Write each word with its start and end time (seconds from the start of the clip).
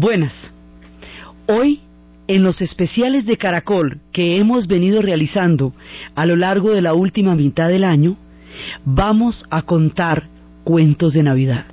Buenas. 0.00 0.32
Hoy, 1.48 1.80
en 2.28 2.44
los 2.44 2.60
especiales 2.60 3.26
de 3.26 3.36
Caracol 3.36 3.98
que 4.12 4.36
hemos 4.38 4.68
venido 4.68 5.02
realizando 5.02 5.72
a 6.14 6.24
lo 6.24 6.36
largo 6.36 6.70
de 6.70 6.80
la 6.80 6.94
última 6.94 7.34
mitad 7.34 7.68
del 7.68 7.82
año, 7.82 8.16
vamos 8.84 9.44
a 9.50 9.62
contar 9.62 10.28
cuentos 10.62 11.14
de 11.14 11.24
Navidad. 11.24 11.64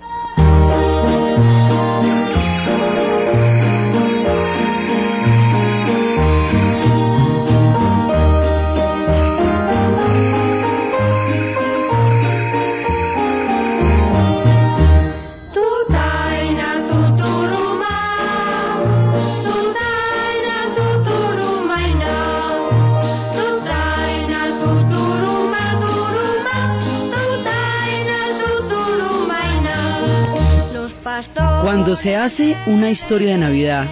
Se 32.05 32.16
hace 32.16 32.55
una 32.68 32.91
historia 32.91 33.32
de 33.32 33.40
Navidad, 33.40 33.88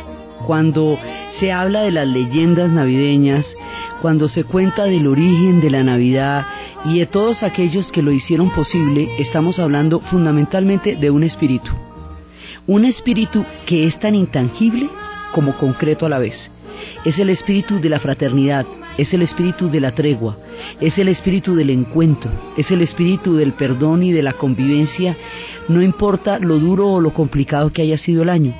cuando 0.46 1.00
se 1.40 1.52
habla 1.52 1.82
de 1.82 1.90
las 1.90 2.08
leyendas 2.08 2.70
navideñas, 2.70 3.44
cuando 4.04 4.30
se 4.30 4.44
cuenta 4.44 4.84
del 4.84 5.08
origen 5.08 5.60
de 5.62 5.72
la 5.72 5.84
Navidad 5.84 6.46
y 6.86 7.00
de 7.00 7.08
todos 7.08 7.42
aquellos 7.42 7.92
que 7.92 8.04
lo 8.04 8.12
hicieron 8.12 8.52
posible, 8.52 9.10
estamos 9.18 9.58
hablando 9.58 10.00
fundamentalmente 10.00 10.96
de 10.96 11.10
un 11.10 11.24
espíritu. 11.24 11.72
Un 12.68 12.86
espíritu 12.86 13.44
que 13.66 13.88
es 13.88 14.00
tan 14.00 14.14
intangible 14.14 14.92
como 15.34 15.58
concreto 15.58 16.06
a 16.06 16.10
la 16.10 16.20
vez. 16.20 16.52
Es 17.06 17.18
el 17.18 17.32
espíritu 17.32 17.80
de 17.80 17.90
la 17.90 18.00
fraternidad, 18.00 18.68
es 18.98 19.14
el 19.14 19.22
espíritu 19.22 19.70
de 19.70 19.80
la 19.80 19.94
tregua, 19.94 20.38
es 20.80 20.98
el 20.98 21.08
espíritu 21.08 21.56
del 21.56 21.70
encuentro, 21.70 22.32
es 22.58 22.70
el 22.72 22.82
espíritu 22.82 23.36
del 23.36 23.54
perdón 23.54 24.04
y 24.04 24.12
de 24.12 24.22
la 24.22 24.34
convivencia 24.34 25.18
no 25.68 25.82
importa 25.82 26.40
lo 26.40 26.60
duro 26.60 26.90
o 26.90 27.02
lo 27.02 27.14
complicado 27.14 27.72
que 27.72 27.82
haya 27.82 27.98
sido 27.98 28.24
el 28.24 28.30
año. 28.30 28.54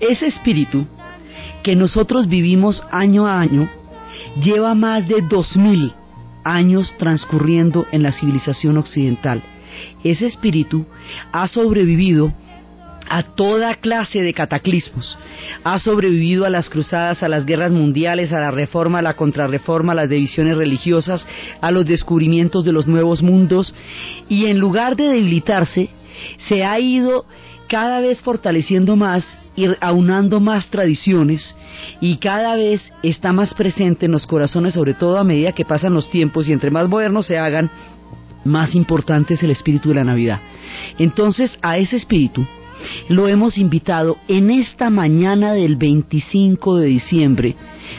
Ese 0.00 0.26
espíritu 0.26 0.86
que 1.62 1.76
nosotros 1.76 2.28
vivimos 2.28 2.82
año 2.90 3.26
a 3.26 3.40
año 3.40 3.68
lleva 4.42 4.74
más 4.74 5.08
de 5.08 5.22
dos 5.22 5.56
mil 5.56 5.92
años 6.44 6.94
transcurriendo 6.98 7.86
en 7.92 8.02
la 8.02 8.12
civilización 8.12 8.76
occidental. 8.76 9.42
Ese 10.04 10.26
espíritu 10.26 10.84
ha 11.32 11.46
sobrevivido 11.46 12.32
a 13.12 13.22
toda 13.22 13.74
clase 13.74 14.22
de 14.22 14.32
cataclismos. 14.32 15.18
Ha 15.64 15.78
sobrevivido 15.78 16.46
a 16.46 16.50
las 16.50 16.70
cruzadas, 16.70 17.22
a 17.22 17.28
las 17.28 17.44
guerras 17.44 17.70
mundiales, 17.70 18.32
a 18.32 18.40
la 18.40 18.50
reforma, 18.50 19.00
a 19.00 19.02
la 19.02 19.16
contrarreforma, 19.16 19.92
a 19.92 19.96
las 19.96 20.08
divisiones 20.08 20.56
religiosas, 20.56 21.26
a 21.60 21.70
los 21.70 21.84
descubrimientos 21.84 22.64
de 22.64 22.72
los 22.72 22.86
nuevos 22.86 23.22
mundos 23.22 23.74
y 24.30 24.46
en 24.46 24.58
lugar 24.58 24.96
de 24.96 25.08
debilitarse, 25.08 25.90
se 26.48 26.64
ha 26.64 26.80
ido 26.80 27.26
cada 27.68 28.00
vez 28.00 28.18
fortaleciendo 28.22 28.96
más 28.96 29.28
y 29.56 29.66
aunando 29.82 30.40
más 30.40 30.68
tradiciones 30.70 31.54
y 32.00 32.16
cada 32.16 32.56
vez 32.56 32.82
está 33.02 33.34
más 33.34 33.52
presente 33.52 34.06
en 34.06 34.12
los 34.12 34.26
corazones, 34.26 34.72
sobre 34.72 34.94
todo 34.94 35.18
a 35.18 35.24
medida 35.24 35.52
que 35.52 35.66
pasan 35.66 35.92
los 35.92 36.08
tiempos 36.08 36.48
y 36.48 36.54
entre 36.54 36.70
más 36.70 36.88
modernos 36.88 37.26
se 37.26 37.36
hagan, 37.36 37.70
más 38.46 38.74
importante 38.74 39.34
es 39.34 39.42
el 39.42 39.50
espíritu 39.50 39.90
de 39.90 39.96
la 39.96 40.04
Navidad. 40.04 40.40
Entonces 40.98 41.58
a 41.60 41.76
ese 41.76 41.96
espíritu 41.96 42.46
lo 43.08 43.28
hemos 43.28 43.58
invitado 43.58 44.16
en 44.28 44.50
esta 44.50 44.90
mañana 44.90 45.52
del 45.52 45.76
25 45.76 46.76
de 46.76 46.86
diciembre, 46.86 47.56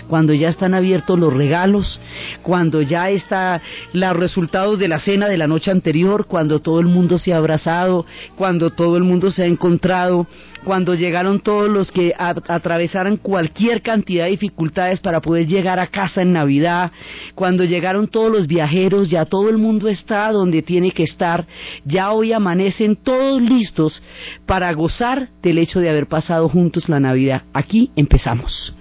cuando 0.08 0.34
ya 0.34 0.50
están 0.50 0.74
abiertos 0.74 1.20
los 1.20 1.34
regalos, 1.34 2.00
cuando 2.42 2.82
ya 2.82 3.10
están 3.10 3.62
los 3.94 4.16
resultados 4.16 4.80
de 4.80 4.88
la 4.88 5.00
cena 5.00 5.28
de 5.28 5.38
la 5.38 5.48
noche 5.48 5.72
anterior, 5.72 6.26
cuando 6.26 6.60
todo 6.60 6.80
el 6.80 6.88
mundo 6.88 7.20
se 7.20 7.34
ha 7.34 7.38
abrazado, 7.38 8.06
cuando 8.36 8.70
todo 8.70 8.98
el 8.98 9.04
mundo 9.04 9.32
se 9.32 9.44
ha 9.44 9.46
encontrado, 9.46 10.28
cuando 10.64 10.96
llegaron 10.96 11.42
todos 11.42 11.70
los 11.70 11.92
que 11.92 12.14
atravesaron 12.18 13.18
cualquier 13.18 13.82
cantidad 13.82 14.26
de 14.26 14.32
dificultades 14.32 15.00
para 15.00 15.22
poder 15.22 15.48
llegar 15.48 15.80
a 15.80 15.88
casa 15.88 16.22
en 16.22 16.34
Navidad, 16.34 16.92
cuando 17.36 17.66
llegaron 17.66 18.08
todos 18.08 18.32
los 18.32 18.48
viajeros, 18.48 19.10
ya 19.10 19.26
todo 19.26 19.50
el 19.50 19.58
mundo 19.58 19.88
está 19.88 20.32
donde 20.32 20.62
tiene 20.62 20.92
que 20.92 21.04
estar, 21.04 21.46
ya 21.86 22.12
hoy 22.12 22.34
amanecen 22.34 22.96
todos 22.96 23.42
listos 23.42 24.02
para 24.46 24.72
gozar 24.74 25.30
del 25.42 25.58
hecho 25.58 25.80
de 25.80 25.90
haber 25.90 26.08
pasado 26.08 26.50
juntos 26.50 26.90
la 26.90 27.00
Navidad. 27.00 27.44
Aquí 27.54 27.92
empezamos. 27.96 28.74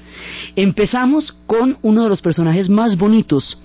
Empezamos 0.57 1.35
con 1.47 1.79
uno 1.83 2.05
de 2.05 2.09
los 2.09 2.23
personajes 2.23 2.69
más 2.69 2.97
bonitos. 2.97 3.59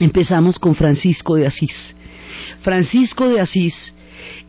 Empezamos 0.00 0.58
con 0.58 0.74
Francisco 0.74 1.36
de 1.36 1.46
Asís. 1.46 1.94
Francisco 2.62 3.28
de 3.28 3.40
Asís 3.40 3.94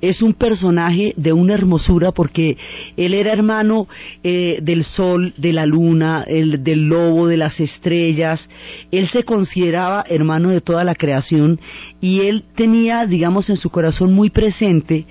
es 0.01 0.21
un 0.21 0.33
personaje 0.33 1.13
de 1.17 1.33
una 1.33 1.53
hermosura 1.53 2.11
porque 2.11 2.57
él 2.95 3.13
era 3.13 3.33
hermano 3.33 3.87
eh, 4.23 4.59
del 4.61 4.83
sol, 4.83 5.33
de 5.37 5.53
la 5.53 5.65
luna, 5.65 6.23
el, 6.27 6.63
del 6.63 6.87
lobo, 6.87 7.27
de 7.27 7.37
las 7.37 7.59
estrellas. 7.59 8.47
Él 8.91 9.07
se 9.09 9.23
consideraba 9.23 10.03
hermano 10.07 10.49
de 10.49 10.61
toda 10.61 10.83
la 10.83 10.95
creación 10.95 11.59
y 12.01 12.21
él 12.21 12.43
tenía, 12.55 13.05
digamos, 13.05 13.49
en 13.49 13.57
su 13.57 13.69
corazón 13.69 14.13
muy 14.13 14.29
presente 14.29 15.05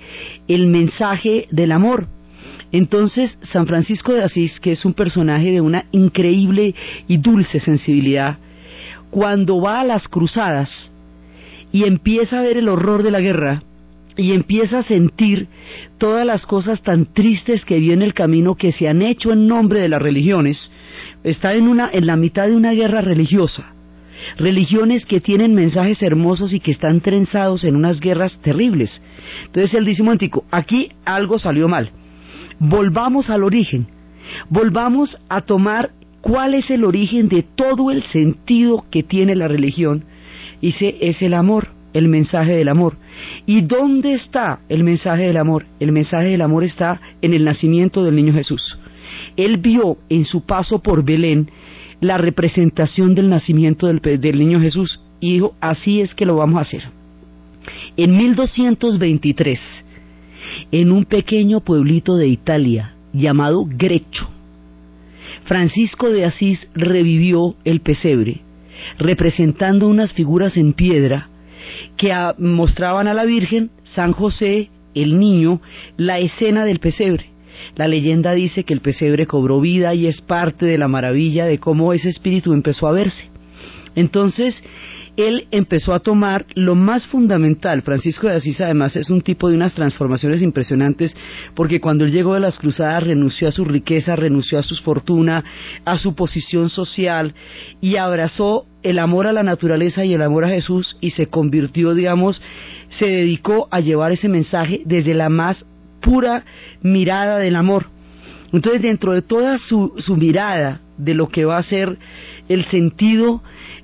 el 0.47 0.67
mensaje 0.67 1.47
del 1.51 1.71
amor. 1.71 2.07
Entonces, 2.71 3.37
San 3.41 3.65
Francisco 3.67 4.13
de 4.13 4.23
Asís, 4.23 4.59
que 4.59 4.71
es 4.71 4.85
un 4.85 4.93
personaje 4.93 5.51
de 5.51 5.61
una 5.61 5.85
increíble 5.91 6.75
y 7.07 7.17
dulce 7.17 7.59
sensibilidad, 7.59 8.37
cuando 9.09 9.59
va 9.59 9.81
a 9.81 9.85
las 9.85 10.07
cruzadas 10.07 10.91
y 11.71 11.85
empieza 11.85 12.39
a 12.39 12.43
ver 12.43 12.57
el 12.57 12.69
horror 12.69 13.03
de 13.03 13.11
la 13.11 13.21
guerra, 13.21 13.63
y 14.19 14.33
empieza 14.33 14.79
a 14.79 14.83
sentir 14.83 15.47
todas 15.97 16.25
las 16.25 16.45
cosas 16.45 16.81
tan 16.81 17.05
tristes 17.05 17.63
que 17.63 17.79
viene 17.79 18.03
el 18.03 18.13
camino 18.13 18.55
que 18.55 18.73
se 18.73 18.89
han 18.89 19.01
hecho 19.01 19.31
en 19.31 19.47
nombre 19.47 19.79
de 19.79 19.87
las 19.87 20.01
religiones, 20.01 20.71
está 21.23 21.53
en 21.53 21.69
una 21.69 21.89
en 21.91 22.05
la 22.05 22.17
mitad 22.17 22.47
de 22.47 22.55
una 22.55 22.73
guerra 22.73 22.99
religiosa. 22.99 23.71
Religiones 24.37 25.05
que 25.05 25.21
tienen 25.21 25.55
mensajes 25.55 26.03
hermosos 26.03 26.53
y 26.53 26.59
que 26.59 26.71
están 26.71 26.99
trenzados 26.99 27.63
en 27.63 27.77
unas 27.77 28.01
guerras 28.01 28.37
terribles. 28.41 29.01
Entonces 29.45 29.73
él 29.73 29.85
dice, 29.85 30.03
Montico, 30.03 30.43
aquí 30.51 30.91
algo 31.05 31.39
salió 31.39 31.69
mal. 31.69 31.91
Volvamos 32.59 33.29
al 33.29 33.43
origen. 33.43 33.87
Volvamos 34.49 35.17
a 35.29 35.41
tomar 35.41 35.91
cuál 36.21 36.53
es 36.53 36.69
el 36.69 36.83
origen 36.83 37.29
de 37.29 37.43
todo 37.43 37.91
el 37.91 38.03
sentido 38.03 38.85
que 38.91 39.03
tiene 39.03 39.35
la 39.35 39.47
religión. 39.47 40.03
Dice, 40.61 40.97
es 40.99 41.21
el 41.21 41.33
amor 41.33 41.69
el 41.93 42.07
mensaje 42.07 42.53
del 42.53 42.69
amor. 42.69 42.95
¿Y 43.45 43.61
dónde 43.61 44.13
está 44.13 44.59
el 44.69 44.83
mensaje 44.83 45.23
del 45.23 45.37
amor? 45.37 45.65
El 45.79 45.91
mensaje 45.91 46.27
del 46.27 46.41
amor 46.41 46.63
está 46.63 46.99
en 47.21 47.33
el 47.33 47.45
nacimiento 47.45 48.03
del 48.03 48.15
niño 48.15 48.33
Jesús. 48.33 48.77
Él 49.35 49.57
vio 49.57 49.97
en 50.09 50.25
su 50.25 50.45
paso 50.45 50.79
por 50.79 51.03
Belén 51.03 51.49
la 51.99 52.17
representación 52.17 53.15
del 53.15 53.29
nacimiento 53.29 53.87
del, 53.87 54.39
niño 54.39 54.59
Jesús 54.59 54.99
y 55.19 55.33
dijo, 55.33 55.55
así 55.59 56.01
es 56.01 56.13
que 56.13 56.25
lo 56.25 56.35
vamos 56.35 56.57
a 56.59 56.61
hacer. 56.61 56.83
En 57.97 58.15
1223, 58.15 59.59
en 60.71 60.91
un 60.91 61.05
pequeño 61.05 61.61
pueblito 61.61 62.15
de 62.15 62.27
Italia 62.27 62.93
llamado 63.13 63.65
Grecho, 63.67 64.29
Francisco 65.45 66.09
de 66.09 66.25
Asís 66.25 66.69
revivió 66.75 67.55
el 67.65 67.81
pesebre, 67.81 68.41
representando 68.97 69.87
unas 69.87 70.13
figuras 70.13 70.57
en 70.57 70.73
piedra 70.73 71.29
que 71.97 72.13
mostraban 72.37 73.07
a 73.07 73.13
la 73.13 73.25
Virgen, 73.25 73.69
San 73.83 74.11
José, 74.13 74.69
el 74.95 75.19
niño, 75.19 75.61
la 75.97 76.19
escena 76.19 76.65
del 76.65 76.79
pesebre. 76.79 77.25
La 77.75 77.87
leyenda 77.87 78.33
dice 78.33 78.63
que 78.63 78.73
el 78.73 78.81
pesebre 78.81 79.27
cobró 79.27 79.59
vida 79.59 79.93
y 79.93 80.07
es 80.07 80.21
parte 80.21 80.65
de 80.65 80.77
la 80.77 80.87
maravilla 80.87 81.45
de 81.45 81.57
cómo 81.57 81.93
ese 81.93 82.09
espíritu 82.09 82.53
empezó 82.53 82.87
a 82.87 82.91
verse. 82.91 83.29
Entonces, 83.95 84.63
él 85.19 85.47
empezó 85.51 85.93
a 85.93 85.99
tomar 85.99 86.45
lo 86.55 86.75
más 86.75 87.05
fundamental. 87.05 87.81
Francisco 87.81 88.27
de 88.27 88.35
Asís 88.35 88.61
además 88.61 88.95
es 88.95 89.09
un 89.09 89.19
tipo 89.19 89.49
de 89.49 89.55
unas 89.55 89.75
transformaciones 89.75 90.41
impresionantes 90.41 91.15
porque 91.55 91.81
cuando 91.81 92.05
él 92.05 92.13
llegó 92.13 92.35
de 92.35 92.39
las 92.39 92.57
cruzadas 92.57 93.03
renunció 93.03 93.49
a 93.49 93.51
su 93.51 93.65
riqueza, 93.65 94.15
renunció 94.15 94.59
a 94.59 94.63
su 94.63 94.75
fortuna, 94.77 95.43
a 95.83 95.97
su 95.97 96.15
posición 96.15 96.69
social 96.69 97.33
y 97.81 97.97
abrazó 97.97 98.65
el 98.81 98.97
amor 98.97 99.27
a 99.27 99.33
la 99.33 99.43
naturaleza 99.43 100.05
y 100.05 100.13
el 100.13 100.21
amor 100.21 100.45
a 100.45 100.49
Jesús 100.49 100.95
y 101.01 101.11
se 101.11 101.27
convirtió, 101.27 101.93
digamos, 101.93 102.41
se 102.87 103.07
dedicó 103.07 103.67
a 103.71 103.81
llevar 103.81 104.13
ese 104.13 104.29
mensaje 104.29 104.83
desde 104.85 105.13
la 105.13 105.27
más 105.27 105.65
pura 105.99 106.45
mirada 106.81 107.39
del 107.39 107.57
amor. 107.57 107.87
Entonces, 108.53 108.81
dentro 108.81 109.11
de 109.11 109.21
toda 109.21 109.57
su, 109.57 109.93
su 109.97 110.15
mirada 110.15 110.79
de 110.97 111.13
lo 111.13 111.27
que 111.27 111.45
va 111.45 111.57
a 111.57 111.63
ser 111.63 111.97
el 112.49 112.65
sentido 112.65 113.41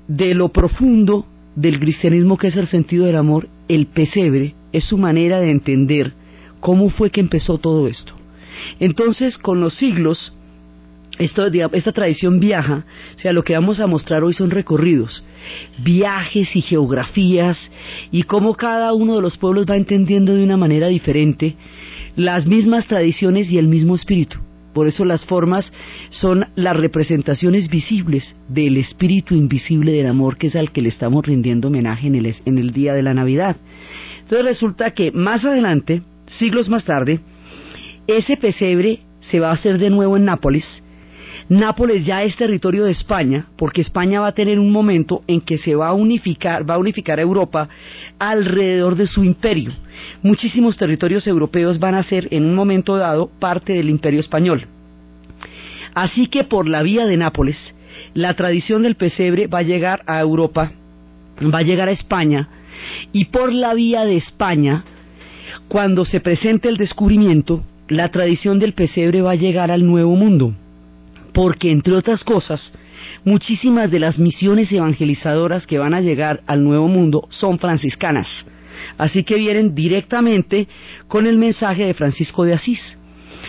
de 0.08 0.34
lo 0.34 0.50
profundo 0.50 1.24
del 1.54 1.80
cristianismo 1.80 2.36
que 2.36 2.48
es 2.48 2.56
el 2.56 2.66
sentido 2.66 3.06
del 3.06 3.16
amor, 3.16 3.48
el 3.68 3.86
pesebre 3.86 4.54
es 4.72 4.84
su 4.84 4.98
manera 4.98 5.40
de 5.40 5.50
entender 5.50 6.12
cómo 6.60 6.90
fue 6.90 7.10
que 7.10 7.20
empezó 7.20 7.58
todo 7.58 7.88
esto. 7.88 8.12
Entonces, 8.78 9.38
con 9.38 9.60
los 9.60 9.74
siglos, 9.74 10.34
esta 11.18 11.92
tradición 11.92 12.40
viaja, 12.40 12.84
o 13.14 13.18
sea, 13.18 13.32
lo 13.32 13.42
que 13.42 13.54
vamos 13.54 13.80
a 13.80 13.86
mostrar 13.86 14.22
hoy 14.22 14.34
son 14.34 14.50
recorridos, 14.50 15.24
viajes 15.78 16.54
y 16.54 16.60
geografías 16.60 17.70
y 18.10 18.24
cómo 18.24 18.54
cada 18.54 18.92
uno 18.92 19.16
de 19.16 19.22
los 19.22 19.38
pueblos 19.38 19.66
va 19.68 19.76
entendiendo 19.76 20.34
de 20.34 20.44
una 20.44 20.56
manera 20.56 20.88
diferente 20.88 21.56
las 22.16 22.46
mismas 22.46 22.86
tradiciones 22.86 23.50
y 23.50 23.58
el 23.58 23.68
mismo 23.68 23.94
espíritu. 23.94 24.38
Por 24.76 24.88
eso 24.88 25.06
las 25.06 25.24
formas 25.24 25.72
son 26.10 26.48
las 26.54 26.76
representaciones 26.76 27.70
visibles 27.70 28.36
del 28.46 28.76
espíritu 28.76 29.34
invisible 29.34 29.92
del 29.92 30.06
amor 30.06 30.36
que 30.36 30.48
es 30.48 30.54
al 30.54 30.70
que 30.70 30.82
le 30.82 30.90
estamos 30.90 31.24
rindiendo 31.24 31.68
homenaje 31.68 32.08
en 32.08 32.14
el, 32.14 32.34
en 32.44 32.58
el 32.58 32.72
día 32.72 32.92
de 32.92 33.02
la 33.02 33.14
Navidad. 33.14 33.56
Entonces 34.20 34.44
resulta 34.44 34.90
que 34.90 35.12
más 35.12 35.46
adelante, 35.46 36.02
siglos 36.26 36.68
más 36.68 36.84
tarde, 36.84 37.20
ese 38.06 38.36
pesebre 38.36 38.98
se 39.20 39.40
va 39.40 39.48
a 39.48 39.54
hacer 39.54 39.78
de 39.78 39.88
nuevo 39.88 40.18
en 40.18 40.26
Nápoles, 40.26 40.82
Nápoles 41.48 42.04
ya 42.04 42.24
es 42.24 42.34
territorio 42.34 42.84
de 42.84 42.90
España, 42.90 43.46
porque 43.56 43.80
España 43.80 44.20
va 44.20 44.28
a 44.28 44.34
tener 44.34 44.58
un 44.58 44.72
momento 44.72 45.22
en 45.28 45.40
que 45.40 45.58
se 45.58 45.76
va 45.76 45.88
a 45.88 45.92
unificar, 45.92 46.68
va 46.68 46.74
a 46.74 46.78
unificar 46.78 47.20
a 47.20 47.22
Europa 47.22 47.68
alrededor 48.18 48.96
de 48.96 49.06
su 49.06 49.22
imperio. 49.22 49.70
Muchísimos 50.22 50.76
territorios 50.76 51.24
europeos 51.28 51.78
van 51.78 51.94
a 51.94 52.02
ser 52.02 52.26
en 52.32 52.44
un 52.44 52.54
momento 52.56 52.96
dado 52.96 53.30
parte 53.38 53.74
del 53.74 53.88
imperio 53.88 54.18
español. 54.18 54.66
Así 55.94 56.26
que 56.26 56.42
por 56.42 56.68
la 56.68 56.82
vía 56.82 57.06
de 57.06 57.16
Nápoles, 57.16 57.76
la 58.12 58.34
tradición 58.34 58.82
del 58.82 58.96
pesebre 58.96 59.46
va 59.46 59.60
a 59.60 59.62
llegar 59.62 60.02
a 60.06 60.20
Europa, 60.20 60.72
va 61.42 61.60
a 61.60 61.62
llegar 61.62 61.88
a 61.88 61.92
España, 61.92 62.48
y 63.12 63.26
por 63.26 63.52
la 63.52 63.72
vía 63.72 64.04
de 64.04 64.16
España, 64.16 64.84
cuando 65.68 66.04
se 66.04 66.18
presente 66.18 66.68
el 66.68 66.76
descubrimiento, 66.76 67.62
la 67.88 68.10
tradición 68.10 68.58
del 68.58 68.72
pesebre 68.72 69.22
va 69.22 69.30
a 69.30 69.36
llegar 69.36 69.70
al 69.70 69.86
Nuevo 69.86 70.16
Mundo 70.16 70.52
porque 71.36 71.70
entre 71.70 71.92
otras 71.92 72.24
cosas, 72.24 72.72
muchísimas 73.22 73.90
de 73.90 73.98
las 73.98 74.18
misiones 74.18 74.72
evangelizadoras 74.72 75.66
que 75.66 75.76
van 75.76 75.92
a 75.92 76.00
llegar 76.00 76.40
al 76.46 76.64
Nuevo 76.64 76.88
Mundo 76.88 77.28
son 77.28 77.58
franciscanas. 77.58 78.26
Así 78.96 79.22
que 79.22 79.34
vienen 79.34 79.74
directamente 79.74 80.66
con 81.08 81.26
el 81.26 81.36
mensaje 81.36 81.84
de 81.84 81.92
Francisco 81.92 82.44
de 82.44 82.54
Asís. 82.54 82.80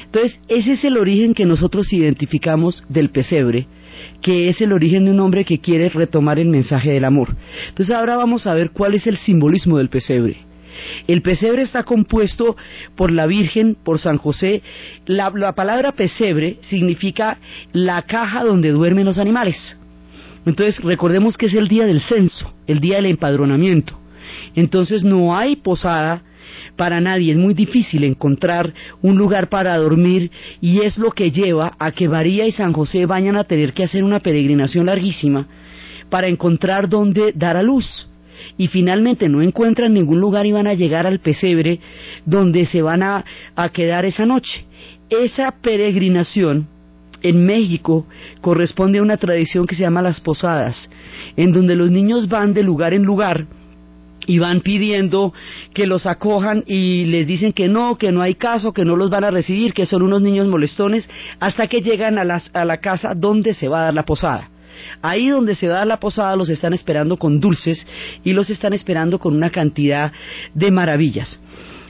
Entonces, 0.04 0.38
ese 0.50 0.74
es 0.74 0.84
el 0.84 0.98
origen 0.98 1.34
que 1.34 1.46
nosotros 1.46 1.94
identificamos 1.94 2.84
del 2.90 3.10
pesebre, 3.10 3.68
que 4.22 4.50
es 4.50 4.60
el 4.60 4.74
origen 4.74 5.06
de 5.06 5.12
un 5.12 5.22
hombre 5.22 5.46
que 5.46 5.60
quiere 5.60 5.88
retomar 5.88 6.40
el 6.40 6.50
mensaje 6.50 6.92
del 6.92 7.06
amor. 7.06 7.38
Entonces, 7.70 7.96
ahora 7.96 8.18
vamos 8.18 8.48
a 8.48 8.54
ver 8.54 8.72
cuál 8.72 8.96
es 8.96 9.08
el 9.08 9.16
simbolismo 9.16 9.78
del 9.78 9.88
pesebre. 9.88 10.47
El 11.08 11.22
pesebre 11.22 11.62
está 11.62 11.84
compuesto 11.84 12.56
por 12.96 13.12
la 13.12 13.26
Virgen, 13.26 13.76
por 13.84 14.00
San 14.00 14.18
José. 14.18 14.62
La, 15.06 15.32
palabra 15.54 15.92
pesebre 15.94 16.58
significa 16.62 17.38
la 17.74 18.02
caja 18.04 18.44
donde 18.44 18.70
duermen 18.70 19.06
los 19.06 19.18
animales. 19.18 19.78
Entonces 20.46 20.82
recordemos 20.84 21.38
que 21.38 21.48
es 21.48 21.54
el 21.54 21.68
día 21.68 21.86
del 21.86 22.02
censo, 22.02 22.54
el 22.68 22.80
día 22.80 22.98
del 22.98 23.08
empadronamiento. 23.08 24.00
Entonces 24.56 25.04
no 25.04 25.38
hay 25.38 25.58
posada 25.58 26.24
para 26.76 27.02
nadie, 27.02 27.32
es 27.32 27.38
muy 27.38 27.54
difícil 27.54 28.04
encontrar 28.04 28.74
un 29.02 29.18
lugar 29.18 29.50
para 29.50 29.76
dormir 29.78 30.32
y 30.62 30.82
es 30.82 30.98
lo 30.98 31.12
que 31.12 31.32
lleva 31.32 31.74
a 31.78 31.92
que 31.92 32.08
María 32.08 32.46
y 32.48 32.52
San 32.52 32.72
José 32.72 33.06
vayan 33.06 33.36
a 33.36 33.44
tener 33.44 33.74
que 33.74 33.84
hacer 33.84 34.04
una 34.04 34.20
peregrinación 34.20 34.86
larguísima 34.86 35.48
para 36.10 36.28
encontrar 36.28 36.88
dónde 36.88 37.34
dar 37.34 37.58
a 37.58 37.64
luz 37.64 38.08
y 38.58 38.68
finalmente 38.68 39.30
no 39.30 39.42
encuentran 39.42 39.94
ningún 39.94 40.20
lugar 40.20 40.46
y 40.46 40.52
van 40.52 40.68
a 40.68 40.74
llegar 40.74 41.08
al 41.08 41.20
pesebre 41.20 41.80
donde 42.26 42.66
se 42.66 42.82
van 42.82 43.04
a, 43.04 43.24
quedar 43.74 44.06
esa 44.06 44.26
noche. 44.26 44.66
Esa 45.10 45.52
peregrinación 45.62 46.68
en 47.22 47.46
México 47.46 48.06
corresponde 48.42 49.00
a 49.00 49.02
una 49.02 49.18
tradición 49.18 49.66
que 49.66 49.76
se 49.76 49.82
llama 49.82 50.02
las 50.02 50.20
posadas, 50.20 50.90
en 51.36 51.52
donde 51.52 51.76
los 51.76 51.92
niños 51.92 52.28
van 52.28 52.54
de 52.54 52.64
lugar 52.64 52.94
en 52.94 53.04
lugar 53.04 53.46
y 54.26 54.40
van 54.40 54.62
pidiendo 54.62 55.34
que 55.74 55.88
los 55.88 56.06
acojan 56.06 56.64
y 56.68 57.06
les 57.06 57.26
dicen 57.26 57.54
que 57.54 57.68
no, 57.68 57.98
que 57.98 58.12
no 58.12 58.22
hay 58.22 58.36
caso, 58.36 58.74
que 58.74 58.86
no 58.86 58.96
los 58.96 59.10
van 59.10 59.24
a 59.24 59.32
recibir, 59.32 59.74
que 59.74 59.86
son 59.86 60.02
unos 60.02 60.22
niños 60.22 60.48
molestones, 60.48 61.10
hasta 61.40 61.68
que 61.68 61.82
llegan 61.82 62.18
a, 62.20 62.42
a 62.54 62.66
la 62.66 62.78
casa 62.78 63.14
donde 63.16 63.54
se 63.54 63.68
va 63.68 63.82
a 63.82 63.84
dar 63.86 63.94
la 63.94 64.04
posada. 64.04 64.50
Ahí 65.02 65.30
donde 65.30 65.56
se 65.56 65.68
da 65.68 65.86
la 65.86 66.00
posada 66.00 66.36
los 66.36 66.50
están 66.50 66.74
esperando 66.74 67.18
con 67.18 67.40
dulces 67.40 67.86
y 68.24 68.34
los 68.34 68.50
están 68.50 68.74
esperando 68.74 69.20
con 69.20 69.36
una 69.36 69.50
cantidad 69.50 70.12
de 70.54 70.72
maravillas. 70.72 71.40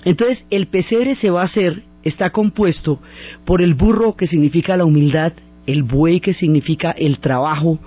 Entonces 0.06 0.46
el 0.50 0.68
pesebre 0.68 1.16
se 1.16 1.30
va 1.30 1.42
a 1.42 1.46
hacer, 1.46 1.82
está 2.04 2.30
compuesto 2.30 3.00
por 3.46 3.62
el 3.62 3.74
burro 3.74 4.16
que 4.16 4.28
significa 4.28 4.78
la 4.78 4.86
humildad, 4.86 5.34
el 5.66 5.84
buey 5.84 6.22
que 6.22 6.34
significa 6.34 6.92
el 6.92 7.20
trabajo, 7.20 7.78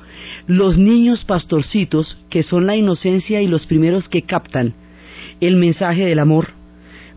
los 0.47 0.79
niños 0.79 1.25
pastorcitos 1.25 2.19
que 2.29 2.43
son 2.43 2.67
la 2.67 2.77
inocencia 2.77 3.41
y 3.41 3.49
los 3.49 3.67
primeros 3.67 4.09
que 4.09 4.23
captan 4.23 4.75
el 5.41 5.57
mensaje 5.57 6.05
del 6.05 6.19
amor, 6.19 6.49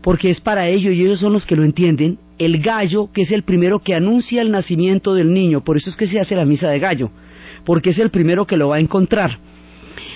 porque 0.02 0.30
es 0.30 0.40
para 0.40 0.68
ellos 0.68 0.94
y 0.94 1.02
ellos 1.02 1.20
son 1.20 1.34
los 1.34 1.44
que 1.44 1.56
lo 1.56 1.64
entienden, 1.64 2.18
el 2.38 2.60
gallo 2.60 3.10
que 3.12 3.22
es 3.22 3.30
el 3.30 3.42
primero 3.42 3.80
que 3.80 3.94
anuncia 3.94 4.40
el 4.40 4.50
nacimiento 4.50 5.14
del 5.14 5.32
niño, 5.32 5.62
por 5.62 5.76
eso 5.76 5.90
es 5.90 5.96
que 5.96 6.06
se 6.06 6.18
hace 6.18 6.34
la 6.34 6.46
misa 6.46 6.68
de 6.68 6.78
gallo, 6.78 7.10
porque 7.64 7.90
es 7.90 7.98
el 7.98 8.10
primero 8.10 8.46
que 8.46 8.56
lo 8.56 8.68
va 8.68 8.76
a 8.76 8.80
encontrar. 8.80 9.38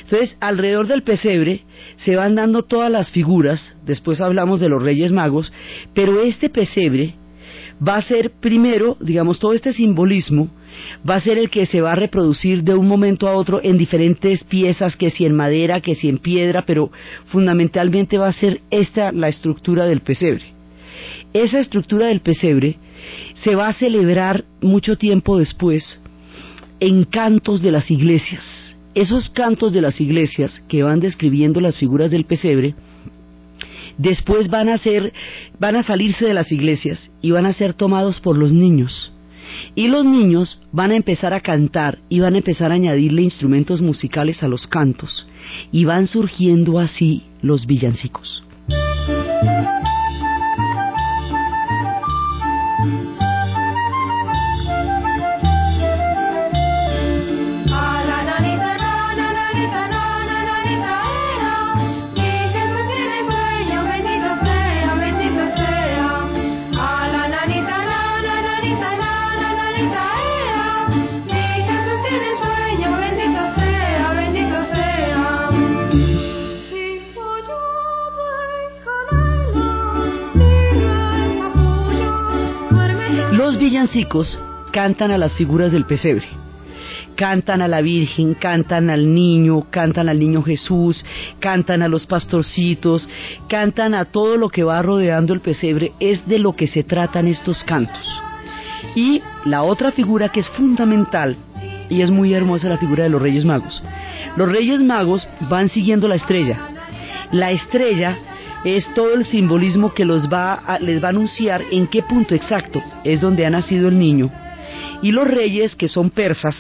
Entonces, 0.03 0.37
alrededor 0.41 0.87
del 0.87 1.03
pesebre 1.03 1.63
se 1.97 2.17
van 2.17 2.35
dando 2.35 2.63
todas 2.63 2.91
las 2.91 3.11
figuras, 3.11 3.75
después 3.85 4.21
hablamos 4.21 4.59
de 4.59 4.71
los 4.71 4.83
Reyes 4.83 5.13
Magos, 5.13 5.53
pero 5.93 6.23
este 6.23 6.49
pesebre 6.49 7.15
va 7.87 7.97
a 7.97 8.03
ser 8.03 8.31
primero, 8.41 8.97
digamos, 9.01 9.39
todo 9.39 9.53
este 9.53 9.73
simbolismo 9.73 10.51
va 11.09 11.17
a 11.17 11.21
ser 11.21 11.39
el 11.39 11.51
que 11.51 11.67
se 11.67 11.81
va 11.81 11.93
a 11.93 11.97
reproducir 11.97 12.63
de 12.63 12.75
un 12.75 12.89
momento 12.89 13.29
a 13.29 13.35
otro 13.35 13.61
en 13.63 13.77
diferentes 13.77 14.45
piezas, 14.45 14.97
que 14.97 15.11
si 15.11 15.27
en 15.27 15.35
madera, 15.35 15.81
que 15.81 15.95
si 15.95 16.09
en 16.09 16.19
piedra, 16.19 16.65
pero 16.67 16.91
fundamentalmente 17.27 18.19
va 18.19 18.29
a 18.29 18.33
ser 18.33 18.61
esta 18.71 19.13
la 19.13 19.29
estructura 19.29 19.87
del 19.87 20.01
pesebre. 20.01 20.45
Esa 21.33 21.61
estructura 21.61 22.07
del 22.07 22.21
pesebre 22.21 22.77
se 23.35 23.55
va 23.55 23.69
a 23.69 23.75
celebrar 23.75 24.45
mucho 24.61 24.97
tiempo 24.97 25.39
después 25.39 26.01
en 26.81 27.05
cantos 27.05 27.63
de 27.63 27.73
las 27.73 27.91
iglesias. 27.91 28.45
Esos 28.95 29.31
cantos 29.31 29.73
de 29.73 29.81
las 29.81 30.01
iglesias 30.01 30.63
que 30.69 30.83
van 30.83 31.01
describiendo 31.01 31.61
las 31.61 31.77
figuras 31.77 32.11
del 32.11 32.25
pesebre, 32.25 32.75
después 33.97 34.49
van 34.49 34.69
a 34.69 34.79
ser, 34.79 35.13
van 35.59 35.77
a 35.77 35.83
salirse 35.83 36.27
de 36.27 36.35
las 36.35 36.51
iglesias 36.51 37.11
y 37.21 37.31
van 37.31 37.47
a 37.47 37.53
ser 37.53 37.75
tomados 37.75 38.21
por 38.21 38.37
los 38.37 38.53
niños. 38.53 39.13
Y 39.75 39.89
los 39.89 40.05
niños 40.05 40.61
van 40.73 40.91
a 40.91 40.97
empezar 40.97 41.33
a 41.33 41.41
cantar 41.41 41.99
y 42.09 42.21
van 42.21 42.35
a 42.35 42.39
empezar 42.39 42.71
a 42.71 42.75
añadirle 42.75 43.23
instrumentos 43.23 43.81
musicales 43.81 44.43
a 44.43 44.49
los 44.49 44.67
cantos. 44.67 45.27
Y 45.73 45.85
van 45.85 46.07
surgiendo 46.07 46.79
así 46.79 47.23
los 47.41 47.67
villancicos. 47.67 48.45
Villancicos 83.59 84.39
cantan 84.73 85.11
a 85.11 85.19
las 85.19 85.35
figuras 85.35 85.73
del 85.73 85.85
pesebre. 85.85 86.27
Cantan 87.17 87.61
a 87.61 87.69
la 87.69 87.81
Virgen, 87.81 88.35
cantan 88.35 88.91
al 88.91 89.13
niño, 89.13 89.67
cantan 89.71 90.09
al 90.09 90.19
niño 90.19 90.43
Jesús, 90.43 91.05
cantan 91.41 91.83
a 91.83 91.89
los 91.89 92.07
pastorcitos, 92.07 93.09
cantan 93.49 93.95
a 93.95 94.05
todo 94.05 94.37
lo 94.37 94.49
que 94.49 94.63
va 94.63 94.81
rodeando 94.81 95.35
el 95.35 95.41
pesebre. 95.41 95.93
Es 95.99 96.27
de 96.29 96.39
lo 96.39 96.55
que 96.55 96.69
se 96.69 96.85
tratan 96.85 97.27
estos 97.27 97.65
cantos. 97.65 98.23
Y 98.95 99.21
la 99.45 99.65
otra 99.65 99.91
figura 99.91 100.29
que 100.29 100.41
es 100.41 100.49
fundamental 100.51 101.37
y 101.91 102.03
es 102.03 102.11
muy 102.11 102.35
hermosa 102.35 102.69
la 102.69 102.79
figura 102.79 103.05
de 103.05 103.11
los 103.11 103.21
Reyes 103.21 103.45
Magos. 103.45 103.83
Los 104.37 104.53
Reyes 104.53 104.81
Magos 104.81 105.29
van 105.51 105.69
siguiendo 105.69 106.07
la 106.07 106.15
estrella. 106.15 106.59
La 107.33 107.51
estrella 107.51 108.17
es 108.65 108.87
todo 108.95 109.15
el 109.15 109.25
simbolismo 109.25 109.95
que 109.95 110.05
los 110.05 110.29
va 110.29 110.79
les 110.81 111.03
va 111.03 111.09
a 111.09 111.11
anunciar 111.11 111.63
en 111.71 111.87
qué 111.87 112.03
punto 112.03 112.35
exacto 112.35 112.83
es 113.05 113.21
donde 113.21 113.47
ha 113.47 113.51
nacido 113.51 113.89
el 113.89 113.99
niño. 113.99 114.31
Y 115.03 115.13
los 115.13 115.29
reyes, 115.29 115.77
que 115.77 115.89
son 115.89 116.11
persas, 116.11 116.57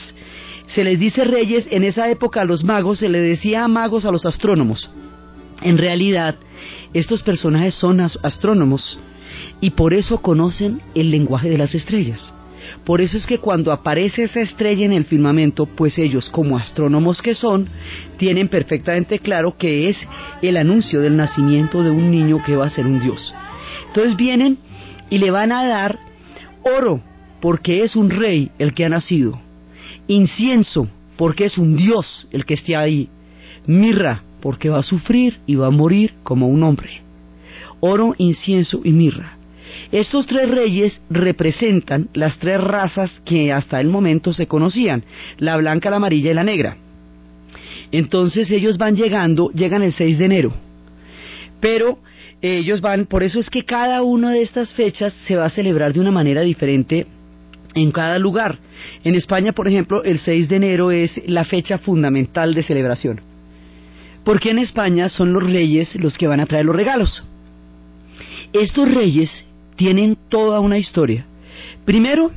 se 0.66 0.84
les 0.84 0.98
dice 0.98 1.24
reyes, 1.24 1.66
en 1.70 1.82
esa 1.82 2.08
época 2.08 2.42
a 2.42 2.44
los 2.44 2.62
magos 2.62 3.00
se 3.00 3.08
les 3.08 3.22
decía 3.22 3.66
magos 3.68 4.04
a 4.04 4.12
los 4.12 4.26
astrónomos. 4.26 4.90
En 5.62 5.78
realidad, 5.78 6.36
estos 6.94 7.22
personajes 7.22 7.74
son 7.74 8.00
astrónomos 8.00 8.98
y 9.60 9.70
por 9.70 9.92
eso 9.92 10.18
conocen 10.22 10.80
el 10.94 11.10
lenguaje 11.10 11.48
de 11.48 11.58
las 11.58 11.74
estrellas. 11.74 12.32
Por 12.84 13.00
eso 13.00 13.16
es 13.16 13.26
que 13.26 13.38
cuando 13.38 13.72
aparece 13.72 14.24
esa 14.24 14.40
estrella 14.40 14.84
en 14.84 14.92
el 14.92 15.04
firmamento, 15.04 15.66
pues 15.66 15.98
ellos, 15.98 16.28
como 16.30 16.56
astrónomos 16.56 17.22
que 17.22 17.34
son, 17.34 17.68
tienen 18.16 18.48
perfectamente 18.48 19.18
claro 19.18 19.56
que 19.56 19.88
es 19.88 19.96
el 20.42 20.56
anuncio 20.56 21.00
del 21.00 21.16
nacimiento 21.16 21.82
de 21.82 21.90
un 21.90 22.10
niño 22.10 22.42
que 22.44 22.56
va 22.56 22.66
a 22.66 22.70
ser 22.70 22.86
un 22.86 23.00
dios. 23.00 23.34
Entonces 23.88 24.16
vienen 24.16 24.58
y 25.10 25.18
le 25.18 25.30
van 25.30 25.52
a 25.52 25.66
dar 25.66 25.98
oro, 26.62 27.00
porque 27.40 27.82
es 27.82 27.96
un 27.96 28.10
rey 28.10 28.50
el 28.58 28.74
que 28.74 28.84
ha 28.84 28.88
nacido, 28.88 29.40
incienso, 30.06 30.88
porque 31.16 31.44
es 31.44 31.58
un 31.58 31.76
dios 31.76 32.28
el 32.32 32.44
que 32.44 32.54
esté 32.54 32.76
ahí, 32.76 33.08
mirra, 33.66 34.22
porque 34.40 34.68
va 34.68 34.78
a 34.78 34.82
sufrir 34.84 35.38
y 35.46 35.56
va 35.56 35.68
a 35.68 35.70
morir 35.70 36.14
como 36.22 36.48
un 36.48 36.62
hombre. 36.62 37.02
Oro, 37.80 38.14
incienso 38.18 38.80
y 38.84 38.92
mirra. 38.92 39.37
Estos 39.92 40.26
tres 40.26 40.48
reyes 40.48 41.00
representan 41.10 42.08
las 42.14 42.38
tres 42.38 42.60
razas 42.60 43.20
que 43.24 43.52
hasta 43.52 43.80
el 43.80 43.88
momento 43.88 44.32
se 44.32 44.46
conocían, 44.46 45.04
la 45.38 45.56
blanca, 45.56 45.90
la 45.90 45.96
amarilla 45.96 46.30
y 46.30 46.34
la 46.34 46.44
negra. 46.44 46.76
Entonces 47.90 48.50
ellos 48.50 48.76
van 48.76 48.96
llegando, 48.96 49.50
llegan 49.50 49.82
el 49.82 49.92
6 49.92 50.18
de 50.18 50.24
enero, 50.24 50.52
pero 51.60 51.98
ellos 52.40 52.80
van, 52.80 53.06
por 53.06 53.22
eso 53.22 53.40
es 53.40 53.50
que 53.50 53.64
cada 53.64 54.02
una 54.02 54.30
de 54.30 54.42
estas 54.42 54.72
fechas 54.74 55.12
se 55.26 55.36
va 55.36 55.46
a 55.46 55.50
celebrar 55.50 55.92
de 55.92 56.00
una 56.00 56.10
manera 56.10 56.42
diferente 56.42 57.06
en 57.74 57.90
cada 57.90 58.18
lugar. 58.18 58.58
En 59.04 59.14
España, 59.14 59.52
por 59.52 59.66
ejemplo, 59.66 60.04
el 60.04 60.18
6 60.18 60.48
de 60.48 60.56
enero 60.56 60.90
es 60.90 61.20
la 61.26 61.44
fecha 61.44 61.78
fundamental 61.78 62.54
de 62.54 62.62
celebración, 62.62 63.20
porque 64.22 64.50
en 64.50 64.58
España 64.58 65.08
son 65.08 65.32
los 65.32 65.42
reyes 65.42 65.94
los 65.96 66.18
que 66.18 66.26
van 66.26 66.40
a 66.40 66.46
traer 66.46 66.66
los 66.66 66.76
regalos. 66.76 67.24
Estos 68.52 68.92
reyes 68.92 69.44
tienen 69.78 70.18
toda 70.28 70.58
una 70.58 70.76
historia. 70.76 71.24
Primero, 71.84 72.32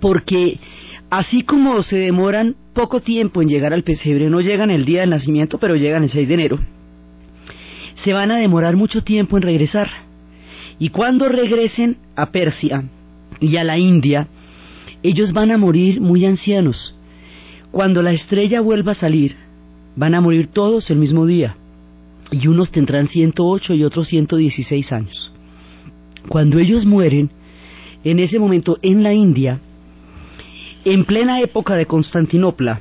porque 0.00 0.58
así 1.10 1.42
como 1.42 1.82
se 1.82 1.98
demoran 1.98 2.56
poco 2.72 3.00
tiempo 3.00 3.42
en 3.42 3.48
llegar 3.48 3.74
al 3.74 3.82
pesebre, 3.82 4.30
no 4.30 4.40
llegan 4.40 4.70
el 4.70 4.86
día 4.86 5.02
del 5.02 5.10
nacimiento, 5.10 5.58
pero 5.58 5.76
llegan 5.76 6.04
el 6.04 6.10
6 6.10 6.26
de 6.26 6.34
enero, 6.34 6.58
se 8.02 8.14
van 8.14 8.30
a 8.30 8.38
demorar 8.38 8.76
mucho 8.76 9.04
tiempo 9.04 9.36
en 9.36 9.42
regresar. 9.42 9.90
Y 10.78 10.88
cuando 10.88 11.28
regresen 11.28 11.98
a 12.16 12.30
Persia 12.30 12.84
y 13.40 13.56
a 13.56 13.64
la 13.64 13.76
India, 13.76 14.26
ellos 15.02 15.32
van 15.32 15.50
a 15.50 15.58
morir 15.58 16.00
muy 16.00 16.24
ancianos. 16.24 16.94
Cuando 17.70 18.00
la 18.00 18.12
estrella 18.12 18.62
vuelva 18.62 18.92
a 18.92 18.94
salir, 18.94 19.36
van 19.96 20.14
a 20.14 20.22
morir 20.22 20.46
todos 20.46 20.90
el 20.90 20.98
mismo 20.98 21.26
día. 21.26 21.56
Y 22.30 22.46
unos 22.46 22.72
tendrán 22.72 23.08
108 23.08 23.74
y 23.74 23.84
otros 23.84 24.08
116 24.08 24.92
años. 24.92 25.32
Cuando 26.28 26.58
ellos 26.58 26.84
mueren, 26.84 27.30
en 28.04 28.18
ese 28.18 28.38
momento 28.38 28.78
en 28.82 29.02
la 29.02 29.14
India, 29.14 29.60
en 30.84 31.04
plena 31.04 31.40
época 31.40 31.74
de 31.74 31.86
Constantinopla, 31.86 32.80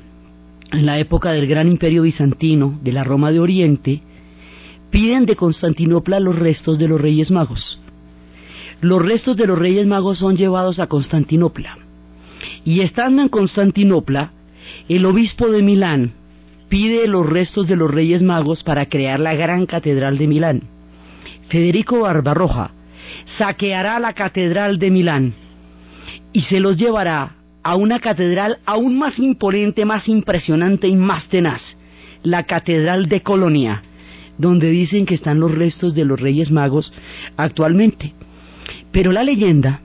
en 0.71 0.85
la 0.85 0.99
época 0.99 1.31
del 1.31 1.47
gran 1.47 1.69
imperio 1.69 2.03
bizantino, 2.03 2.77
de 2.83 2.91
la 2.91 3.03
Roma 3.03 3.31
de 3.31 3.39
Oriente, 3.39 4.01
piden 4.91 5.25
de 5.25 5.35
Constantinopla 5.35 6.19
los 6.19 6.37
restos 6.37 6.77
de 6.77 6.87
los 6.87 6.99
Reyes 6.99 7.31
Magos. 7.31 7.79
Los 8.81 9.01
restos 9.01 9.37
de 9.37 9.47
los 9.47 9.57
Reyes 9.57 9.87
Magos 9.87 10.19
son 10.19 10.35
llevados 10.35 10.79
a 10.79 10.87
Constantinopla. 10.87 11.77
Y 12.65 12.81
estando 12.81 13.21
en 13.21 13.29
Constantinopla, 13.29 14.31
el 14.89 15.05
obispo 15.05 15.47
de 15.47 15.63
Milán 15.63 16.11
pide 16.69 17.07
los 17.07 17.25
restos 17.25 17.65
de 17.67 17.77
los 17.77 17.89
Reyes 17.89 18.21
Magos 18.21 18.63
para 18.63 18.87
crear 18.87 19.21
la 19.21 19.35
gran 19.35 19.65
catedral 19.65 20.17
de 20.17 20.27
Milán. 20.27 20.63
Federico 21.47 22.01
Barbarroja 22.01 22.71
saqueará 23.37 23.99
la 23.99 24.13
catedral 24.13 24.79
de 24.79 24.91
Milán 24.91 25.33
y 26.33 26.41
se 26.41 26.59
los 26.59 26.77
llevará 26.77 27.35
a 27.63 27.75
una 27.75 27.99
catedral 27.99 28.59
aún 28.65 28.97
más 28.97 29.19
imponente, 29.19 29.85
más 29.85 30.07
impresionante 30.07 30.87
y 30.87 30.95
más 30.95 31.27
tenaz, 31.27 31.77
la 32.23 32.43
catedral 32.43 33.07
de 33.07 33.21
Colonia, 33.21 33.81
donde 34.37 34.69
dicen 34.69 35.05
que 35.05 35.15
están 35.15 35.39
los 35.39 35.53
restos 35.53 35.93
de 35.93 36.05
los 36.05 36.19
reyes 36.19 36.51
magos 36.51 36.93
actualmente. 37.35 38.13
Pero 38.91 39.11
la 39.11 39.23
leyenda 39.23 39.81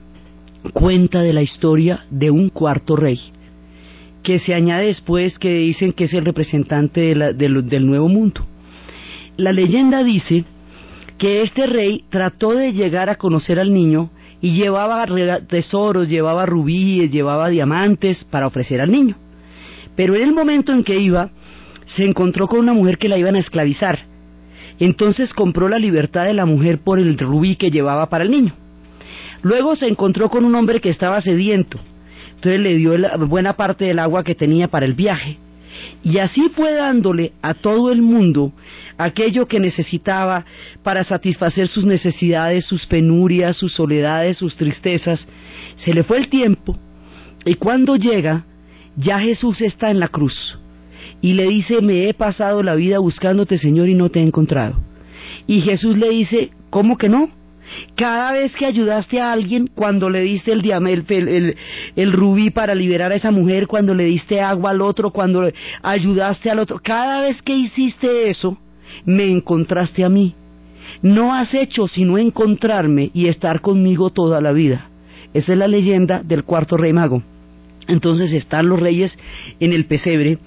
cuenta 0.71 1.21
de 1.21 1.33
la 1.33 1.41
historia 1.41 2.05
de 2.09 2.31
un 2.31 2.49
cuarto 2.49 2.95
rey, 2.95 3.19
que 4.23 4.39
se 4.39 4.53
añade 4.53 4.85
después 4.85 5.37
que 5.37 5.53
dicen 5.53 5.91
que 5.91 6.05
es 6.05 6.13
el 6.13 6.23
representante 6.23 7.13
del 7.35 7.85
nuevo 7.85 8.07
mundo. 8.07 8.45
La 9.35 9.51
leyenda 9.51 10.03
dice 10.03 10.45
que 11.23 11.41
este 11.41 11.67
rey 11.67 12.03
trató 12.09 12.51
de 12.51 12.73
llegar 12.73 13.09
a 13.09 13.15
conocer 13.15 13.57
al 13.57 13.73
niño 13.73 14.09
y 14.41 14.55
llevaba 14.55 15.05
tesoros, 15.47 16.09
llevaba 16.09 16.45
rubíes, 16.45 17.11
llevaba 17.11 17.47
diamantes 17.47 18.25
para 18.25 18.45
ofrecer 18.45 18.81
al 18.81 18.91
niño. 18.91 19.15
Pero 19.95 20.17
en 20.17 20.23
el 20.23 20.33
momento 20.33 20.73
en 20.73 20.83
que 20.83 20.99
iba, 20.99 21.29
se 21.85 22.03
encontró 22.03 22.45
con 22.45 22.59
una 22.59 22.73
mujer 22.73 22.97
que 22.97 23.07
la 23.07 23.17
iban 23.17 23.35
a 23.35 23.39
esclavizar. 23.39 23.99
Entonces 24.79 25.33
compró 25.33 25.69
la 25.69 25.79
libertad 25.79 26.25
de 26.25 26.33
la 26.33 26.45
mujer 26.45 26.79
por 26.79 26.99
el 26.99 27.17
rubí 27.17 27.55
que 27.55 27.71
llevaba 27.71 28.09
para 28.09 28.25
el 28.25 28.31
niño. 28.31 28.51
Luego 29.43 29.77
se 29.77 29.87
encontró 29.87 30.27
con 30.27 30.43
un 30.43 30.53
hombre 30.55 30.81
que 30.81 30.89
estaba 30.89 31.21
sediento. 31.21 31.79
Entonces 32.35 32.59
le 32.59 32.75
dio 32.75 32.97
la 32.97 33.15
buena 33.15 33.53
parte 33.53 33.85
del 33.85 33.99
agua 33.99 34.25
que 34.25 34.35
tenía 34.35 34.67
para 34.67 34.85
el 34.85 34.93
viaje. 34.93 35.37
Y 36.03 36.17
así 36.17 36.49
fue 36.49 36.73
dándole 36.73 37.33
a 37.41 37.53
todo 37.53 37.91
el 37.91 38.01
mundo 38.01 38.51
aquello 38.97 39.47
que 39.47 39.59
necesitaba 39.59 40.45
para 40.83 41.03
satisfacer 41.03 41.67
sus 41.67 41.85
necesidades, 41.85 42.65
sus 42.65 42.85
penurias, 42.85 43.57
sus 43.57 43.73
soledades, 43.73 44.37
sus 44.37 44.55
tristezas. 44.55 45.27
Se 45.77 45.93
le 45.93 46.03
fue 46.03 46.17
el 46.17 46.27
tiempo 46.29 46.77
y 47.45 47.55
cuando 47.55 47.95
llega, 47.95 48.45
ya 48.95 49.19
Jesús 49.19 49.61
está 49.61 49.89
en 49.89 49.99
la 49.99 50.07
cruz 50.07 50.57
y 51.21 51.33
le 51.33 51.47
dice, 51.47 51.81
me 51.81 52.07
he 52.07 52.13
pasado 52.13 52.63
la 52.63 52.75
vida 52.75 52.99
buscándote 52.99 53.57
Señor 53.57 53.89
y 53.89 53.95
no 53.95 54.09
te 54.09 54.19
he 54.19 54.23
encontrado. 54.23 54.75
Y 55.47 55.61
Jesús 55.61 55.97
le 55.97 56.09
dice, 56.09 56.51
¿cómo 56.69 56.97
que 56.97 57.09
no? 57.09 57.29
Cada 57.95 58.31
vez 58.33 58.55
que 58.55 58.65
ayudaste 58.65 59.19
a 59.19 59.31
alguien, 59.31 59.69
cuando 59.73 60.09
le 60.09 60.21
diste 60.21 60.51
el, 60.51 62.11
rubí 62.11 62.49
para 62.49 62.75
liberar 62.75 63.11
a 63.11 63.15
esa 63.15 63.31
mujer, 63.31 63.67
cuando 63.67 63.93
le 63.93 64.05
diste 64.05 64.41
agua 64.41 64.71
al 64.71 64.81
otro, 64.81 65.11
cuando 65.11 65.49
ayudaste 65.81 66.49
al 66.49 66.59
otro, 66.59 66.79
cada 66.83 67.21
vez 67.21 67.41
que 67.41 67.55
hiciste 67.55 68.29
eso, 68.29 68.57
me 69.05 69.29
encontraste 69.29 70.03
a 70.03 70.09
mí. 70.09 70.35
No 71.01 71.33
has 71.33 71.53
hecho 71.53 71.87
sino 71.87 72.17
encontrarme 72.17 73.11
y 73.13 73.27
estar 73.27 73.61
conmigo 73.61 74.09
toda 74.09 74.41
la 74.41 74.51
vida. 74.51 74.89
Esa 75.33 75.53
es 75.53 75.57
la 75.57 75.67
leyenda 75.67 76.21
del 76.23 76.43
cuarto 76.43 76.77
rey 76.77 76.93
mago. 76.93 77.23
Entonces 77.87 78.31
están 78.33 78.69
los 78.69 78.79
reyes 78.79 79.17
en 79.59 79.73
el 79.73 79.85
pesebre 79.85 80.37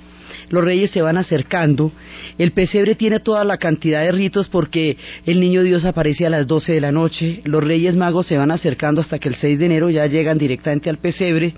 los 0.48 0.64
reyes 0.64 0.90
se 0.90 1.02
van 1.02 1.16
acercando, 1.16 1.92
el 2.38 2.52
pesebre 2.52 2.94
tiene 2.94 3.20
toda 3.20 3.44
la 3.44 3.58
cantidad 3.58 4.02
de 4.02 4.12
ritos 4.12 4.48
porque 4.48 4.96
el 5.24 5.40
niño 5.40 5.62
Dios 5.62 5.84
aparece 5.84 6.26
a 6.26 6.30
las 6.30 6.46
12 6.46 6.72
de 6.72 6.80
la 6.80 6.92
noche, 6.92 7.40
los 7.44 7.62
reyes 7.62 7.96
magos 7.96 8.26
se 8.26 8.36
van 8.36 8.50
acercando 8.50 9.00
hasta 9.00 9.18
que 9.18 9.28
el 9.28 9.34
6 9.34 9.58
de 9.58 9.66
enero 9.66 9.90
ya 9.90 10.06
llegan 10.06 10.38
directamente 10.38 10.90
al 10.90 10.98
pesebre 10.98 11.54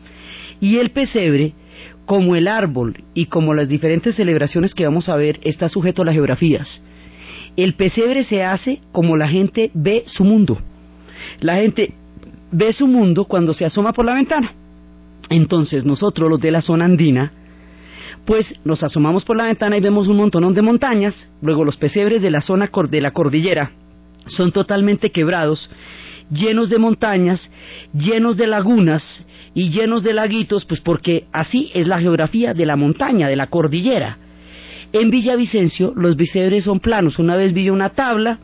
y 0.61 0.79
el 0.79 0.91
pesebre 0.91 1.53
como 2.05 2.37
el 2.37 2.49
árbol 2.49 2.97
y 3.13 3.27
como 3.27 3.53
las 3.53 3.69
diferentes 3.69 4.15
celebraciones 4.15 4.75
que 4.75 4.85
vamos 4.85 5.09
a 5.11 5.17
ver, 5.17 5.39
está 5.43 5.69
sujeto 5.69 6.03
a 6.03 6.07
las 6.07 6.15
geografías. 6.15 6.83
El 7.55 7.75
pesebre 7.75 8.25
se 8.25 8.43
hace 8.43 8.81
como 8.93 9.17
la 9.17 9.29
gente 9.29 9.71
ve 9.75 10.05
su 10.07 10.25
mundo. 10.25 10.59
La 11.41 11.57
gente 11.57 11.93
ve 12.51 12.73
su 12.73 12.87
mundo 12.87 13.25
cuando 13.25 13.53
se 13.53 13.65
asoma 13.65 13.93
por 13.93 14.07
la 14.07 14.15
ventana. 14.15 14.55
Entonces 15.29 15.85
nosotros, 15.85 16.31
los 16.31 16.41
de 16.41 16.51
la 16.51 16.63
zona 16.63 16.87
andina, 16.87 17.33
pues 18.29 18.61
nos 18.63 18.83
asomamos 18.83 19.25
por 19.25 19.39
la 19.39 19.47
ventana 19.47 19.79
y 19.79 19.81
vemos 19.81 20.07
un 20.07 20.19
montón 20.19 20.53
de 20.53 20.61
montañas, 20.61 21.15
luego 21.41 21.65
los 21.65 21.79
pesebres 21.79 22.21
de 22.21 22.31
la 22.31 22.43
zona 22.43 22.69
de 22.91 23.01
la 23.01 23.11
cordillera 23.13 23.71
son 24.27 24.53
totalmente 24.53 25.13
quebrados, 25.13 25.71
llenos 26.31 26.69
de 26.69 26.79
montañas, 26.79 27.51
llenos 27.95 28.37
de 28.37 28.47
lagunas 28.47 29.25
y 29.55 29.71
llenos 29.71 30.03
de 30.03 30.13
laguitos, 30.13 30.67
pues 30.67 30.79
porque 30.81 31.25
así 31.33 31.71
es 31.73 31.89
la 31.89 31.99
geografía 31.99 32.53
de 32.53 32.67
la 32.67 32.77
montaña, 32.77 33.29
de 33.29 33.37
la 33.37 33.47
cordillera. 33.47 34.19
En 34.93 35.11
Villavicencio 35.11 35.95
los 35.97 36.15
pesebres 36.15 36.65
son 36.65 36.81
planos. 36.81 37.19
Una 37.19 37.35
vez 37.35 37.55
vi 37.55 37.71
una 37.71 37.89
tabla 37.89 38.41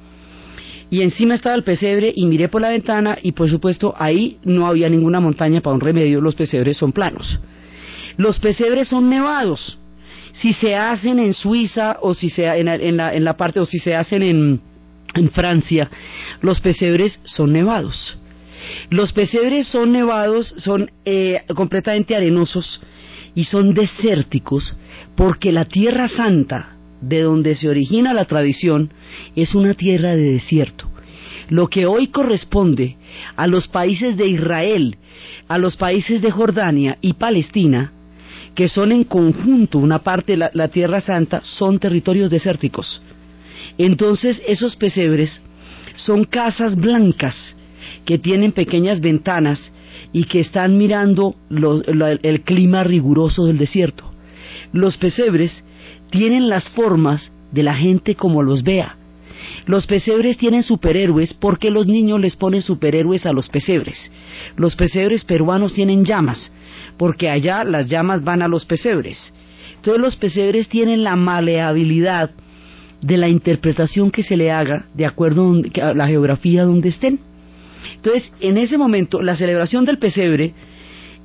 y 0.88 1.02
encima 1.02 1.34
estaba 1.34 1.56
el 1.56 1.62
pesebre 1.62 2.10
y 2.16 2.24
miré 2.24 2.48
por 2.48 2.62
la 2.62 2.70
ventana 2.70 3.18
y 3.22 3.32
por 3.32 3.50
supuesto 3.50 3.92
ahí 3.98 4.38
no 4.44 4.66
había 4.66 4.88
ninguna 4.88 5.20
montaña 5.20 5.60
para 5.60 5.74
un 5.74 5.82
remedio, 5.82 6.22
los 6.22 6.34
pesebres 6.34 6.78
son 6.78 6.92
planos. 6.92 7.38
Los 8.16 8.38
pesebres 8.38 8.88
son 8.88 9.08
nevados. 9.08 9.78
Si 10.32 10.52
se 10.52 10.74
hacen 10.74 11.18
en 11.18 11.34
Suiza 11.34 11.98
o 12.00 12.14
si 12.14 12.28
se 12.28 12.46
en, 12.46 12.68
en, 12.68 12.96
la, 12.96 13.14
en 13.14 13.24
la 13.24 13.36
parte 13.36 13.60
o 13.60 13.66
si 13.66 13.78
se 13.78 13.94
hacen 13.94 14.22
en, 14.22 14.60
en 15.14 15.30
Francia, 15.30 15.88
los 16.40 16.60
pesebres 16.60 17.20
son 17.24 17.52
nevados. 17.52 18.18
Los 18.90 19.12
pesebres 19.12 19.68
son 19.68 19.92
nevados, 19.92 20.54
son 20.58 20.90
eh, 21.04 21.42
completamente 21.54 22.16
arenosos 22.16 22.80
y 23.34 23.44
son 23.44 23.74
desérticos 23.74 24.74
porque 25.16 25.52
la 25.52 25.66
tierra 25.66 26.08
santa 26.08 26.76
de 27.00 27.20
donde 27.22 27.54
se 27.54 27.68
origina 27.68 28.14
la 28.14 28.24
tradición 28.24 28.92
es 29.36 29.54
una 29.54 29.74
tierra 29.74 30.14
de 30.16 30.32
desierto. 30.32 30.88
lo 31.48 31.68
que 31.68 31.86
hoy 31.86 32.08
corresponde 32.08 32.96
a 33.36 33.46
los 33.46 33.68
países 33.68 34.16
de 34.16 34.26
Israel, 34.28 34.96
a 35.48 35.58
los 35.58 35.76
países 35.76 36.22
de 36.22 36.30
Jordania 36.30 36.96
y 37.00 37.14
Palestina, 37.14 37.92
que 38.54 38.68
son 38.68 38.92
en 38.92 39.04
conjunto 39.04 39.78
una 39.78 40.00
parte 40.00 40.36
de 40.36 40.50
la, 40.52 40.68
Tierra 40.68 41.00
Santa, 41.00 41.40
son 41.42 41.78
territorios 41.78 42.30
desérticos. 42.30 43.02
Entonces 43.78 44.40
esos 44.46 44.76
pesebres 44.76 45.42
son 45.96 46.24
casas 46.24 46.76
blancas 46.76 47.56
que 48.04 48.18
tienen 48.18 48.52
pequeñas 48.52 49.00
ventanas 49.00 49.72
y 50.12 50.24
que 50.24 50.40
están 50.40 50.78
mirando 50.78 51.34
el 51.50 52.40
clima 52.42 52.84
riguroso 52.84 53.46
del 53.46 53.58
desierto. 53.58 54.04
Los 54.72 54.96
pesebres 54.96 55.64
tienen 56.10 56.48
las 56.48 56.68
formas 56.70 57.32
de 57.50 57.62
la 57.62 57.74
gente 57.74 58.14
como 58.14 58.42
los 58.42 58.62
vea. 58.62 58.96
Los 59.66 59.86
pesebres 59.86 60.36
tienen 60.36 60.62
superhéroes 60.62 61.34
porque 61.34 61.70
los 61.70 61.86
niños 61.86 62.20
les 62.20 62.36
ponen 62.36 62.62
superhéroes 62.62 63.26
a 63.26 63.32
los 63.32 63.48
pesebres. 63.48 64.10
Los 64.56 64.76
pesebres 64.76 65.24
peruanos 65.24 65.74
tienen 65.74 66.04
llamas 66.04 66.50
porque 66.96 67.28
allá 67.28 67.64
las 67.64 67.88
llamas 67.88 68.22
van 68.22 68.42
a 68.42 68.48
los 68.48 68.64
pesebres. 68.64 69.32
Entonces 69.76 70.00
los 70.00 70.16
pesebres 70.16 70.68
tienen 70.68 71.04
la 71.04 71.16
maleabilidad 71.16 72.30
de 73.00 73.16
la 73.16 73.28
interpretación 73.28 74.10
que 74.10 74.22
se 74.22 74.36
le 74.36 74.50
haga 74.50 74.86
de 74.94 75.04
acuerdo 75.04 75.60
a 75.82 75.92
la 75.92 76.08
geografía 76.08 76.64
donde 76.64 76.88
estén. 76.88 77.20
Entonces, 77.96 78.32
en 78.40 78.56
ese 78.56 78.78
momento, 78.78 79.22
la 79.22 79.36
celebración 79.36 79.84
del 79.84 79.98
pesebre 79.98 80.54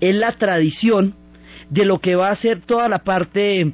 es 0.02 0.16
la 0.16 0.34
tradición 0.34 1.14
de 1.70 1.86
lo 1.86 2.00
que 2.00 2.16
va 2.16 2.32
a 2.32 2.36
ser 2.36 2.62
toda 2.62 2.90
la 2.90 3.00
parte, 3.00 3.72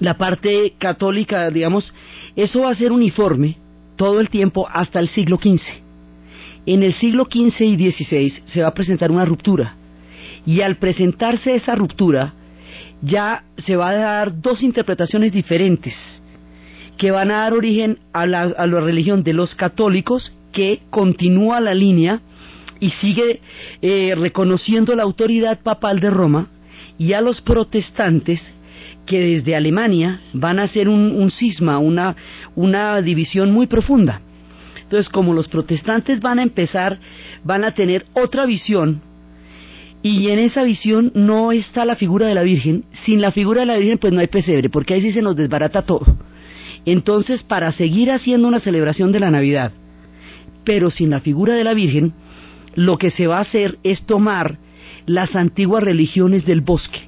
la 0.00 0.16
parte 0.16 0.74
católica, 0.78 1.50
digamos, 1.50 1.94
eso 2.34 2.62
va 2.62 2.70
a 2.70 2.74
ser 2.74 2.90
uniforme 2.90 3.56
todo 3.96 4.20
el 4.20 4.28
tiempo 4.28 4.66
hasta 4.68 4.98
el 4.98 5.08
siglo 5.08 5.36
XV. 5.36 5.60
En 6.66 6.82
el 6.82 6.94
siglo 6.94 7.26
XV 7.30 7.60
y 7.60 7.90
XVI 7.90 8.42
se 8.44 8.62
va 8.62 8.68
a 8.68 8.74
presentar 8.74 9.10
una 9.10 9.24
ruptura 9.24 9.76
y 10.50 10.62
al 10.62 10.78
presentarse 10.78 11.54
esa 11.54 11.76
ruptura 11.76 12.34
ya 13.02 13.44
se 13.56 13.76
va 13.76 13.90
a 13.90 13.94
dar 13.94 14.40
dos 14.40 14.64
interpretaciones 14.64 15.30
diferentes 15.30 15.94
que 16.96 17.12
van 17.12 17.30
a 17.30 17.42
dar 17.42 17.52
origen 17.52 18.00
a 18.12 18.26
la, 18.26 18.40
a 18.40 18.66
la 18.66 18.80
religión 18.80 19.22
de 19.22 19.32
los 19.32 19.54
católicos 19.54 20.36
que 20.50 20.80
continúa 20.90 21.60
la 21.60 21.72
línea 21.72 22.20
y 22.80 22.90
sigue 22.90 23.38
eh, 23.80 24.16
reconociendo 24.18 24.96
la 24.96 25.04
autoridad 25.04 25.60
papal 25.60 26.00
de 26.00 26.10
Roma 26.10 26.48
y 26.98 27.12
a 27.12 27.20
los 27.20 27.40
protestantes 27.40 28.42
que 29.06 29.20
desde 29.20 29.54
Alemania 29.54 30.18
van 30.32 30.58
a 30.58 30.66
ser 30.66 30.88
un, 30.88 31.12
un 31.12 31.30
cisma, 31.30 31.78
una, 31.78 32.16
una 32.56 33.00
división 33.02 33.52
muy 33.52 33.68
profunda. 33.68 34.20
Entonces, 34.82 35.08
como 35.08 35.32
los 35.32 35.46
protestantes 35.46 36.20
van 36.20 36.40
a 36.40 36.42
empezar, 36.42 36.98
van 37.44 37.62
a 37.62 37.72
tener 37.72 38.06
otra 38.14 38.46
visión, 38.46 39.00
y 40.02 40.28
en 40.28 40.38
esa 40.38 40.62
visión 40.62 41.12
no 41.14 41.52
está 41.52 41.84
la 41.84 41.96
figura 41.96 42.26
de 42.26 42.34
la 42.34 42.42
Virgen, 42.42 42.84
sin 43.04 43.20
la 43.20 43.32
figura 43.32 43.60
de 43.60 43.66
la 43.66 43.76
Virgen 43.76 43.98
pues 43.98 44.12
no 44.12 44.20
hay 44.20 44.28
pesebre, 44.28 44.70
porque 44.70 44.94
ahí 44.94 45.02
sí 45.02 45.12
se 45.12 45.22
nos 45.22 45.36
desbarata 45.36 45.82
todo. 45.82 46.16
Entonces, 46.86 47.42
para 47.42 47.72
seguir 47.72 48.10
haciendo 48.10 48.48
una 48.48 48.60
celebración 48.60 49.12
de 49.12 49.20
la 49.20 49.30
Navidad, 49.30 49.72
pero 50.64 50.90
sin 50.90 51.10
la 51.10 51.20
figura 51.20 51.54
de 51.54 51.64
la 51.64 51.74
Virgen, 51.74 52.14
lo 52.74 52.96
que 52.96 53.10
se 53.10 53.26
va 53.26 53.38
a 53.38 53.42
hacer 53.42 53.78
es 53.82 54.06
tomar 54.06 54.58
las 55.06 55.36
antiguas 55.36 55.82
religiones 55.82 56.46
del 56.46 56.62
bosque. 56.62 57.00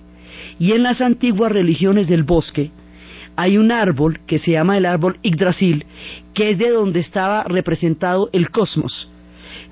Y 0.59 0.73
en 0.73 0.83
las 0.83 1.01
antiguas 1.01 1.53
religiones 1.53 2.09
del 2.09 2.25
bosque 2.25 2.71
hay 3.37 3.57
un 3.57 3.73
árbol 3.73 4.21
que 4.27 4.39
se 4.39 4.53
llama 4.53 4.77
el 4.77 4.85
árbol 4.85 5.19
Yggdrasil, 5.23 5.87
que 6.35 6.51
es 6.51 6.59
de 6.59 6.69
donde 6.69 7.01
estaba 7.01 7.45
representado 7.45 8.29
el 8.33 8.51
cosmos, 8.51 9.11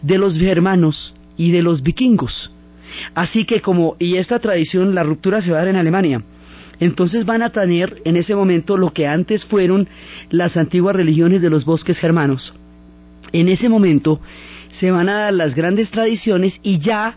de 0.01 0.17
los 0.17 0.39
germanos 0.39 1.15
y 1.37 1.51
de 1.51 1.63
los 1.63 1.83
vikingos. 1.83 2.51
Así 3.15 3.45
que 3.45 3.61
como, 3.61 3.97
y 3.99 4.17
esta 4.17 4.39
tradición, 4.39 4.95
la 4.95 5.03
ruptura 5.03 5.41
se 5.41 5.51
va 5.51 5.59
a 5.59 5.61
dar 5.61 5.69
en 5.69 5.77
Alemania, 5.77 6.23
entonces 6.81 7.27
van 7.27 7.43
a 7.43 7.51
tener 7.51 8.01
en 8.05 8.17
ese 8.17 8.35
momento 8.35 8.77
lo 8.77 8.93
que 8.93 9.07
antes 9.07 9.45
fueron 9.45 9.89
las 10.31 10.57
antiguas 10.57 10.97
religiones 10.97 11.43
de 11.43 11.51
los 11.51 11.65
bosques 11.65 11.99
germanos. 11.99 12.55
En 13.33 13.49
ese 13.49 13.69
momento 13.69 14.21
se 14.73 14.91
van 14.91 15.09
a 15.09 15.19
dar 15.19 15.35
las 15.35 15.55
grandes 15.55 15.91
tradiciones 15.91 16.59
y 16.63 16.79
ya 16.79 17.17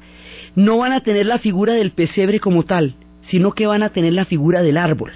no 0.56 0.78
van 0.78 0.92
a 0.92 1.00
tener 1.00 1.26
la 1.26 1.40
figura 1.40 1.74
del 1.74 1.92
pesebre 1.92 2.40
como 2.40 2.64
tal, 2.64 2.96
sino 3.22 3.54
que 3.54 3.66
van 3.66 3.84
a 3.84 3.90
tener 3.90 4.14
la 4.14 4.26
figura 4.26 4.62
del 4.62 4.78
árbol. 4.78 5.14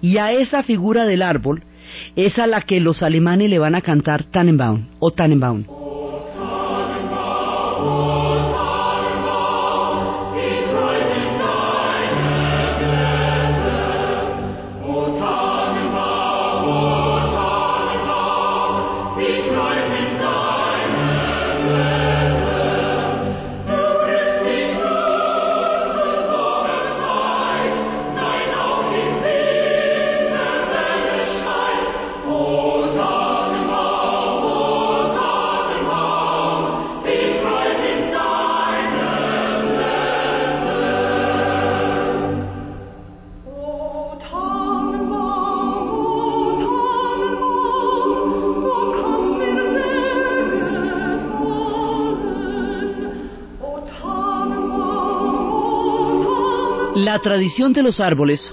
Y 0.00 0.16
a 0.16 0.32
esa 0.32 0.62
figura 0.62 1.04
del 1.04 1.22
árbol 1.22 1.62
es 2.16 2.38
a 2.38 2.46
la 2.46 2.62
que 2.62 2.80
los 2.80 3.02
alemanes 3.02 3.50
le 3.50 3.58
van 3.58 3.74
a 3.74 3.82
cantar 3.82 4.24
Tannenbaum 4.24 4.86
o 4.98 5.10
Tannenbaum. 5.10 5.64
La 57.14 57.20
tradición 57.20 57.72
de 57.72 57.84
los 57.84 58.00
árboles 58.00 58.52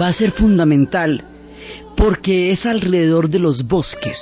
va 0.00 0.06
a 0.06 0.12
ser 0.14 0.32
fundamental 0.32 1.22
porque 1.94 2.50
es 2.50 2.64
alrededor 2.64 3.28
de 3.28 3.38
los 3.38 3.68
bosques 3.68 4.18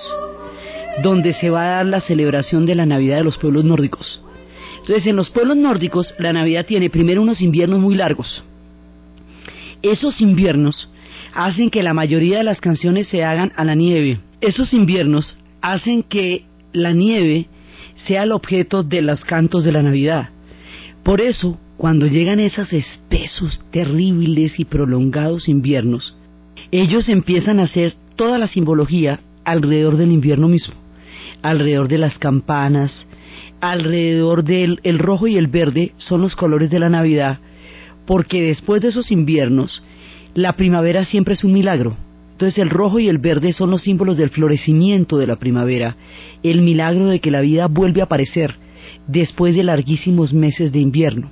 donde 1.05 1.33
se 1.33 1.51
va 1.51 1.63
a 1.63 1.77
dar 1.77 1.87
la 1.87 2.01
celebración 2.01 2.67
de 2.67 2.75
la 2.75 2.85
Navidad 2.85 3.19
de 3.19 3.23
los 3.23 3.39
pueblos 3.39 3.65
nórdicos. 3.65 4.21
Entonces, 4.81 5.07
en 5.07 5.15
los 5.15 5.31
pueblos 5.31 5.57
nórdicos, 5.57 6.17
la 6.19 6.33
Navidad 6.33 6.67
tiene 6.67 6.91
primero 6.91 7.23
unos 7.23 7.41
inviernos 7.41 7.79
muy 7.79 7.95
largos. 7.95 8.43
Esos 9.83 10.21
inviernos 10.21 10.91
hacen 11.33 11.71
que 11.71 11.85
la 11.85 11.95
mayoría 11.95 12.39
de 12.39 12.45
las 12.45 12.61
canciones 12.61 13.07
se 13.07 13.23
hagan 13.23 13.53
a 13.55 13.63
la 13.63 13.77
nieve. 13.77 14.19
Esos 14.41 14.75
inviernos 14.75 15.39
hacen 15.61 16.03
que 16.03 16.45
la 16.73 16.91
nieve 16.91 17.47
sea 17.95 18.25
el 18.25 18.33
objeto 18.33 18.83
de 18.83 19.01
los 19.01 19.25
cantos 19.25 19.63
de 19.63 19.71
la 19.71 19.83
Navidad. 19.83 20.31
Por 21.05 21.21
eso, 21.21 21.57
cuando 21.77 22.07
llegan 22.07 22.41
esos 22.41 22.73
espesos, 22.73 23.61
terribles 23.71 24.59
y 24.61 24.65
prolongados 24.65 25.49
inviernos, 25.49 26.17
ellos 26.71 27.09
empiezan 27.09 27.59
a 27.59 27.65
hacer 27.65 27.95
toda 28.17 28.39
la 28.39 28.47
simbología 28.47 29.21
alrededor 29.45 29.97
del 29.97 30.13
invierno 30.13 30.49
mismo, 30.49 30.75
alrededor 31.43 31.89
de 31.89 31.99
las 31.99 32.17
campanas, 32.19 33.07
alrededor 33.61 34.45
del 34.45 34.81
el 34.85 34.99
rojo 34.99 35.27
y 35.27 35.37
el 35.37 35.49
verde 35.49 35.93
son 35.97 36.21
los 36.21 36.37
colores 36.37 36.71
de 36.71 36.79
la 36.79 36.89
Navidad, 36.89 37.39
porque 38.07 38.43
después 38.43 38.83
de 38.83 38.89
esos 38.89 39.11
inviernos, 39.11 39.83
la 40.35 40.55
primavera 40.55 41.05
siempre 41.05 41.35
es 41.35 41.45
un 41.45 41.53
milagro. 41.53 41.97
Entonces 42.33 42.59
el 42.59 42.71
rojo 42.71 42.99
y 42.99 43.09
el 43.09 43.19
verde 43.19 43.53
son 43.53 43.71
los 43.71 43.83
símbolos 43.83 44.17
del 44.17 44.31
florecimiento 44.31 45.19
de 45.19 45.27
la 45.27 45.37
primavera, 45.37 45.97
el 46.43 46.63
milagro 46.63 47.07
de 47.07 47.21
que 47.21 47.31
la 47.31 47.41
vida 47.41 47.67
vuelve 47.69 48.01
a 48.01 48.05
aparecer 48.05 48.57
después 49.07 49.55
de 49.55 49.63
larguísimos 49.63 50.33
meses 50.33 50.73
de 50.73 50.81
invierno. 50.81 51.31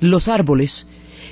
Los 0.00 0.28
árboles 0.28 0.86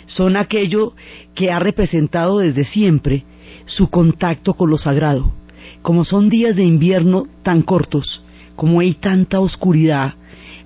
son 0.07 0.37
aquello 0.37 0.95
que 1.35 1.51
ha 1.51 1.59
representado 1.59 2.39
desde 2.39 2.65
siempre 2.65 3.25
su 3.67 3.89
contacto 3.89 4.55
con 4.55 4.71
lo 4.71 4.79
sagrado. 4.79 5.33
Como 5.83 6.05
son 6.05 6.29
días 6.29 6.57
de 6.57 6.65
invierno 6.65 7.25
tan 7.43 7.63
cortos, 7.63 8.23
como 8.57 8.81
hay 8.81 8.95
tanta 8.95 9.41
oscuridad, 9.41 10.15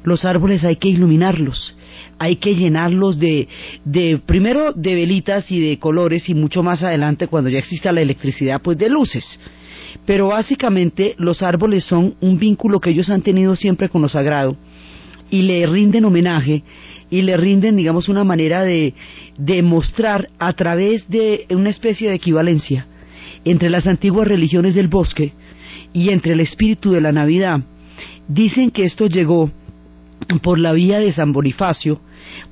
los 0.05 0.25
árboles 0.25 0.65
hay 0.65 0.77
que 0.77 0.89
iluminarlos, 0.89 1.77
hay 2.19 2.37
que 2.37 2.55
llenarlos 2.55 3.19
de, 3.19 3.47
de, 3.85 4.19
primero 4.25 4.73
de 4.73 4.95
velitas 4.95 5.51
y 5.51 5.61
de 5.61 5.79
colores 5.79 6.29
y 6.29 6.35
mucho 6.35 6.63
más 6.63 6.83
adelante 6.83 7.29
cuando 7.29 7.51
ya 7.51 7.59
exista 7.59 7.93
la 7.93 8.01
electricidad 8.01 8.61
pues 8.63 8.79
de 8.79 8.89
luces. 8.89 9.39
Pero 10.07 10.29
básicamente 10.29 11.15
los 11.19 11.43
árboles 11.43 11.85
son 11.85 12.15
un 12.21 12.39
vínculo 12.39 12.81
que 12.81 12.91
ellos 12.91 13.11
han 13.11 13.23
tenido 13.23 13.55
siempre 13.55 13.89
con 13.89 14.03
lo 14.03 14.09
sagrado 14.09 14.57
y 15.33 15.43
le 15.43 15.67
rinden 15.67 16.05
homenaje 16.05 16.63
y 17.11 17.23
le 17.23 17.37
rinden, 17.37 17.75
digamos, 17.75 18.09
una 18.09 18.23
manera 18.23 18.63
de, 18.63 18.95
de 19.37 19.63
mostrar 19.63 20.29
a 20.39 20.53
través 20.53 21.09
de 21.09 21.47
una 21.51 21.71
especie 21.71 22.09
de 22.09 22.15
equivalencia 22.15 22.87
entre 23.45 23.69
las 23.69 23.89
antiguas 23.89 24.29
religiones 24.29 24.77
del 24.77 24.87
bosque 24.87 25.33
y 25.93 26.11
entre 26.11 26.35
el 26.35 26.41
espíritu 26.41 26.93
de 26.93 27.01
la 27.01 27.11
Navidad, 27.11 27.63
Dicen 28.29 28.71
que 28.71 28.85
esto 28.85 29.07
llegó 29.07 29.51
por 30.43 30.59
la 30.59 30.73
vía 30.73 30.99
de 30.99 31.13
San 31.13 31.33
Bonifacio, 31.33 32.01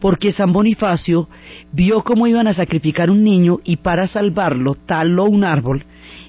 porque 0.00 0.32
San 0.32 0.52
Bonifacio 0.52 1.28
vio 1.72 2.02
cómo 2.02 2.26
iban 2.26 2.48
a 2.48 2.54
sacrificar 2.54 3.10
un 3.10 3.22
niño 3.22 3.60
y 3.64 3.76
para 3.76 4.08
salvarlo 4.08 4.74
taló 4.74 5.24
un 5.24 5.44
árbol 5.44 5.84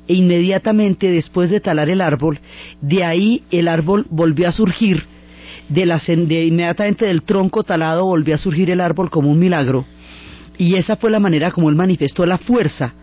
e 0.08 0.14
inmediatamente 0.14 1.10
después 1.10 1.50
de 1.50 1.60
talar 1.60 1.90
el 1.90 2.02
árbol, 2.02 2.40
de 2.82 3.04
ahí 3.04 3.44
el 3.50 3.68
árbol 3.68 4.06
volvió 4.10 4.48
a 4.48 4.52
surgir, 4.52 5.06
de, 5.72 5.86
la, 5.86 6.02
inmediatamente 6.08 7.06
del 7.06 7.24
tronco 7.24 7.64
talado 7.64 8.06
volvió 8.06 8.36
a 8.36 8.38
surgir 8.38 8.70
el 8.72 8.82
árbol 8.82 9.10
como 9.10 9.30
un 9.30 9.40
milagro 9.40 9.86
y 10.58 10.76
esa 10.76 10.96
fue 10.96 11.12
la 11.12 11.20
manera 11.20 11.52
como 11.52 11.70
él 11.70 11.76
manifestó 11.76 12.26
la 12.26 12.38
fuerza 12.38 12.94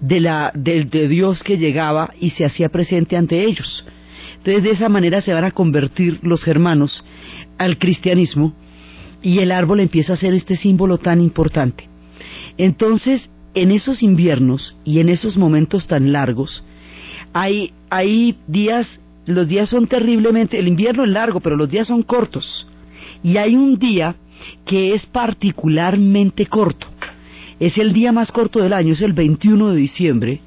de, 0.00 0.20
la, 0.20 0.50
de, 0.54 0.84
de 0.84 1.08
Dios 1.08 1.42
que 1.42 1.58
llegaba 1.58 2.10
y 2.20 2.30
se 2.30 2.44
hacía 2.44 2.68
presente 2.68 3.16
ante 3.16 3.44
ellos. 3.44 3.84
Entonces 4.38 4.62
de 4.62 4.70
esa 4.70 4.88
manera 4.88 5.20
se 5.20 5.32
van 5.32 5.44
a 5.44 5.50
convertir 5.50 6.18
los 6.22 6.44
germanos 6.44 7.04
al 7.56 7.78
cristianismo 7.78 8.54
y 9.22 9.38
el 9.38 9.52
árbol 9.52 9.80
empieza 9.80 10.12
a 10.12 10.16
ser 10.16 10.34
este 10.34 10.56
símbolo 10.56 10.98
tan 10.98 11.20
importante. 11.20 11.88
Entonces, 12.56 13.30
en 13.54 13.70
esos 13.70 14.02
inviernos 14.02 14.76
y 14.84 15.00
en 15.00 15.08
esos 15.08 15.36
momentos 15.36 15.86
tan 15.86 16.12
largos, 16.12 16.64
hay, 17.32 17.72
hay 17.90 18.36
días, 18.46 19.00
los 19.28 19.46
días 19.46 19.68
son 19.68 19.86
terriblemente, 19.86 20.58
el 20.58 20.68
invierno 20.68 21.04
es 21.04 21.10
largo, 21.10 21.40
pero 21.40 21.54
los 21.54 21.68
días 21.68 21.88
son 21.88 22.02
cortos. 22.02 22.66
Y 23.22 23.36
hay 23.36 23.54
un 23.54 23.78
día 23.78 24.16
que 24.64 24.94
es 24.94 25.04
particularmente 25.04 26.46
corto. 26.46 26.86
Es 27.60 27.76
el 27.76 27.92
día 27.92 28.10
más 28.10 28.32
corto 28.32 28.60
del 28.60 28.72
año, 28.72 28.94
es 28.94 29.02
el 29.02 29.12
21 29.12 29.72
de 29.72 29.76
diciembre, 29.76 30.40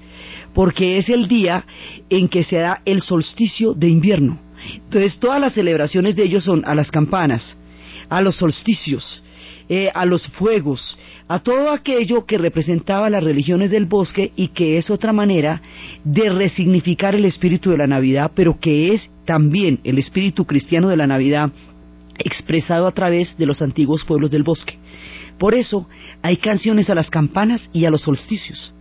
porque 0.53 0.97
es 0.97 1.09
el 1.09 1.27
día 1.27 1.63
en 2.09 2.27
que 2.27 2.43
se 2.43 2.57
da 2.57 2.81
el 2.85 3.01
solsticio 3.01 3.73
de 3.73 3.87
invierno. 3.87 4.39
Entonces 4.75 5.19
todas 5.19 5.39
las 5.39 5.53
celebraciones 5.53 6.15
de 6.15 6.23
ellos 6.23 6.43
son 6.43 6.63
a 6.65 6.73
las 6.73 6.89
campanas, 6.89 7.55
a 8.09 8.21
los 8.21 8.35
solsticios, 8.35 9.21
eh, 9.69 9.91
a 9.93 10.05
los 10.05 10.27
fuegos, 10.29 10.97
a 11.31 11.39
todo 11.39 11.71
aquello 11.71 12.25
que 12.25 12.37
representaba 12.37 13.09
las 13.09 13.23
religiones 13.23 13.71
del 13.71 13.85
bosque 13.85 14.33
y 14.35 14.49
que 14.49 14.77
es 14.77 14.89
otra 14.89 15.13
manera 15.13 15.61
de 16.03 16.29
resignificar 16.29 17.15
el 17.15 17.23
espíritu 17.23 17.71
de 17.71 17.77
la 17.77 17.87
Navidad, 17.87 18.31
pero 18.35 18.59
que 18.59 18.93
es 18.93 19.09
también 19.23 19.79
el 19.85 19.97
espíritu 19.97 20.43
cristiano 20.43 20.89
de 20.89 20.97
la 20.97 21.07
Navidad 21.07 21.49
expresado 22.17 22.85
a 22.85 22.91
través 22.91 23.37
de 23.37 23.45
los 23.45 23.61
antiguos 23.61 24.03
pueblos 24.03 24.29
del 24.29 24.43
bosque. 24.43 24.77
Por 25.37 25.55
eso 25.55 25.87
hay 26.21 26.35
canciones 26.35 26.89
a 26.89 26.95
las 26.95 27.09
campanas 27.09 27.69
y 27.71 27.85
a 27.85 27.91
los 27.91 28.01
solsticios. 28.01 28.73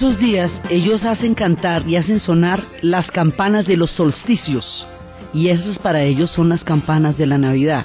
Esos 0.00 0.18
días 0.18 0.50
ellos 0.70 1.04
hacen 1.04 1.34
cantar 1.34 1.86
y 1.86 1.96
hacen 1.96 2.20
sonar 2.20 2.64
las 2.80 3.10
campanas 3.10 3.66
de 3.66 3.76
los 3.76 3.90
solsticios 3.90 4.86
y 5.34 5.48
esas 5.48 5.78
para 5.78 6.02
ellos 6.02 6.30
son 6.30 6.48
las 6.48 6.64
campanas 6.64 7.18
de 7.18 7.26
la 7.26 7.36
Navidad. 7.36 7.84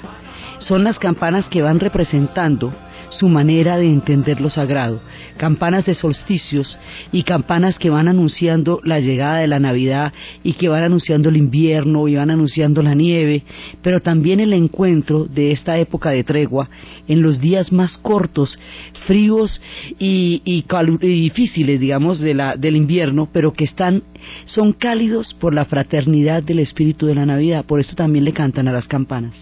Son 0.56 0.82
las 0.82 0.98
campanas 0.98 1.46
que 1.50 1.60
van 1.60 1.78
representando 1.78 2.72
su 3.10 3.28
manera 3.28 3.76
de 3.78 3.86
entender 3.86 4.40
lo 4.40 4.50
sagrado, 4.50 5.00
campanas 5.36 5.86
de 5.86 5.94
solsticios 5.94 6.78
y 7.12 7.22
campanas 7.22 7.78
que 7.78 7.90
van 7.90 8.08
anunciando 8.08 8.80
la 8.84 9.00
llegada 9.00 9.38
de 9.38 9.46
la 9.46 9.58
Navidad 9.58 10.12
y 10.42 10.54
que 10.54 10.68
van 10.68 10.82
anunciando 10.82 11.28
el 11.28 11.36
invierno 11.36 12.08
y 12.08 12.16
van 12.16 12.30
anunciando 12.30 12.82
la 12.82 12.94
nieve, 12.94 13.44
pero 13.82 14.00
también 14.00 14.40
el 14.40 14.52
encuentro 14.52 15.24
de 15.24 15.52
esta 15.52 15.78
época 15.78 16.10
de 16.10 16.24
tregua 16.24 16.68
en 17.08 17.22
los 17.22 17.40
días 17.40 17.72
más 17.72 17.98
cortos, 17.98 18.58
fríos 19.06 19.60
y, 19.98 20.64
difíciles, 21.00 21.80
digamos, 21.80 22.18
de 22.18 22.34
la, 22.34 22.56
del 22.56 22.76
invierno, 22.76 23.28
pero 23.32 23.52
que 23.52 23.64
están, 23.64 24.02
son 24.44 24.72
cálidos 24.72 25.34
por 25.34 25.54
la 25.54 25.64
fraternidad 25.64 26.42
del 26.42 26.60
espíritu 26.60 27.06
de 27.06 27.14
la 27.14 27.26
Navidad, 27.26 27.64
por 27.64 27.80
eso 27.80 27.94
también 27.94 28.24
le 28.24 28.32
cantan 28.32 28.68
a 28.68 28.72
las 28.72 28.86
campanas. 28.86 29.34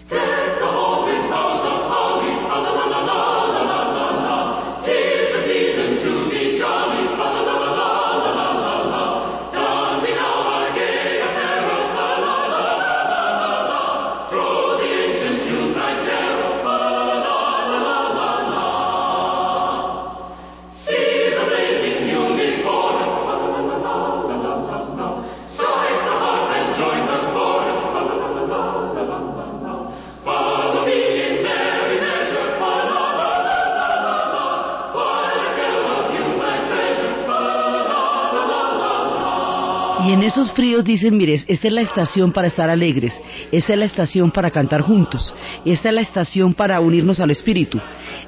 Fríos 40.51 40.83
dicen, 40.83 41.17
mire, 41.17 41.33
esta 41.47 41.67
es 41.67 41.73
la 41.73 41.81
estación 41.81 42.31
para 42.31 42.47
estar 42.47 42.69
alegres, 42.69 43.13
esta 43.51 43.73
es 43.73 43.79
la 43.79 43.85
estación 43.85 44.31
para 44.31 44.51
cantar 44.51 44.81
juntos, 44.81 45.33
esta 45.65 45.89
es 45.89 45.95
la 45.95 46.01
estación 46.01 46.53
para 46.53 46.79
unirnos 46.79 47.19
al 47.19 47.31
Espíritu, 47.31 47.79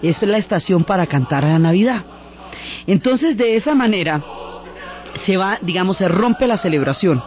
esta 0.02 0.26
es 0.26 0.32
la 0.32 0.38
estación 0.38 0.84
para 0.84 1.06
cantar 1.08 1.46
a 1.46 1.50
la 1.50 1.60
Navidad. 1.60 2.06
Entonces, 2.86 3.38
de 3.38 3.56
esa 3.56 3.76
manera, 3.76 4.24
se 5.26 5.38
va, 5.38 5.60
digamos, 5.62 5.98
se 5.98 6.08
rompe 6.08 6.48
la 6.48 6.58
celebración. 6.58 7.24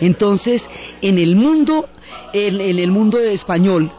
Entonces, 0.00 0.62
en 1.00 1.18
el 1.18 1.36
mundo, 1.36 1.88
en, 2.32 2.60
el 2.60 2.90
mundo 2.90 3.18
español, 3.18 3.90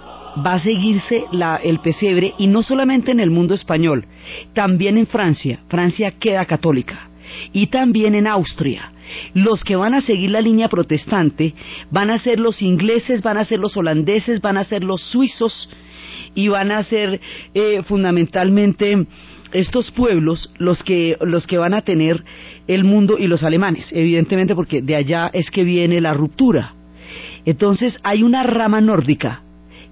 va 0.45 0.53
a 0.53 0.59
seguirse 0.59 1.25
el 1.63 1.79
pesebre 1.79 2.33
y 2.37 2.47
no 2.47 2.63
solamente 2.63 3.11
en 3.11 3.19
el 3.19 3.29
mundo 3.29 3.53
español, 3.53 4.05
también 4.53 4.97
en 4.97 5.07
Francia. 5.07 5.59
Francia 5.67 6.11
queda 6.11 6.45
católica 6.45 7.09
y 7.51 7.67
también 7.67 8.15
en 8.15 8.27
Austria. 8.27 8.92
Los 9.33 9.63
que 9.63 9.75
van 9.75 9.93
a 9.93 10.01
seguir 10.01 10.31
la 10.31 10.41
línea 10.41 10.69
protestante 10.69 11.53
van 11.91 12.09
a 12.09 12.19
ser 12.19 12.39
los 12.39 12.61
ingleses, 12.61 13.21
van 13.21 13.37
a 13.37 13.45
ser 13.45 13.59
los 13.59 13.75
holandeses, 13.77 14.41
van 14.41 14.57
a 14.57 14.63
ser 14.63 14.83
los 14.83 15.01
suizos 15.01 15.69
y 16.35 16.47
van 16.47 16.71
a 16.71 16.83
ser 16.83 17.19
eh, 17.53 17.81
fundamentalmente 17.83 19.05
estos 19.51 19.91
pueblos 19.91 20.49
los 20.57 20.81
que 20.83 21.17
los 21.21 21.45
que 21.45 21.59
van 21.59 21.73
a 21.73 21.81
tener 21.81 22.23
el 22.67 22.83
mundo 22.83 23.17
y 23.19 23.27
los 23.27 23.43
alemanes, 23.43 23.91
evidentemente 23.91 24.55
porque 24.55 24.81
de 24.81 24.95
allá 24.95 25.29
es 25.31 25.51
que 25.51 25.63
viene 25.63 26.01
la 26.01 26.13
ruptura. 26.13 26.73
Entonces 27.45 27.99
hay 28.03 28.23
una 28.23 28.43
rama 28.43 28.81
nórdica 28.81 29.42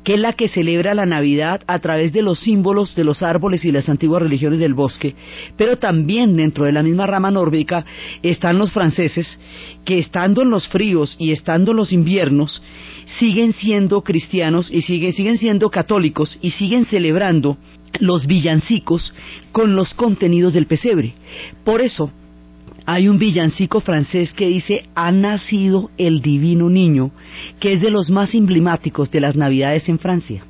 que 0.04 0.16
es 0.16 0.20
la 0.20 0.34
que 0.34 0.48
celebra 0.48 0.94
la 0.94 1.06
Navidad 1.06 1.62
a 1.68 1.80
través 1.80 2.12
de 2.14 2.22
los 2.22 2.40
símbolos 2.40 2.96
de 2.96 3.04
los 3.04 3.22
árboles 3.22 3.66
y 3.66 3.72
las 3.72 3.90
antiguas 3.90 4.22
religiones 4.22 4.60
del 4.60 4.74
bosque, 4.74 5.16
pero 5.58 5.78
también 5.78 6.36
dentro 6.36 6.66
de 6.66 6.72
la 6.72 6.84
misma 6.84 7.08
rama 7.08 7.32
nórdica 7.32 7.86
están 8.24 8.58
los 8.58 8.72
franceses 8.72 9.40
que 9.86 10.00
estando 10.00 10.42
en 10.42 10.50
los 10.50 10.68
fríos 10.68 11.16
y 11.20 11.32
estando 11.32 11.72
en 11.72 11.78
los 11.78 11.92
inviernos 11.92 12.62
siguen 13.20 13.54
siendo 13.54 14.02
cristianos 14.02 14.70
y 14.72 14.82
siguen, 14.82 15.14
siguen 15.14 15.38
siendo 15.38 15.70
católicos 15.70 16.38
y 16.42 16.52
siguen 16.52 16.86
celebrando 16.86 17.58
los 18.00 18.26
villancicos 18.26 19.14
con 19.52 19.76
los 19.76 19.94
contenidos 19.94 20.54
del 20.54 20.66
pesebre. 20.66 21.14
Por 21.64 21.82
eso, 21.82 22.12
hay 22.86 23.08
un 23.08 23.20
villancico 23.20 23.82
francés 23.82 24.34
que 24.34 24.48
dice 24.48 24.86
ha 24.96 25.12
nacido 25.12 25.90
el 25.98 26.22
divino 26.22 26.70
niño, 26.70 27.12
que 27.60 27.74
es 27.74 27.82
de 27.82 27.92
los 27.92 28.10
más 28.10 28.34
emblemáticos 28.34 29.12
de 29.12 29.22
las 29.22 29.36
navidades 29.36 29.88
en 29.90 30.00
Francia. 30.00 30.44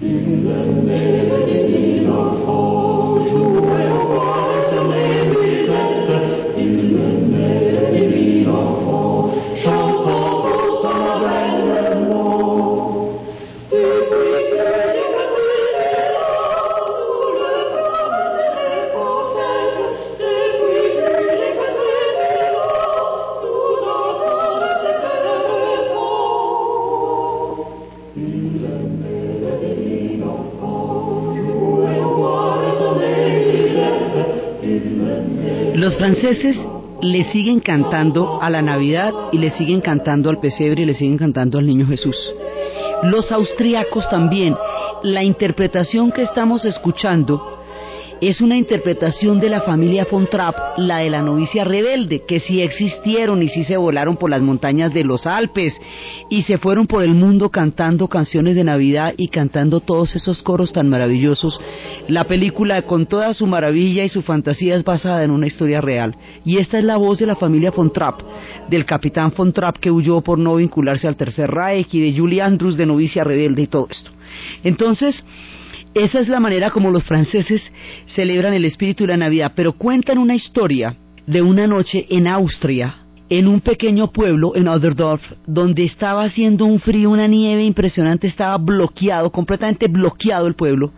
Le 37.21 37.31
siguen 37.31 37.59
cantando 37.59 38.41
a 38.41 38.49
la 38.49 38.63
Navidad 38.63 39.13
y 39.31 39.37
le 39.37 39.51
siguen 39.51 39.79
cantando 39.79 40.31
al 40.31 40.39
pesebre 40.39 40.81
y 40.81 40.85
le 40.87 40.95
siguen 40.95 41.19
cantando 41.19 41.59
al 41.59 41.67
niño 41.67 41.85
Jesús. 41.85 42.17
Los 43.03 43.31
austriacos 43.31 44.09
también. 44.09 44.55
La 45.03 45.21
interpretación 45.21 46.11
que 46.11 46.23
estamos 46.23 46.65
escuchando 46.65 47.50
es 48.21 48.39
una 48.39 48.55
interpretación 48.55 49.39
de 49.39 49.49
la 49.49 49.61
familia 49.61 50.05
von 50.09 50.27
Trapp, 50.27 50.77
la 50.77 50.99
de 50.99 51.09
la 51.09 51.23
novicia 51.23 51.63
rebelde, 51.63 52.21
que 52.27 52.39
sí 52.39 52.61
existieron 52.61 53.41
y 53.41 53.49
sí 53.49 53.63
se 53.63 53.77
volaron 53.77 54.15
por 54.15 54.29
las 54.29 54.43
montañas 54.43 54.93
de 54.93 55.03
los 55.03 55.25
Alpes 55.25 55.75
y 56.29 56.43
se 56.43 56.59
fueron 56.59 56.85
por 56.85 57.01
el 57.01 57.15
mundo 57.15 57.49
cantando 57.49 58.07
canciones 58.07 58.55
de 58.55 58.63
Navidad 58.63 59.15
y 59.17 59.29
cantando 59.29 59.79
todos 59.79 60.15
esos 60.15 60.43
coros 60.43 60.71
tan 60.71 60.87
maravillosos. 60.87 61.59
La 62.07 62.25
película, 62.25 62.83
con 62.83 63.07
toda 63.07 63.33
su 63.33 63.47
maravilla 63.47 64.03
y 64.03 64.09
su 64.09 64.21
fantasía, 64.21 64.75
es 64.75 64.83
basada 64.83 65.23
en 65.23 65.31
una 65.31 65.47
historia 65.47 65.81
real. 65.81 66.15
Y 66.45 66.57
esta 66.57 66.77
es 66.77 66.83
la 66.83 66.97
voz 66.97 67.17
de 67.17 67.25
la 67.25 67.35
familia 67.35 67.71
von 67.71 67.91
Trapp, 67.91 68.21
del 68.69 68.85
capitán 68.85 69.33
von 69.35 69.51
Trapp 69.51 69.77
que 69.77 69.89
huyó 69.89 70.21
por 70.21 70.37
no 70.37 70.57
vincularse 70.57 71.07
al 71.07 71.15
Tercer 71.15 71.49
Reich 71.49 71.91
y 71.95 72.01
de 72.01 72.15
Julie 72.15 72.43
Andrews 72.43 72.77
de 72.77 72.85
novicia 72.85 73.23
rebelde 73.23 73.63
y 73.63 73.67
todo 73.67 73.87
esto. 73.89 74.11
Entonces, 74.63 75.23
esa 75.93 76.19
es 76.19 76.29
la 76.29 76.39
manera 76.39 76.69
como 76.69 76.89
los 76.89 77.03
franceses 77.03 77.61
celebran 78.05 78.53
el 78.53 78.65
espíritu 78.65 79.03
de 79.03 79.09
la 79.09 79.17
Navidad, 79.17 79.51
pero 79.55 79.73
cuentan 79.73 80.17
una 80.17 80.35
historia 80.35 80.95
de 81.27 81.41
una 81.41 81.67
noche 81.67 82.05
en 82.09 82.27
Austria, 82.27 82.95
en 83.29 83.47
un 83.47 83.59
pequeño 83.59 84.11
pueblo, 84.11 84.55
en 84.55 84.67
Otherdorf, 84.67 85.21
donde 85.45 85.83
estaba 85.83 86.23
haciendo 86.23 86.65
un 86.65 86.79
frío, 86.79 87.09
una 87.09 87.27
nieve 87.27 87.63
impresionante, 87.63 88.27
estaba 88.27 88.57
bloqueado, 88.57 89.31
completamente 89.31 89.87
bloqueado 89.87 90.47
el 90.47 90.55
pueblo, 90.55 90.91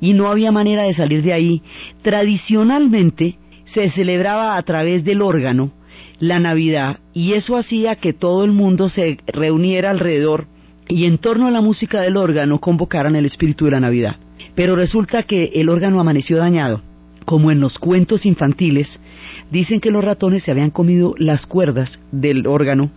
y 0.00 0.14
no 0.14 0.28
había 0.28 0.52
manera 0.52 0.84
de 0.84 0.94
salir 0.94 1.22
de 1.22 1.32
ahí. 1.32 1.62
Tradicionalmente 2.02 3.36
se 3.64 3.90
celebraba 3.90 4.56
a 4.56 4.62
través 4.62 5.04
del 5.04 5.20
órgano 5.20 5.70
la 6.18 6.38
Navidad, 6.38 6.98
y 7.12 7.32
eso 7.34 7.56
hacía 7.56 7.96
que 7.96 8.14
todo 8.14 8.44
el 8.44 8.52
mundo 8.52 8.88
se 8.88 9.18
reuniera 9.26 9.90
alrededor 9.90 10.46
y 10.90 11.04
en 11.04 11.18
torno 11.18 11.46
a 11.46 11.50
la 11.50 11.60
música 11.60 12.00
del 12.00 12.16
órgano 12.16 12.58
convocaran 12.58 13.14
el 13.14 13.24
espíritu 13.24 13.66
de 13.66 13.70
la 13.70 13.80
Navidad. 13.80 14.16
Pero 14.54 14.76
resulta 14.76 15.22
que 15.22 15.52
el 15.54 15.68
órgano 15.68 16.00
amaneció 16.00 16.38
dañado. 16.38 16.82
Como 17.24 17.50
en 17.50 17.60
los 17.60 17.78
cuentos 17.78 18.26
infantiles, 18.26 18.98
dicen 19.50 19.80
que 19.80 19.90
los 19.90 20.04
ratones 20.04 20.42
se 20.42 20.50
habían 20.50 20.70
comido 20.70 21.14
las 21.18 21.46
cuerdas 21.46 22.00
del 22.10 22.46
órgano 22.46 22.90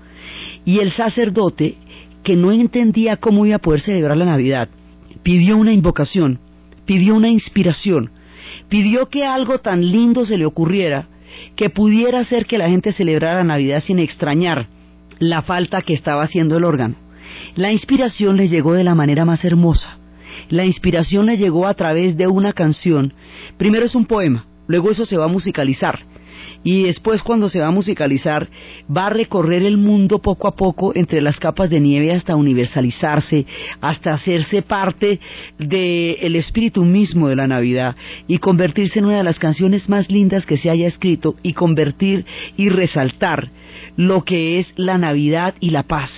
y 0.66 0.80
el 0.80 0.92
sacerdote, 0.92 1.76
que 2.24 2.36
no 2.36 2.52
entendía 2.52 3.18
cómo 3.18 3.46
iba 3.46 3.58
a 3.58 3.60
poder 3.60 3.82
celebrar 3.82 4.18
la 4.18 4.26
Navidad, 4.26 4.70
pidió 5.24 5.58
una 5.58 5.74
invocación, 5.74 6.40
pidió 6.86 7.16
una 7.16 7.30
inspiración, 7.30 8.12
pidió 8.70 9.10
que 9.10 9.26
algo 9.26 9.60
tan 9.60 9.86
lindo 9.86 10.26
se 10.26 10.38
le 10.38 10.46
ocurriera 10.46 11.08
que 11.56 11.70
pudiera 11.70 12.20
hacer 12.20 12.46
que 12.46 12.58
la 12.58 12.70
gente 12.70 12.94
celebrara 12.94 13.44
Navidad 13.44 13.82
sin 13.82 14.00
extrañar 14.00 14.68
la 15.20 15.42
falta 15.42 15.82
que 15.82 15.94
estaba 15.94 16.24
haciendo 16.24 16.58
el 16.58 16.64
órgano. 16.64 16.96
La 17.56 17.72
inspiración 17.72 18.38
le 18.38 18.48
llegó 18.48 18.74
de 18.74 18.84
la 18.84 18.96
manera 18.96 19.26
más 19.26 19.44
hermosa. 19.44 19.98
La 20.50 20.66
inspiración 20.66 21.26
le 21.26 21.38
llegó 21.38 21.68
a 21.68 21.74
través 21.74 22.18
de 22.18 22.28
una 22.28 22.54
canción. 22.54 23.14
Primero 23.58 23.86
es 23.86 23.96
un 23.96 24.06
poema, 24.06 24.46
luego 24.68 24.92
eso 24.92 25.06
se 25.06 25.18
va 25.18 25.26
a 25.26 25.30
musicalizar. 25.30 26.00
Y 26.64 26.84
después 26.84 27.22
cuando 27.24 27.50
se 27.50 27.60
va 27.60 27.68
a 27.68 27.72
musicalizar 27.72 28.48
va 28.96 29.08
a 29.08 29.10
recorrer 29.10 29.64
el 29.64 29.78
mundo 29.78 30.20
poco 30.20 30.48
a 30.48 30.56
poco 30.56 30.94
entre 30.96 31.22
las 31.22 31.40
capas 31.40 31.70
de 31.70 31.80
nieve 31.80 32.14
hasta 32.14 32.36
universalizarse, 32.36 33.46
hasta 33.82 34.14
hacerse 34.14 34.62
parte 34.62 35.20
del 35.58 36.36
espíritu 36.36 36.84
mismo 36.84 37.28
de 37.28 37.36
la 37.36 37.48
Navidad 37.48 37.96
y 38.28 38.38
convertirse 38.38 39.00
en 39.00 39.06
una 39.06 39.18
de 39.18 39.24
las 39.24 39.40
canciones 39.40 39.90
más 39.90 40.10
lindas 40.10 40.46
que 40.46 40.58
se 40.58 40.70
haya 40.70 40.88
escrito 40.88 41.36
y 41.44 41.54
convertir 41.54 42.26
y 42.56 42.70
resaltar 42.70 43.50
lo 43.98 44.24
que 44.24 44.60
es 44.60 44.74
la 44.76 44.98
Navidad 44.98 45.56
y 45.60 45.72
la 45.72 45.84
paz. 45.84 46.12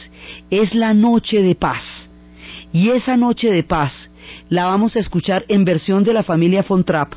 Es 0.50 0.76
la 0.76 0.94
noche 0.94 1.42
de 1.42 1.56
paz. 1.56 2.10
Y 2.76 2.90
esa 2.90 3.16
noche 3.16 3.50
de 3.50 3.64
paz 3.64 4.12
la 4.50 4.66
vamos 4.66 4.98
a 4.98 5.00
escuchar 5.00 5.46
en 5.48 5.64
versión 5.64 6.04
de 6.04 6.12
la 6.12 6.24
familia 6.24 6.66
von 6.68 6.84
Trapp 6.84 7.14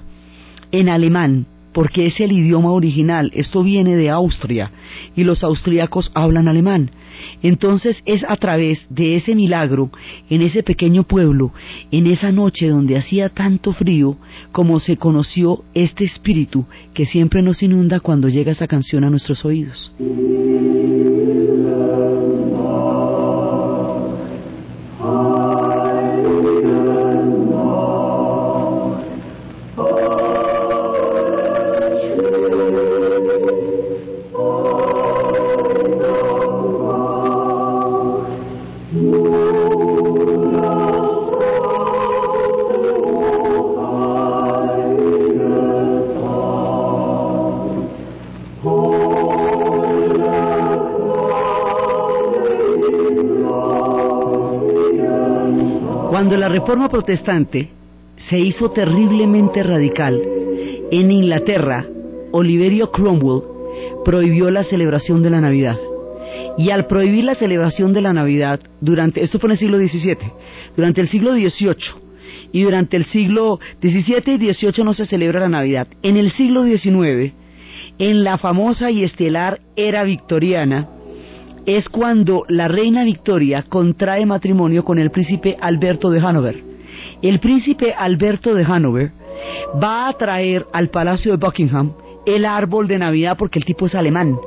en 0.71 0.89
alemán, 0.89 1.47
porque 1.73 2.07
es 2.07 2.21
el 2.21 2.31
idioma 2.31 2.71
original. 2.71 3.33
Esto 3.35 3.65
viene 3.65 3.97
de 3.97 4.09
Austria 4.09 4.71
y 5.17 5.25
los 5.25 5.43
austríacos 5.43 6.13
hablan 6.15 6.47
alemán. 6.47 6.93
Entonces 7.43 8.01
es 8.07 8.25
a 8.29 8.37
través 8.37 8.87
de 8.89 9.17
ese 9.17 9.35
milagro, 9.35 9.91
en 10.31 10.43
ese 10.43 10.63
pequeño 10.63 11.03
pueblo, 11.03 11.53
en 11.91 12.07
esa 12.07 12.31
noche 12.31 12.69
donde 12.69 12.97
hacía 12.97 13.29
tanto 13.29 13.73
frío, 13.73 14.17
como 14.53 14.79
se 14.79 14.97
conoció 14.97 15.65
este 15.75 16.05
espíritu 16.05 16.67
que 16.95 17.05
siempre 17.05 17.43
nos 17.43 17.65
inunda 17.65 17.99
cuando 17.99 18.29
llega 18.29 18.53
esa 18.53 18.69
canción 18.69 19.03
a 19.03 19.11
nuestros 19.11 19.45
oídos. 19.45 19.93
Reforma 56.49 56.89
protestante 56.89 57.71
se 58.17 58.39
hizo 58.39 58.71
terriblemente 58.71 59.63
radical, 59.63 60.21
en 60.91 61.11
Inglaterra, 61.11 61.85
Oliverio 62.33 62.91
Cromwell 62.91 63.43
prohibió 64.05 64.51
la 64.51 64.65
celebración 64.65 65.23
de 65.23 65.31
la 65.31 65.41
Navidad. 65.41 65.77
Y 66.57 66.71
al 66.71 66.87
prohibir 66.87 67.25
la 67.25 67.35
celebración 67.35 67.93
de 67.93 68.01
la 68.01 68.13
Navidad, 68.13 68.61
durante, 68.81 69.23
esto 69.23 69.39
fue 69.39 69.49
en 69.49 69.53
el 69.53 69.59
siglo 69.59 69.79
XVII, 69.79 70.33
durante 70.77 71.01
el 71.01 71.09
siglo 71.09 71.33
XVIII 71.33 72.09
y 72.53 72.63
durante 72.63 72.97
el 72.97 73.05
siglo 73.07 73.61
XVII 73.81 74.35
y 74.35 74.53
XVIII 74.53 74.85
no 74.85 74.95
se 74.95 75.05
celebra 75.05 75.41
la 75.41 75.49
Navidad. 75.49 75.87
En 76.03 76.17
el 76.17 76.33
siglo 76.33 76.65
XIX, 76.65 77.33
en 77.99 78.25
la 78.25 78.39
famosa 78.39 78.91
y 78.91 79.05
estelar 79.05 79.61
era 79.77 80.05
victoriana, 80.05 80.89
es 81.69 81.91
cuando 81.91 82.47
la 82.49 82.67
reina 82.67 83.05
Victoria 83.05 83.63
contrae 83.69 84.25
matrimonio 84.25 84.87
con 84.87 84.99
el 84.99 85.11
príncipe 85.11 85.55
Alberto 85.61 86.09
de 86.09 86.19
Hanover. 86.19 86.65
El 87.21 87.41
príncipe 87.41 87.93
Alberto 87.93 88.55
de 88.55 88.65
Hanover 88.65 89.13
va 89.81 90.09
a 90.09 90.13
traer 90.15 90.65
al 90.73 90.89
palacio 90.89 91.33
de 91.33 91.37
Buckingham 91.37 91.93
el 92.25 92.47
árbol 92.47 92.89
de 92.89 92.99
Navidad 92.99 93.37
porque 93.37 93.59
el 93.59 93.67
tipo 93.67 93.85
es 93.85 93.95
alemán. 93.95 94.39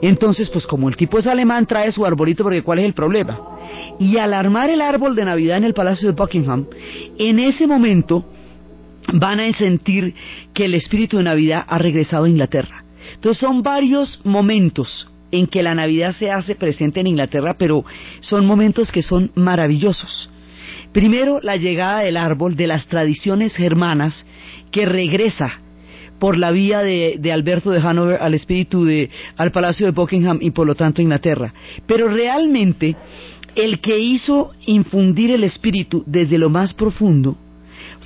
Entonces, 0.00 0.48
pues 0.48 0.64
como 0.68 0.88
el 0.88 0.96
tipo 0.96 1.18
es 1.18 1.26
alemán, 1.26 1.66
trae 1.66 1.90
su 1.90 2.06
arbolito 2.06 2.44
porque 2.44 2.62
¿cuál 2.62 2.78
es 2.78 2.84
el 2.84 2.94
problema? 2.94 3.36
Y 3.98 4.18
al 4.18 4.32
armar 4.32 4.70
el 4.70 4.80
árbol 4.80 5.16
de 5.16 5.24
Navidad 5.24 5.56
en 5.56 5.64
el 5.64 5.74
palacio 5.74 6.08
de 6.08 6.14
Buckingham, 6.14 6.66
en 7.18 7.40
ese 7.40 7.66
momento 7.66 8.24
van 9.12 9.40
a 9.40 9.52
sentir 9.54 10.14
que 10.54 10.66
el 10.66 10.74
espíritu 10.74 11.16
de 11.16 11.24
Navidad 11.24 11.64
ha 11.66 11.78
regresado 11.78 12.26
a 12.26 12.30
Inglaterra. 12.30 12.84
Entonces 13.16 13.40
son 13.40 13.60
varios 13.60 14.20
momentos 14.22 15.08
en 15.34 15.48
que 15.48 15.64
la 15.64 15.74
Navidad 15.74 16.12
se 16.12 16.30
hace 16.30 16.54
presente 16.54 17.00
en 17.00 17.08
Inglaterra, 17.08 17.56
pero 17.58 17.84
son 18.20 18.46
momentos 18.46 18.92
que 18.92 19.02
son 19.02 19.32
maravillosos. 19.34 20.30
Primero, 20.92 21.40
la 21.42 21.56
llegada 21.56 22.00
del 22.00 22.16
árbol 22.16 22.54
de 22.54 22.68
las 22.68 22.86
tradiciones 22.86 23.56
germanas 23.56 24.24
que 24.70 24.86
regresa 24.86 25.60
por 26.20 26.38
la 26.38 26.52
vía 26.52 26.82
de, 26.82 27.32
Alberto 27.32 27.72
de 27.72 27.80
Hanover 27.80 28.22
al 28.22 28.34
espíritu 28.34 28.84
de 28.84 29.10
al 29.36 29.50
Palacio 29.50 29.86
de 29.86 29.92
Buckingham 29.92 30.38
y 30.40 30.52
por 30.52 30.68
lo 30.68 30.76
tanto 30.76 31.02
Inglaterra. 31.02 31.52
Pero 31.86 32.06
realmente 32.08 32.94
el 33.56 33.80
que 33.80 33.98
hizo 33.98 34.52
infundir 34.66 35.32
el 35.32 35.42
espíritu 35.42 36.04
desde 36.06 36.38
lo 36.38 36.48
más 36.48 36.74
profundo 36.74 37.36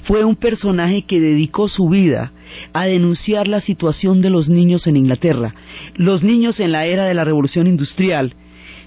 fue 0.05 0.25
un 0.25 0.37
personaje 0.37 1.03
que 1.03 1.21
dedicó 1.21 1.69
su 1.69 1.91
vida 1.91 2.33
a 2.73 2.87
denunciar 2.87 3.49
la 3.49 3.61
situación 3.61 4.21
de 4.21 4.31
los 4.31 4.49
niños 4.49 4.87
en 4.87 4.97
Inglaterra. 4.97 5.55
Los 5.95 6.23
niños 6.23 6.61
en 6.61 6.73
la 6.73 6.87
era 6.87 7.05
de 7.05 7.15
la 7.15 7.25
revolución 7.25 7.67
industrial 7.67 8.35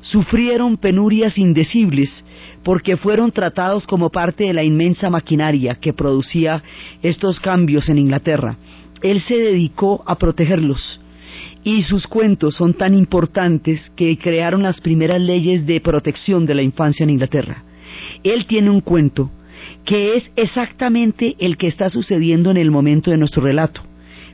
sufrieron 0.01 0.77
penurias 0.77 1.37
indecibles 1.37 2.25
porque 2.63 2.97
fueron 2.97 3.31
tratados 3.31 3.85
como 3.85 4.09
parte 4.09 4.45
de 4.45 4.53
la 4.53 4.63
inmensa 4.63 5.09
maquinaria 5.09 5.75
que 5.75 5.93
producía 5.93 6.63
estos 7.01 7.39
cambios 7.39 7.87
en 7.89 7.99
Inglaterra. 7.99 8.57
Él 9.01 9.21
se 9.21 9.35
dedicó 9.37 10.03
a 10.05 10.15
protegerlos 10.15 10.99
y 11.63 11.83
sus 11.83 12.07
cuentos 12.07 12.55
son 12.55 12.73
tan 12.73 12.93
importantes 12.93 13.91
que 13.95 14.17
crearon 14.17 14.63
las 14.63 14.81
primeras 14.81 15.21
leyes 15.21 15.65
de 15.65 15.79
protección 15.81 16.45
de 16.45 16.55
la 16.55 16.63
infancia 16.63 17.03
en 17.03 17.11
Inglaterra. 17.11 17.63
Él 18.23 18.45
tiene 18.45 18.69
un 18.69 18.81
cuento 18.81 19.29
que 19.85 20.15
es 20.15 20.31
exactamente 20.35 21.35
el 21.39 21.57
que 21.57 21.67
está 21.67 21.89
sucediendo 21.89 22.51
en 22.51 22.57
el 22.57 22.71
momento 22.71 23.11
de 23.11 23.17
nuestro 23.17 23.43
relato. 23.43 23.81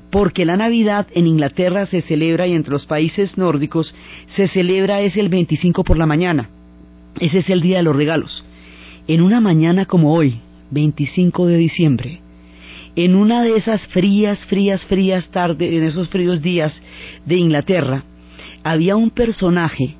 porque 0.10 0.46
la 0.46 0.56
Navidad 0.56 1.06
en 1.14 1.28
Inglaterra 1.28 1.86
se 1.86 2.00
celebra 2.00 2.48
y 2.48 2.54
entre 2.54 2.72
los 2.72 2.86
países 2.86 3.38
nórdicos 3.38 3.94
se 4.28 4.48
celebra 4.48 5.02
es 5.02 5.18
el 5.18 5.28
25 5.28 5.84
por 5.84 5.98
la 5.98 6.06
mañana. 6.06 6.50
Ese 7.20 7.40
es 7.40 7.50
el 7.50 7.60
día 7.60 7.78
de 7.78 7.84
los 7.84 7.96
regalos. 7.96 8.46
En 9.10 9.22
una 9.22 9.42
mañana 9.42 9.86
como 9.86 10.14
hoy, 10.14 10.40
25 10.72 11.48
de 11.48 11.58
diciembre, 11.58 12.22
en 12.96 13.16
una 13.16 13.44
de 13.44 13.56
esas 13.58 13.86
frías, 13.88 14.46
frías, 14.46 14.86
frías 14.86 15.30
tardes, 15.30 15.72
en 15.72 15.84
esos 15.84 16.10
fríos 16.10 16.42
días 16.42 16.82
de 17.26 17.36
Inglaterra, 17.36 18.04
había 18.64 18.96
un 18.96 19.10
personaje 19.10 19.96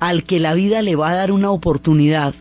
al 0.00 0.24
que 0.24 0.38
la 0.38 0.54
vida 0.54 0.82
le 0.82 0.96
va 0.96 1.10
a 1.10 1.16
dar 1.16 1.32
una 1.32 1.50
oportunidad 1.50 2.34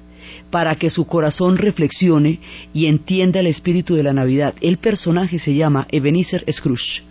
para 0.50 0.76
que 0.76 0.90
su 0.90 1.06
corazón 1.06 1.58
reflexione 1.58 2.40
y 2.74 2.86
entienda 2.86 3.40
el 3.40 3.48
espíritu 3.48 3.96
de 3.96 4.04
la 4.04 4.14
Navidad. 4.14 4.54
El 4.62 4.78
personaje 4.78 5.40
se 5.40 5.54
llama 5.54 5.88
Ebenezer 5.92 6.46
Scrooge. 6.52 7.04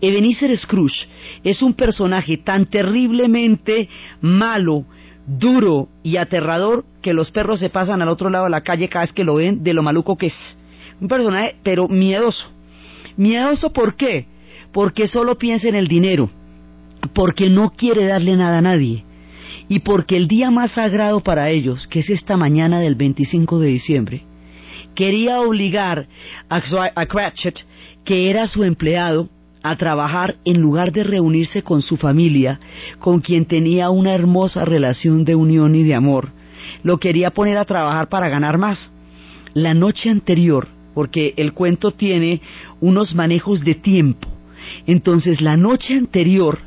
Ebenezer 0.00 0.56
Scrooge 0.56 1.06
es 1.42 1.62
un 1.62 1.74
personaje 1.74 2.36
tan 2.36 2.66
terriblemente 2.66 3.88
malo, 4.20 4.84
duro 5.26 5.88
y 6.02 6.18
aterrador 6.18 6.84
que 7.02 7.14
los 7.14 7.30
perros 7.30 7.60
se 7.60 7.70
pasan 7.70 8.02
al 8.02 8.08
otro 8.08 8.30
lado 8.30 8.44
de 8.44 8.50
la 8.50 8.60
calle 8.60 8.88
cada 8.88 9.04
vez 9.04 9.12
que 9.12 9.24
lo 9.24 9.36
ven 9.36 9.62
de 9.62 9.74
lo 9.74 9.82
maluco 9.82 10.16
que 10.16 10.26
es. 10.26 10.58
Un 11.00 11.08
personaje, 11.08 11.56
pero 11.62 11.88
miedoso. 11.88 12.46
Miedoso 13.16 13.72
¿por 13.72 13.96
qué? 13.96 14.26
Porque 14.72 15.08
solo 15.08 15.36
piensa 15.38 15.68
en 15.68 15.74
el 15.74 15.88
dinero, 15.88 16.28
porque 17.14 17.48
no 17.48 17.70
quiere 17.70 18.04
darle 18.04 18.36
nada 18.36 18.58
a 18.58 18.62
nadie 18.62 19.05
y 19.68 19.80
porque 19.80 20.16
el 20.16 20.28
día 20.28 20.50
más 20.50 20.72
sagrado 20.72 21.20
para 21.20 21.50
ellos, 21.50 21.86
que 21.88 22.00
es 22.00 22.10
esta 22.10 22.36
mañana 22.36 22.80
del 22.80 22.94
25 22.94 23.58
de 23.58 23.68
diciembre, 23.68 24.22
quería 24.94 25.40
obligar 25.40 26.06
a, 26.48 27.06
Cratchit, 27.06 27.56
que 28.04 28.30
era 28.30 28.48
su 28.48 28.64
empleado, 28.64 29.28
a 29.62 29.74
trabajar 29.74 30.36
en 30.44 30.60
lugar 30.60 30.92
de 30.92 31.02
reunirse 31.02 31.62
con 31.62 31.82
su 31.82 31.96
familia, 31.96 32.60
con 33.00 33.20
quien 33.20 33.46
tenía 33.46 33.90
una 33.90 34.14
hermosa 34.14 34.64
relación 34.64 35.24
de 35.24 35.34
unión 35.34 35.74
y 35.74 35.82
de 35.82 35.94
amor. 35.94 36.30
Lo 36.84 36.98
quería 36.98 37.32
poner 37.32 37.58
a 37.58 37.64
trabajar 37.64 38.08
para 38.08 38.28
ganar 38.28 38.58
más. 38.58 38.92
La 39.54 39.74
noche 39.74 40.08
anterior, 40.08 40.68
porque 40.94 41.34
el 41.36 41.52
cuento 41.52 41.90
tiene 41.90 42.40
unos 42.80 43.14
manejos 43.16 43.64
de 43.64 43.74
tiempo, 43.74 44.28
entonces 44.86 45.40
la 45.40 45.56
noche 45.56 45.94
anterior, 45.94 46.60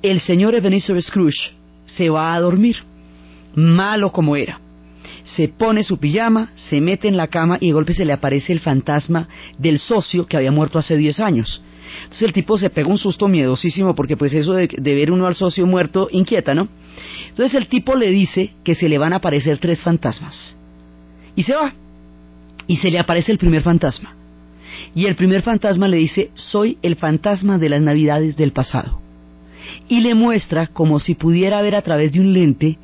el 0.00 0.20
señor 0.20 0.54
Ebenezer 0.54 1.02
Scrooge 1.02 1.57
se 1.88 2.08
va 2.10 2.34
a 2.34 2.40
dormir, 2.40 2.76
malo 3.54 4.12
como 4.12 4.36
era. 4.36 4.60
Se 5.24 5.48
pone 5.48 5.84
su 5.84 5.98
pijama, 5.98 6.50
se 6.54 6.80
mete 6.80 7.08
en 7.08 7.16
la 7.16 7.28
cama 7.28 7.58
y 7.60 7.66
de 7.66 7.72
golpe 7.72 7.94
se 7.94 8.04
le 8.04 8.12
aparece 8.12 8.52
el 8.52 8.60
fantasma 8.60 9.28
del 9.58 9.78
socio 9.78 10.26
que 10.26 10.36
había 10.36 10.52
muerto 10.52 10.78
hace 10.78 10.96
10 10.96 11.20
años. 11.20 11.62
Entonces 12.02 12.22
el 12.22 12.32
tipo 12.32 12.58
se 12.58 12.70
pega 12.70 12.88
un 12.88 12.98
susto 12.98 13.28
miedosísimo 13.28 13.94
porque 13.94 14.16
pues 14.16 14.32
eso 14.34 14.52
de, 14.52 14.68
de, 14.68 14.94
ver 14.94 15.10
uno 15.10 15.26
al 15.26 15.34
socio 15.34 15.66
muerto 15.66 16.08
inquieta, 16.10 16.54
¿no? 16.54 16.68
Entonces 17.30 17.54
el 17.54 17.66
tipo 17.66 17.94
le 17.96 18.10
dice 18.10 18.52
que 18.62 18.74
se 18.74 18.88
le 18.88 18.98
van 18.98 19.12
a 19.12 19.16
aparecer 19.16 19.58
tres 19.58 19.80
fantasmas. 19.80 20.54
Y 21.34 21.42
se 21.42 21.54
va. 21.54 21.72
Y 22.66 22.76
se 22.76 22.90
le 22.90 22.98
aparece 22.98 23.32
el 23.32 23.38
primer 23.38 23.62
fantasma. 23.62 24.14
Y 24.94 25.06
el 25.06 25.16
primer 25.16 25.42
fantasma 25.42 25.88
le 25.88 25.96
dice, 25.96 26.30
soy 26.34 26.76
el 26.82 26.96
fantasma 26.96 27.58
de 27.58 27.70
las 27.70 27.80
navidades 27.80 28.36
del 28.36 28.52
pasado 28.52 29.07
y 29.88 30.00
le 30.00 30.14
muestra 30.14 30.66
como 30.66 31.00
si 31.00 31.14
pudiera 31.14 31.62
ver 31.62 31.74
a 31.74 31.82
través 31.82 32.12
de 32.12 32.20
un 32.20 32.32
lente 32.32 32.78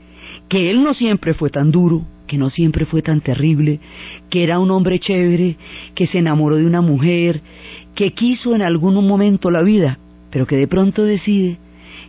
que 0.49 0.71
él 0.71 0.83
no 0.83 0.95
siempre 0.95 1.35
fue 1.35 1.51
tan 1.51 1.71
duro, 1.71 2.03
que 2.27 2.39
no 2.39 2.51
siempre 2.51 2.87
fue 2.87 3.03
tan 3.03 3.21
terrible, 3.21 3.81
que 4.31 4.43
era 4.43 4.59
un 4.59 4.71
hombre 4.71 4.99
chévere, 4.99 5.57
que 5.95 6.07
se 6.07 6.19
enamoró 6.19 6.57
de 6.57 6.67
una 6.67 6.81
mujer, 6.81 7.41
que 7.95 8.13
quiso 8.13 8.55
en 8.55 8.63
algún 8.63 8.95
momento 9.07 9.51
la 9.51 9.63
vida, 9.63 9.99
pero 10.31 10.47
que 10.47 10.57
de 10.57 10.67
pronto 10.67 11.05
decide 11.05 11.59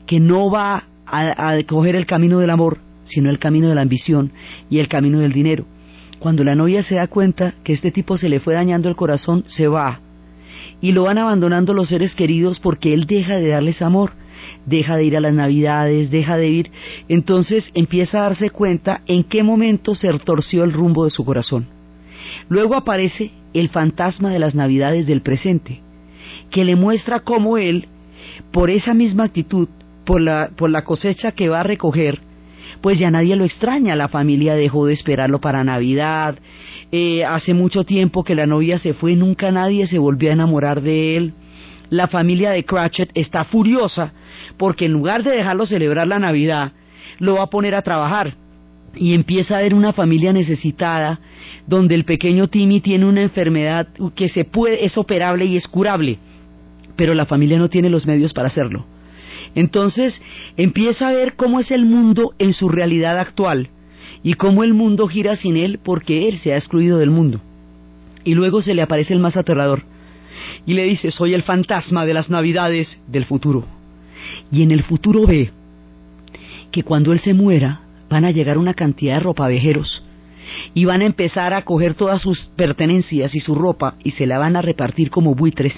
que 0.05 0.19
no 0.19 0.49
va 0.49 0.85
a, 1.05 1.49
a 1.49 1.63
coger 1.63 1.95
el 1.95 2.05
camino 2.05 2.39
del 2.39 2.49
amor, 2.49 2.79
sino 3.03 3.29
el 3.29 3.39
camino 3.39 3.69
de 3.69 3.75
la 3.75 3.81
ambición 3.81 4.31
y 4.69 4.79
el 4.79 4.87
camino 4.87 5.19
del 5.19 5.33
dinero. 5.33 5.65
Cuando 6.19 6.43
la 6.43 6.55
novia 6.55 6.81
se 6.81 6.95
da 6.95 7.07
cuenta 7.07 7.53
que 7.63 7.73
este 7.73 7.91
tipo 7.91 8.17
se 8.17 8.29
le 8.29 8.39
fue 8.39 8.53
dañando 8.53 8.89
el 8.89 8.95
corazón, 8.95 9.43
se 9.47 9.67
va. 9.67 9.99
Y 10.81 10.91
lo 10.91 11.03
van 11.03 11.17
abandonando 11.17 11.73
los 11.73 11.89
seres 11.89 12.15
queridos 12.15 12.59
porque 12.59 12.93
él 12.93 13.05
deja 13.05 13.35
de 13.35 13.49
darles 13.49 13.81
amor 13.81 14.13
deja 14.65 14.97
de 14.97 15.03
ir 15.03 15.17
a 15.17 15.21
las 15.21 15.33
navidades, 15.33 16.11
deja 16.11 16.37
de 16.37 16.49
ir, 16.49 16.71
entonces 17.07 17.71
empieza 17.73 18.19
a 18.19 18.23
darse 18.23 18.49
cuenta 18.49 19.01
en 19.07 19.23
qué 19.23 19.43
momento 19.43 19.95
se 19.95 20.11
torció 20.19 20.63
el 20.63 20.73
rumbo 20.73 21.05
de 21.05 21.11
su 21.11 21.23
corazón. 21.25 21.67
Luego 22.49 22.75
aparece 22.75 23.31
el 23.53 23.69
fantasma 23.69 24.31
de 24.31 24.39
las 24.39 24.55
navidades 24.55 25.07
del 25.07 25.21
presente, 25.21 25.81
que 26.51 26.65
le 26.65 26.75
muestra 26.75 27.21
cómo 27.21 27.57
él, 27.57 27.87
por 28.51 28.69
esa 28.69 28.93
misma 28.93 29.25
actitud, 29.25 29.69
por 30.05 30.21
la, 30.21 30.51
por 30.55 30.69
la 30.69 30.83
cosecha 30.83 31.31
que 31.31 31.49
va 31.49 31.61
a 31.61 31.63
recoger, 31.63 32.19
pues 32.81 32.99
ya 32.99 33.11
nadie 33.11 33.35
lo 33.35 33.45
extraña, 33.45 33.95
la 33.95 34.07
familia 34.07 34.55
dejó 34.55 34.85
de 34.85 34.93
esperarlo 34.93 35.39
para 35.39 35.63
Navidad, 35.63 36.37
eh, 36.91 37.25
hace 37.25 37.53
mucho 37.53 37.83
tiempo 37.83 38.23
que 38.23 38.35
la 38.35 38.45
novia 38.45 38.77
se 38.77 38.93
fue, 38.93 39.15
nunca 39.15 39.51
nadie 39.51 39.87
se 39.87 39.97
volvió 39.97 40.29
a 40.29 40.33
enamorar 40.33 40.81
de 40.81 41.17
él, 41.17 41.33
la 41.89 42.07
familia 42.07 42.51
de 42.51 42.63
Cratchit 42.63 43.09
está 43.13 43.43
furiosa 43.43 44.13
porque 44.57 44.85
en 44.85 44.93
lugar 44.93 45.23
de 45.23 45.31
dejarlo 45.31 45.65
celebrar 45.65 46.07
la 46.07 46.19
Navidad, 46.19 46.71
lo 47.19 47.35
va 47.35 47.43
a 47.43 47.49
poner 47.49 47.75
a 47.75 47.81
trabajar. 47.81 48.33
Y 48.95 49.13
empieza 49.13 49.57
a 49.57 49.61
ver 49.61 49.73
una 49.73 49.91
familia 49.91 50.31
necesitada, 50.31 51.19
donde 51.67 51.95
el 51.95 52.05
pequeño 52.05 52.47
Timmy 52.47 52.79
tiene 52.79 53.05
una 53.05 53.23
enfermedad 53.23 53.87
que 54.15 54.29
se 54.29 54.45
puede, 54.45 54.85
es 54.85 54.97
operable 54.97 55.45
y 55.45 55.57
es 55.57 55.67
curable, 55.67 56.17
pero 56.95 57.13
la 57.13 57.25
familia 57.25 57.59
no 57.59 57.69
tiene 57.69 57.89
los 57.89 58.05
medios 58.05 58.33
para 58.33 58.47
hacerlo. 58.47 58.85
Entonces 59.53 60.21
empieza 60.55 61.09
a 61.09 61.11
ver 61.11 61.35
cómo 61.35 61.59
es 61.59 61.71
el 61.71 61.85
mundo 61.85 62.33
en 62.39 62.53
su 62.53 62.69
realidad 62.69 63.19
actual 63.19 63.69
y 64.23 64.33
cómo 64.33 64.63
el 64.63 64.73
mundo 64.73 65.07
gira 65.07 65.35
sin 65.35 65.57
él 65.57 65.79
porque 65.83 66.27
él 66.29 66.37
se 66.39 66.53
ha 66.53 66.57
excluido 66.57 66.97
del 66.97 67.09
mundo. 67.09 67.41
Y 68.23 68.33
luego 68.33 68.61
se 68.61 68.73
le 68.73 68.81
aparece 68.81 69.13
el 69.13 69.19
más 69.19 69.37
aterrador, 69.37 69.83
y 70.65 70.73
le 70.73 70.83
dice, 70.83 71.11
soy 71.11 71.33
el 71.33 71.43
fantasma 71.43 72.05
de 72.05 72.13
las 72.13 72.29
navidades 72.29 73.01
del 73.07 73.25
futuro. 73.25 73.65
Y 74.51 74.63
en 74.63 74.71
el 74.71 74.83
futuro 74.83 75.25
ve 75.25 75.51
que 76.71 76.83
cuando 76.83 77.11
él 77.11 77.19
se 77.19 77.33
muera 77.33 77.81
van 78.09 78.25
a 78.25 78.31
llegar 78.31 78.57
una 78.57 78.73
cantidad 78.73 79.15
de 79.15 79.19
ropavejeros 79.21 80.03
y 80.73 80.85
van 80.85 81.01
a 81.01 81.05
empezar 81.05 81.53
a 81.53 81.63
coger 81.63 81.95
todas 81.95 82.21
sus 82.21 82.45
pertenencias 82.55 83.33
y 83.35 83.39
su 83.39 83.55
ropa 83.55 83.95
y 84.03 84.11
se 84.11 84.25
la 84.25 84.37
van 84.37 84.55
a 84.55 84.61
repartir 84.61 85.09
como 85.09 85.35
buitres 85.35 85.73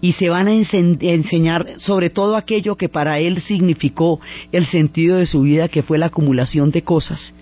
y 0.00 0.12
se 0.12 0.28
van 0.28 0.48
a 0.48 0.52
enseñar 0.52 1.66
sobre 1.78 2.10
todo 2.10 2.36
aquello 2.36 2.76
que 2.76 2.88
para 2.88 3.18
él 3.18 3.40
significó 3.42 4.20
el 4.52 4.66
sentido 4.66 5.18
de 5.18 5.26
su 5.26 5.42
vida 5.42 5.68
que 5.68 5.82
fue 5.82 5.98
la 5.98 6.06
acumulación 6.06 6.70
de 6.70 6.82
cosas 6.82 7.34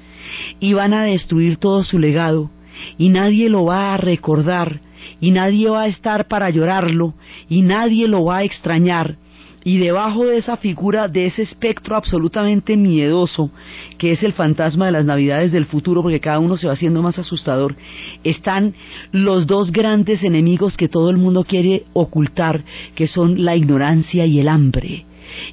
y 0.61 0.73
van 0.73 0.95
a 0.95 1.05
destruir 1.05 1.57
todo 1.57 1.85
su 1.85 1.99
legado 1.99 2.51
y 2.99 3.09
nadie 3.09 3.49
lo 3.49 3.65
va 3.67 3.95
a 3.95 3.97
recordar 3.97 4.81
y 5.21 5.31
nadie 5.31 5.69
va 5.69 5.83
a 5.83 5.87
estar 5.87 6.29
para 6.29 6.51
llorarlo 6.51 7.14
y 7.49 7.62
nadie 7.62 8.09
lo 8.09 8.25
va 8.25 8.38
a 8.38 8.45
extrañar 8.45 9.17
y 9.64 9.79
debajo 9.79 10.27
de 10.27 10.37
esa 10.37 10.57
figura, 10.59 11.09
de 11.09 11.25
ese 11.25 11.43
espectro 11.43 11.97
absolutamente 11.97 12.77
miedoso, 12.77 13.50
que 13.96 14.13
es 14.13 14.23
el 14.23 14.35
fantasma 14.35 14.87
de 14.87 14.92
las 14.92 15.07
navidades 15.07 15.52
del 15.52 15.65
futuro, 15.65 16.02
porque 16.02 16.21
cada 16.21 16.38
uno 16.38 16.59
se 16.59 16.67
va 16.67 16.75
haciendo 16.75 17.02
más 17.02 17.19
asustador, 17.19 17.75
están 18.23 18.75
los 19.11 19.46
dos 19.46 19.73
grandes 19.73 20.23
enemigos 20.23 20.77
que 20.77 20.88
todo 20.88 21.09
el 21.09 21.17
mundo 21.17 21.44
quiere 21.44 21.85
ocultar, 21.94 22.63
que 22.94 23.09
son 23.09 23.42
la 23.42 23.57
ignorancia 23.57 24.27
y 24.27 24.38
el 24.38 24.48
hambre. 24.48 25.07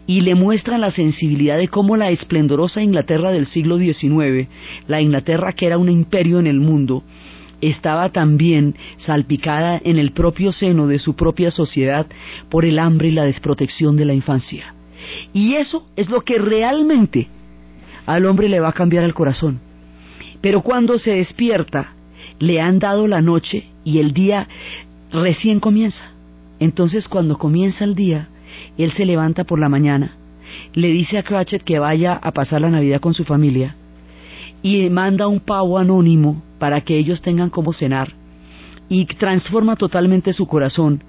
Y 0.06 0.22
le 0.22 0.36
muestran 0.36 0.82
la 0.82 0.92
sensibilidad 0.92 1.58
de 1.58 1.70
cómo 1.70 1.96
la 1.96 2.10
esplendorosa 2.10 2.84
Inglaterra 2.84 3.32
del 3.32 3.48
siglo 3.48 3.78
XIX, 3.78 4.50
la 4.88 5.02
Inglaterra 5.02 5.54
que 5.54 5.66
era 5.66 5.78
un 5.78 5.90
imperio 5.90 6.40
en 6.40 6.48
el 6.48 6.60
mundo, 6.60 7.04
estaba 7.62 8.10
también 8.10 8.76
salpicada 8.98 9.80
en 9.84 9.98
el 9.98 10.12
propio 10.12 10.52
seno 10.52 10.88
de 10.88 11.00
su 11.00 11.16
propia 11.16 11.52
sociedad 11.52 12.08
por 12.50 12.66
el 12.66 12.80
hambre 12.80 13.10
y 13.10 13.12
la 13.12 13.26
desprotección 13.26 13.96
de 13.96 14.06
la 14.06 14.14
infancia. 14.14 14.74
Y 15.34 15.56
eso 15.56 15.88
es 15.96 16.10
lo 16.10 16.22
que 16.22 16.38
realmente 16.38 17.28
al 18.06 18.26
hombre 18.26 18.50
le 18.50 18.60
va 18.60 18.70
a 18.70 18.74
cambiar 18.74 19.04
el 19.04 19.14
corazón. 19.14 19.60
Pero 20.42 20.62
cuando 20.62 20.98
se 20.98 21.12
despierta, 21.12 21.94
le 22.40 22.60
han 22.60 22.80
dado 22.80 23.08
la 23.08 23.22
noche 23.22 23.66
y 23.84 24.00
el 24.00 24.14
día 24.14 24.48
recién 25.12 25.60
comienza. 25.60 26.12
Entonces 26.60 27.08
cuando 27.08 27.38
comienza 27.38 27.84
el 27.84 27.96
día, 27.96 28.28
él 28.78 28.92
se 28.92 29.06
levanta 29.06 29.44
por 29.44 29.60
la 29.60 29.70
mañana, 29.70 30.16
le 30.74 30.90
dice 30.90 31.18
a 31.18 31.24
Cratchit 31.24 31.64
que 31.64 31.80
vaya 31.80 32.14
a 32.14 32.32
pasar 32.32 32.62
la 32.62 32.70
Navidad 32.70 33.00
con 33.00 33.14
su 33.14 33.24
familia 33.24 33.76
y 34.62 34.90
manda 34.90 35.28
un 35.28 35.40
pavo 35.40 35.78
anónimo 35.78 36.42
para 36.62 36.82
que 36.82 36.96
ellos 36.96 37.24
tengan 37.24 37.50
como 37.50 37.74
cenar 37.74 38.14
y 38.88 39.06
transforma 39.06 39.76
totalmente 39.76 40.32
su 40.32 40.46
corazón. 40.46 41.04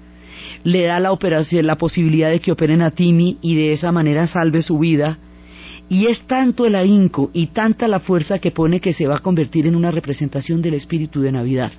Le 0.63 0.85
da 0.85 0.99
la 0.99 1.11
operación, 1.11 1.67
la 1.67 1.75
posibilidad 1.75 2.31
de 2.31 2.39
que 2.39 2.51
operen 2.51 2.81
a 2.81 2.89
Timmy 2.89 3.37
y 3.39 3.53
de 3.53 3.71
esa 3.71 3.91
manera 3.91 4.25
salve 4.25 4.63
su 4.63 4.79
vida. 4.79 5.19
Y 5.89 6.07
es 6.07 6.21
tanto 6.21 6.65
el 6.65 6.73
ahínco 6.73 7.29
y 7.33 7.47
tanta 7.47 7.87
la 7.87 7.99
fuerza 7.99 8.39
que 8.39 8.49
pone 8.49 8.79
que 8.79 8.93
se 8.93 9.05
va 9.05 9.17
a 9.17 9.19
convertir 9.19 9.67
en 9.67 9.75
una 9.75 9.91
representación 9.91 10.63
del 10.63 10.73
espíritu 10.73 11.21
de 11.21 11.31
Navidad. 11.31 11.71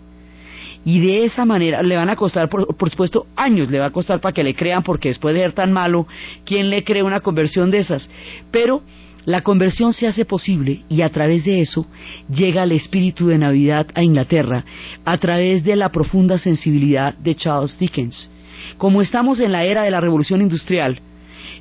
Y 0.84 1.00
de 1.00 1.24
esa 1.24 1.44
manera 1.44 1.82
le 1.82 1.96
van 1.96 2.10
a 2.10 2.14
costar, 2.14 2.48
por, 2.48 2.76
por, 2.76 2.90
supuesto, 2.90 3.26
años, 3.34 3.72
le 3.72 3.80
va 3.80 3.86
a 3.86 3.90
costar 3.90 4.20
para 4.20 4.32
que 4.32 4.44
le 4.44 4.54
crean, 4.54 4.84
porque 4.84 5.08
después 5.08 5.34
de 5.34 5.40
ser 5.40 5.52
tan 5.52 5.72
malo, 5.72 6.06
¿quién 6.44 6.70
le 6.70 6.84
cree 6.84 7.02
una 7.02 7.18
conversión 7.18 7.72
de 7.72 7.78
esas? 7.78 8.08
Pero 8.52 8.82
la 9.24 9.40
conversión 9.40 9.94
se 9.94 10.06
hace 10.06 10.24
posible 10.24 10.82
y 10.88 11.02
a 11.02 11.08
través 11.08 11.44
de 11.44 11.60
eso 11.60 11.86
llega 12.28 12.64
el 12.64 12.72
espíritu 12.72 13.28
de 13.28 13.38
Navidad 13.38 13.86
a 13.94 14.02
Inglaterra, 14.02 14.64
a 15.04 15.18
través 15.18 15.64
de 15.64 15.76
la 15.76 15.90
profunda 15.90 16.38
sensibilidad 16.38 17.14
de 17.14 17.34
Charles 17.34 17.78
Dickens. 17.78 18.30
Como 18.76 19.00
estamos 19.00 19.40
en 19.40 19.52
la 19.52 19.64
era 19.64 19.82
de 19.82 19.90
la 19.90 20.00
revolución 20.00 20.42
industrial, 20.42 21.00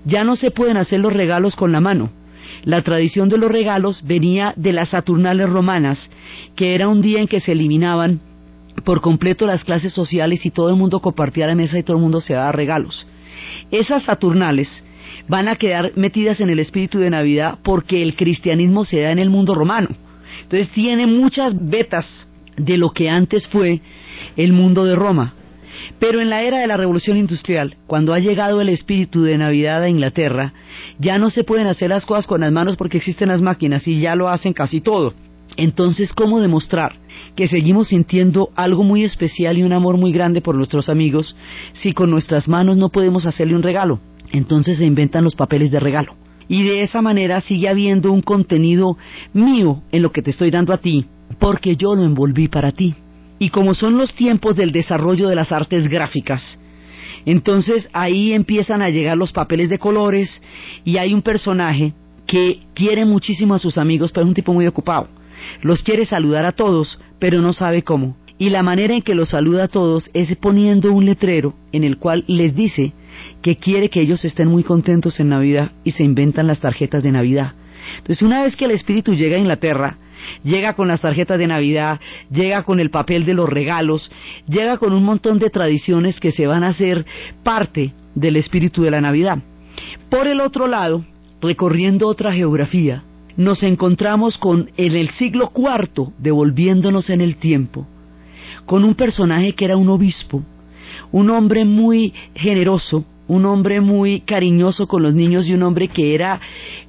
ya 0.05 0.23
no 0.23 0.35
se 0.35 0.51
pueden 0.51 0.77
hacer 0.77 0.99
los 0.99 1.13
regalos 1.13 1.55
con 1.55 1.71
la 1.71 1.79
mano. 1.79 2.09
La 2.63 2.81
tradición 2.81 3.29
de 3.29 3.37
los 3.37 3.51
regalos 3.51 4.03
venía 4.05 4.53
de 4.57 4.73
las 4.73 4.89
Saturnales 4.89 5.49
romanas, 5.49 6.09
que 6.55 6.75
era 6.75 6.89
un 6.89 7.01
día 7.01 7.19
en 7.19 7.27
que 7.27 7.39
se 7.39 7.53
eliminaban 7.53 8.19
por 8.83 9.01
completo 9.01 9.45
las 9.45 9.63
clases 9.63 9.93
sociales 9.93 10.45
y 10.45 10.51
todo 10.51 10.69
el 10.69 10.75
mundo 10.75 10.99
compartía 10.99 11.47
la 11.47 11.55
mesa 11.55 11.77
y 11.77 11.83
todo 11.83 11.97
el 11.97 12.03
mundo 12.03 12.19
se 12.19 12.33
daba 12.33 12.51
regalos. 12.51 13.07
Esas 13.71 14.03
Saturnales 14.03 14.83
van 15.27 15.47
a 15.47 15.55
quedar 15.55 15.91
metidas 15.95 16.41
en 16.41 16.49
el 16.49 16.59
espíritu 16.59 16.99
de 16.99 17.09
Navidad 17.09 17.57
porque 17.63 18.01
el 18.01 18.15
cristianismo 18.15 18.85
se 18.85 19.01
da 19.01 19.11
en 19.11 19.19
el 19.19 19.29
mundo 19.29 19.55
romano. 19.55 19.89
Entonces 20.43 20.69
tiene 20.69 21.07
muchas 21.07 21.53
vetas 21.69 22.27
de 22.57 22.77
lo 22.77 22.91
que 22.91 23.09
antes 23.09 23.47
fue 23.47 23.81
el 24.35 24.53
mundo 24.53 24.85
de 24.85 24.95
Roma. 24.95 25.33
Pero 25.99 26.21
en 26.21 26.29
la 26.29 26.43
era 26.43 26.59
de 26.59 26.67
la 26.67 26.77
revolución 26.77 27.17
industrial, 27.17 27.77
cuando 27.87 28.13
ha 28.13 28.19
llegado 28.19 28.61
el 28.61 28.69
espíritu 28.69 29.23
de 29.23 29.37
Navidad 29.37 29.81
a 29.81 29.89
Inglaterra, 29.89 30.53
ya 30.99 31.17
no 31.17 31.29
se 31.29 31.43
pueden 31.43 31.67
hacer 31.67 31.89
las 31.89 32.05
cosas 32.05 32.27
con 32.27 32.41
las 32.41 32.51
manos 32.51 32.75
porque 32.75 32.97
existen 32.97 33.29
las 33.29 33.41
máquinas 33.41 33.87
y 33.87 33.99
ya 33.99 34.15
lo 34.15 34.29
hacen 34.29 34.53
casi 34.53 34.81
todo. 34.81 35.13
Entonces, 35.57 36.13
¿cómo 36.13 36.39
demostrar 36.39 36.95
que 37.35 37.47
seguimos 37.47 37.89
sintiendo 37.89 38.49
algo 38.55 38.83
muy 38.83 39.03
especial 39.03 39.57
y 39.57 39.63
un 39.63 39.73
amor 39.73 39.97
muy 39.97 40.11
grande 40.11 40.41
por 40.41 40.55
nuestros 40.55 40.89
amigos 40.89 41.35
si 41.73 41.93
con 41.93 42.09
nuestras 42.09 42.47
manos 42.47 42.77
no 42.77 42.89
podemos 42.89 43.25
hacerle 43.25 43.55
un 43.55 43.63
regalo? 43.63 43.99
Entonces 44.33 44.79
se 44.79 44.85
inventan 44.85 45.23
los 45.23 45.35
papeles 45.35 45.71
de 45.71 45.79
regalo. 45.79 46.15
Y 46.49 46.63
de 46.63 46.81
esa 46.81 47.01
manera 47.01 47.39
sigue 47.39 47.69
habiendo 47.69 48.11
un 48.11 48.21
contenido 48.21 48.97
mío 49.31 49.81
en 49.93 50.01
lo 50.01 50.11
que 50.11 50.21
te 50.21 50.31
estoy 50.31 50.51
dando 50.51 50.73
a 50.73 50.79
ti, 50.79 51.05
porque 51.39 51.77
yo 51.77 51.95
lo 51.95 52.03
envolví 52.03 52.49
para 52.49 52.71
ti. 52.71 52.95
Y 53.39 53.49
como 53.49 53.73
son 53.73 53.97
los 53.97 54.13
tiempos 54.13 54.55
del 54.55 54.71
desarrollo 54.71 55.29
de 55.29 55.35
las 55.35 55.51
artes 55.51 55.87
gráficas, 55.87 56.59
entonces 57.25 57.89
ahí 57.93 58.33
empiezan 58.33 58.81
a 58.81 58.89
llegar 58.89 59.17
los 59.17 59.31
papeles 59.31 59.69
de 59.69 59.79
colores 59.79 60.41
y 60.83 60.97
hay 60.97 61.13
un 61.13 61.21
personaje 61.21 61.93
que 62.25 62.59
quiere 62.73 63.05
muchísimo 63.05 63.53
a 63.53 63.59
sus 63.59 63.77
amigos, 63.77 64.11
pero 64.11 64.25
es 64.25 64.29
un 64.29 64.35
tipo 64.35 64.53
muy 64.53 64.67
ocupado. 64.67 65.07
Los 65.61 65.83
quiere 65.83 66.05
saludar 66.05 66.45
a 66.45 66.51
todos, 66.51 66.99
pero 67.19 67.41
no 67.41 67.53
sabe 67.53 67.83
cómo. 67.83 68.17
Y 68.39 68.49
la 68.49 68.63
manera 68.63 68.93
en 68.93 69.01
que 69.01 69.15
los 69.15 69.29
saluda 69.29 69.65
a 69.65 69.67
todos 69.67 70.09
es 70.13 70.35
poniendo 70.37 70.91
un 70.91 71.05
letrero 71.05 71.53
en 71.71 71.83
el 71.83 71.97
cual 71.97 72.23
les 72.27 72.55
dice 72.55 72.93
que 73.41 73.57
quiere 73.57 73.89
que 73.89 74.01
ellos 74.01 74.23
estén 74.25 74.47
muy 74.47 74.63
contentos 74.63 75.19
en 75.19 75.29
Navidad 75.29 75.71
y 75.83 75.91
se 75.91 76.03
inventan 76.03 76.47
las 76.47 76.59
tarjetas 76.59 77.03
de 77.03 77.11
Navidad. 77.11 77.53
Entonces, 77.97 78.21
una 78.21 78.43
vez 78.43 78.55
que 78.55 78.65
el 78.65 78.71
espíritu 78.71 79.13
llega 79.13 79.35
a 79.35 79.39
Inglaterra, 79.39 79.97
llega 80.43 80.73
con 80.73 80.87
las 80.87 81.01
tarjetas 81.01 81.37
de 81.37 81.47
Navidad, 81.47 81.99
llega 82.31 82.63
con 82.63 82.79
el 82.79 82.89
papel 82.89 83.25
de 83.25 83.33
los 83.33 83.49
regalos, 83.49 84.11
llega 84.47 84.77
con 84.77 84.93
un 84.93 85.03
montón 85.03 85.39
de 85.39 85.49
tradiciones 85.49 86.19
que 86.19 86.31
se 86.31 86.47
van 86.47 86.63
a 86.63 86.69
hacer 86.69 87.05
parte 87.43 87.93
del 88.15 88.37
espíritu 88.37 88.83
de 88.83 88.91
la 88.91 89.01
Navidad. 89.01 89.39
Por 90.09 90.27
el 90.27 90.39
otro 90.39 90.67
lado, 90.67 91.03
recorriendo 91.41 92.07
otra 92.07 92.31
geografía, 92.31 93.03
nos 93.35 93.63
encontramos 93.63 94.37
con 94.37 94.69
en 94.77 94.95
el 94.95 95.09
siglo 95.09 95.51
IV, 95.55 96.13
devolviéndonos 96.19 97.09
en 97.09 97.21
el 97.21 97.35
tiempo, 97.37 97.87
con 98.65 98.83
un 98.83 98.95
personaje 98.95 99.53
que 99.53 99.65
era 99.65 99.75
un 99.75 99.89
obispo, 99.89 100.43
un 101.13 101.29
hombre 101.29 101.63
muy 101.63 102.11
generoso, 102.35 103.05
un 103.27 103.45
hombre 103.45 103.79
muy 103.79 104.21
cariñoso 104.21 104.87
con 104.87 105.03
los 105.03 105.13
niños 105.13 105.47
y 105.47 105.53
un 105.53 105.63
hombre 105.63 105.87
que 105.87 106.13
era 106.13 106.41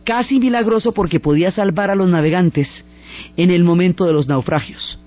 casi 0.02 0.40
milagroso 0.40 0.92
porque 0.92 1.20
podía 1.20 1.52
salvar 1.52 1.90
a 1.90 1.94
los 1.94 2.08
navegantes 2.08 2.84
en 3.36 3.50
el 3.50 3.62
momento 3.62 4.06
de 4.06 4.14
los 4.14 4.26
naufragios. 4.26 4.98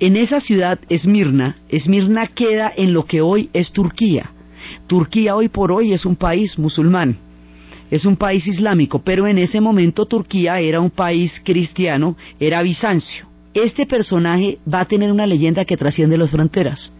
En 0.00 0.16
esa 0.16 0.40
ciudad, 0.40 0.80
Esmirna, 0.88 1.56
Esmirna 1.68 2.26
queda 2.26 2.70
en 2.76 2.92
lo 2.92 3.04
que 3.04 3.20
hoy 3.20 3.48
es 3.52 3.72
Turquía. 3.72 4.32
Turquía 4.88 5.36
hoy 5.36 5.48
por 5.48 5.70
hoy 5.70 5.92
es 5.92 6.04
un 6.04 6.16
país 6.16 6.58
musulmán, 6.58 7.16
es 7.90 8.04
un 8.04 8.16
país 8.16 8.46
islámico, 8.48 9.02
pero 9.04 9.28
en 9.28 9.38
ese 9.38 9.60
momento 9.60 10.06
Turquía 10.06 10.58
era 10.58 10.80
un 10.80 10.90
país 10.90 11.40
cristiano, 11.44 12.16
era 12.40 12.60
Bizancio. 12.62 13.26
Este 13.54 13.86
personaje 13.86 14.58
va 14.72 14.80
a 14.80 14.86
tener 14.86 15.12
una 15.12 15.28
leyenda 15.28 15.64
que 15.64 15.76
trasciende 15.76 16.18
las 16.18 16.30
fronteras. 16.30 16.90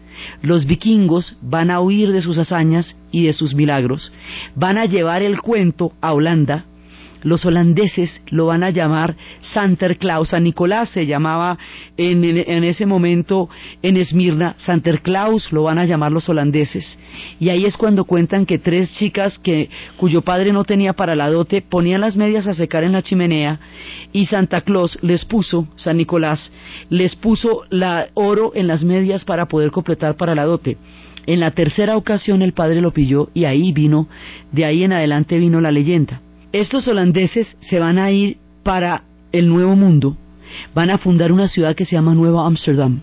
Los 0.41 0.65
vikingos 0.65 1.37
van 1.41 1.71
a 1.71 1.79
huir 1.79 2.11
de 2.11 2.21
sus 2.21 2.37
hazañas 2.37 2.95
y 3.11 3.25
de 3.25 3.33
sus 3.33 3.53
milagros, 3.53 4.11
van 4.55 4.77
a 4.77 4.85
llevar 4.85 5.21
el 5.21 5.41
cuento 5.41 5.93
a 6.01 6.13
Holanda, 6.13 6.65
los 7.25 7.43
holandeses 7.43 8.21
lo 8.27 8.45
van 8.45 8.63
a 8.63 8.69
llamar 8.69 9.15
Santerclaus. 9.41 10.29
San 10.29 10.43
Nicolás 10.43 10.89
se 10.89 11.07
llamaba 11.07 11.57
en, 11.97 12.23
ese 12.63 12.85
momento 12.85 13.49
en 13.81 13.97
Esmirna, 13.97 14.53
Santerclaus 14.59 15.51
lo 15.51 15.63
van 15.63 15.79
a 15.79 15.85
llamar 15.85 16.11
los 16.11 16.29
holandeses. 16.29 16.97
Y 17.39 17.49
ahí 17.49 17.65
es 17.65 17.77
cuando 17.77 18.05
cuentan 18.05 18.45
que 18.45 18.59
tres 18.59 18.93
chicas 18.95 19.39
que, 19.39 19.69
cuyo 19.97 20.21
padre 20.21 20.53
no 20.53 20.63
tenía 20.65 20.93
para 20.93 21.15
la 21.15 21.29
dote 21.29 21.63
ponían 21.63 22.01
las 22.01 22.15
medias 22.15 22.45
a 22.47 22.53
secar 22.53 22.83
en 22.83 22.93
la 22.93 23.01
chimenea 23.01 23.59
y 24.13 24.27
Santa 24.27 24.61
Claus 24.61 24.99
les 25.01 25.25
puso, 25.25 25.67
San 25.77 25.97
Nicolás, 25.97 26.53
les 26.89 27.15
puso 27.15 27.63
la 27.71 28.07
oro 28.13 28.51
en 28.53 28.67
las 28.67 28.83
medias 28.83 29.25
para 29.25 29.47
poder 29.47 29.71
completar 29.71 30.15
para 30.15 30.35
la 30.35 30.43
dote. 30.43 30.77
En 31.25 31.39
la 31.39 31.49
tercera 31.51 31.97
ocasión 31.97 32.43
el 32.43 32.53
padre 32.53 32.81
lo 32.81 32.91
pilló 32.91 33.29
y 33.33 33.45
ahí 33.45 33.71
vino, 33.71 34.07
de 34.51 34.65
ahí 34.65 34.83
en 34.83 34.93
adelante 34.93 35.39
vino 35.39 35.59
la 35.59 35.71
leyenda. 35.71 36.21
Estos 36.55 36.87
holandeses 36.87 37.57
se 37.59 37.79
van 37.79 37.99
a 37.99 38.11
ir 38.11 38.37
para 38.63 39.03
el 39.33 39.49
Nuevo 39.49 39.75
Mundo, 39.75 40.15
van 40.73 40.89
a 40.89 40.97
fundar 40.97 41.33
una 41.33 41.49
ciudad 41.49 41.75
que 41.75 41.83
se 41.83 41.97
llama 41.97 42.15
Nueva 42.15 42.47
Ámsterdam. 42.47 43.01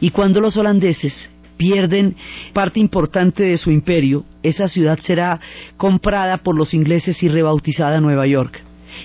Y 0.00 0.10
cuando 0.10 0.40
los 0.40 0.56
holandeses 0.56 1.30
pierden 1.56 2.16
parte 2.52 2.80
importante 2.80 3.44
de 3.44 3.58
su 3.58 3.70
imperio, 3.70 4.24
esa 4.42 4.66
ciudad 4.66 4.98
será 4.98 5.38
comprada 5.76 6.38
por 6.38 6.56
los 6.56 6.74
ingleses 6.74 7.22
y 7.22 7.28
rebautizada 7.28 8.00
Nueva 8.00 8.26
York. 8.26 8.60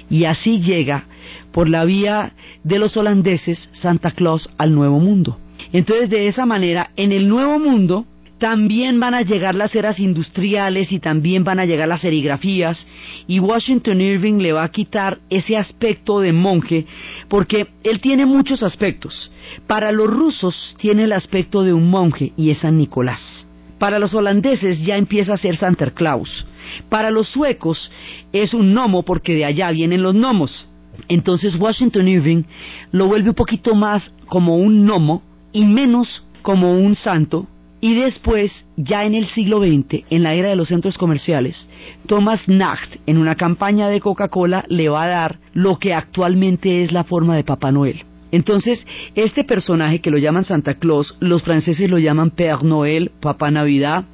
Y 0.09 0.25
así 0.25 0.61
llega, 0.61 1.03
por 1.51 1.69
la 1.69 1.85
vía 1.85 2.31
de 2.63 2.79
los 2.79 2.97
holandeses, 2.97 3.69
Santa 3.73 4.09
Claus 4.09 4.49
al 4.57 4.73
Nuevo 4.73 4.99
Mundo. 4.99 5.37
Entonces, 5.73 6.09
de 6.09 6.25
esa 6.25 6.47
manera, 6.47 6.89
en 6.95 7.11
el 7.11 7.29
Nuevo 7.29 7.59
Mundo, 7.59 8.07
también 8.37 8.99
van 8.99 9.13
a 9.13 9.21
llegar 9.21 9.55
las 9.55 9.73
eras 9.75 9.99
industriales 9.99 10.91
y 10.91 10.99
también 10.99 11.43
van 11.43 11.59
a 11.59 11.65
llegar 11.65 11.87
las 11.87 12.01
serigrafías 12.01 12.85
y 13.27 13.39
Washington 13.39 14.01
Irving 14.01 14.39
le 14.39 14.51
va 14.51 14.63
a 14.63 14.71
quitar 14.71 15.19
ese 15.29 15.55
aspecto 15.55 16.19
de 16.19 16.33
monje 16.33 16.85
porque 17.29 17.67
él 17.83 18.01
tiene 18.01 18.25
muchos 18.25 18.61
aspectos. 18.61 19.31
Para 19.67 19.91
los 19.91 20.09
rusos 20.09 20.75
tiene 20.79 21.05
el 21.05 21.13
aspecto 21.13 21.63
de 21.63 21.73
un 21.73 21.89
monje 21.89 22.33
y 22.35 22.49
es 22.49 22.59
San 22.59 22.77
Nicolás. 22.77 23.47
Para 23.79 23.99
los 23.99 24.13
holandeses 24.13 24.81
ya 24.85 24.97
empieza 24.97 25.33
a 25.33 25.37
ser 25.37 25.55
Santa 25.55 25.91
Claus. 25.91 26.45
Para 26.89 27.11
los 27.11 27.29
suecos 27.29 27.89
es 28.33 28.53
un 28.53 28.73
gnomo 28.73 29.03
porque 29.03 29.33
de 29.33 29.45
allá 29.45 29.71
vienen 29.71 30.01
los 30.01 30.13
gnomos. 30.13 30.67
Entonces 31.07 31.55
Washington 31.55 32.07
Irving 32.07 32.43
lo 32.91 33.07
vuelve 33.07 33.29
un 33.29 33.35
poquito 33.35 33.75
más 33.75 34.11
como 34.25 34.57
un 34.57 34.85
gnomo 34.85 35.21
y 35.53 35.63
menos 35.63 36.23
como 36.41 36.77
un 36.77 36.95
santo 36.95 37.47
y 37.81 37.93
después, 37.95 38.65
ya 38.77 39.05
en 39.05 39.15
el 39.15 39.27
siglo 39.27 39.59
XX, 39.59 40.05
en 40.09 40.23
la 40.23 40.33
era 40.33 40.49
de 40.49 40.55
los 40.55 40.69
centros 40.69 40.97
comerciales, 40.97 41.69
Thomas 42.07 42.47
Nacht, 42.47 42.95
en 43.05 43.17
una 43.17 43.35
campaña 43.35 43.89
de 43.89 43.99
Coca-Cola, 43.99 44.65
le 44.69 44.89
va 44.89 45.03
a 45.03 45.07
dar 45.07 45.39
lo 45.53 45.77
que 45.77 45.93
actualmente 45.93 46.81
es 46.81 46.91
la 46.91 47.03
forma 47.03 47.35
de 47.35 47.43
Papá 47.43 47.71
Noel. 47.71 48.03
Entonces, 48.31 48.85
este 49.13 49.43
personaje 49.43 49.99
que 49.99 50.09
lo 50.09 50.17
llaman 50.17 50.45
Santa 50.45 50.73
Claus, 50.73 51.15
los 51.19 51.43
franceses 51.43 51.89
lo 51.89 51.99
llaman 51.99 52.31
Père 52.31 52.63
Noël, 52.63 53.11
Papá 53.21 53.51
Navidad, 53.51 54.05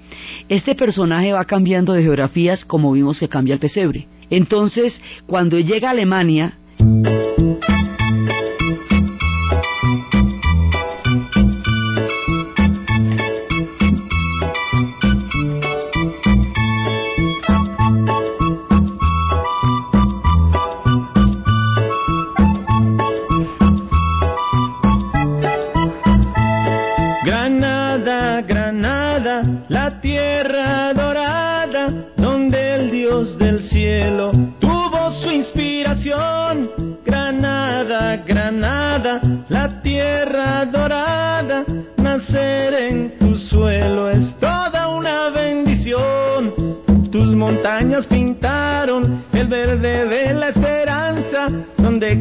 este 0.50 0.76
personaje 0.76 1.34
va 1.34 1.46
cambiando 1.46 1.94
de 1.94 2.04
geografías 2.04 2.66
como 2.66 2.92
vimos 2.92 3.20
que 3.20 3.30
cambia 3.30 3.54
el 3.54 3.60
pesebre. 3.60 4.08
Entonces, 4.30 5.02
cuando 5.28 5.60
llega 5.60 5.88
a 5.88 5.92
Alemania, 5.92 6.58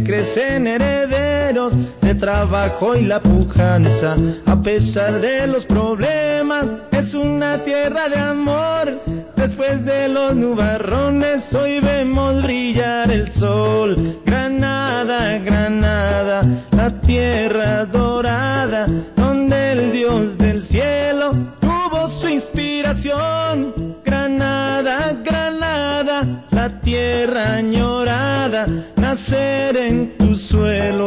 crecen 0.04 0.66
herederos 0.66 1.72
de 2.00 2.14
trabajo 2.14 2.94
y 2.94 3.04
la 3.04 3.20
pujanza. 3.20 4.16
A 4.46 4.60
pesar 4.62 5.20
de 5.20 5.46
los 5.46 5.64
problemas, 5.66 6.66
es 6.90 7.14
una 7.14 7.58
tierra 7.64 8.08
de 8.08 8.18
amor. 8.18 9.00
Después 9.36 9.84
de 9.84 10.08
los 10.08 10.34
nubarrones, 10.36 11.52
hoy 11.54 11.80
vemos 11.80 12.42
brillar 12.42 13.10
el 13.10 13.32
sol. 13.32 14.20
Granada, 14.24 15.38
Granada, 15.38 16.66
la 16.70 17.00
tierra 17.00 17.84
dorada, 17.86 18.86
donde 19.16 19.72
el 19.72 19.92
Dios 19.92 20.38
del 20.38 20.62
cielo 20.68 21.32
tuvo 21.60 22.08
su 22.20 22.28
inspiración. 22.28 23.96
Granada, 24.04 25.16
Granada, 25.24 26.44
la 26.50 26.80
tierra 26.80 27.54
añorada, 27.54 28.09
nacer 29.20 29.76
en 29.76 30.16
tu 30.16 30.34
suelo 30.34 30.99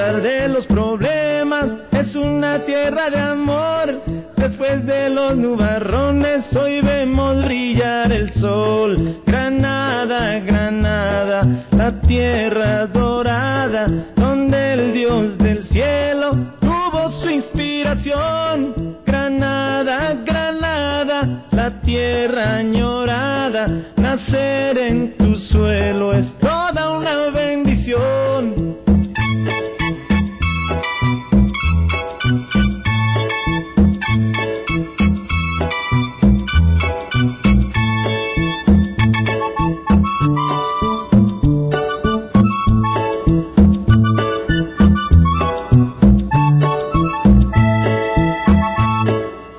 pesar 0.00 0.22
de 0.22 0.48
los 0.48 0.66
problemas, 0.66 0.79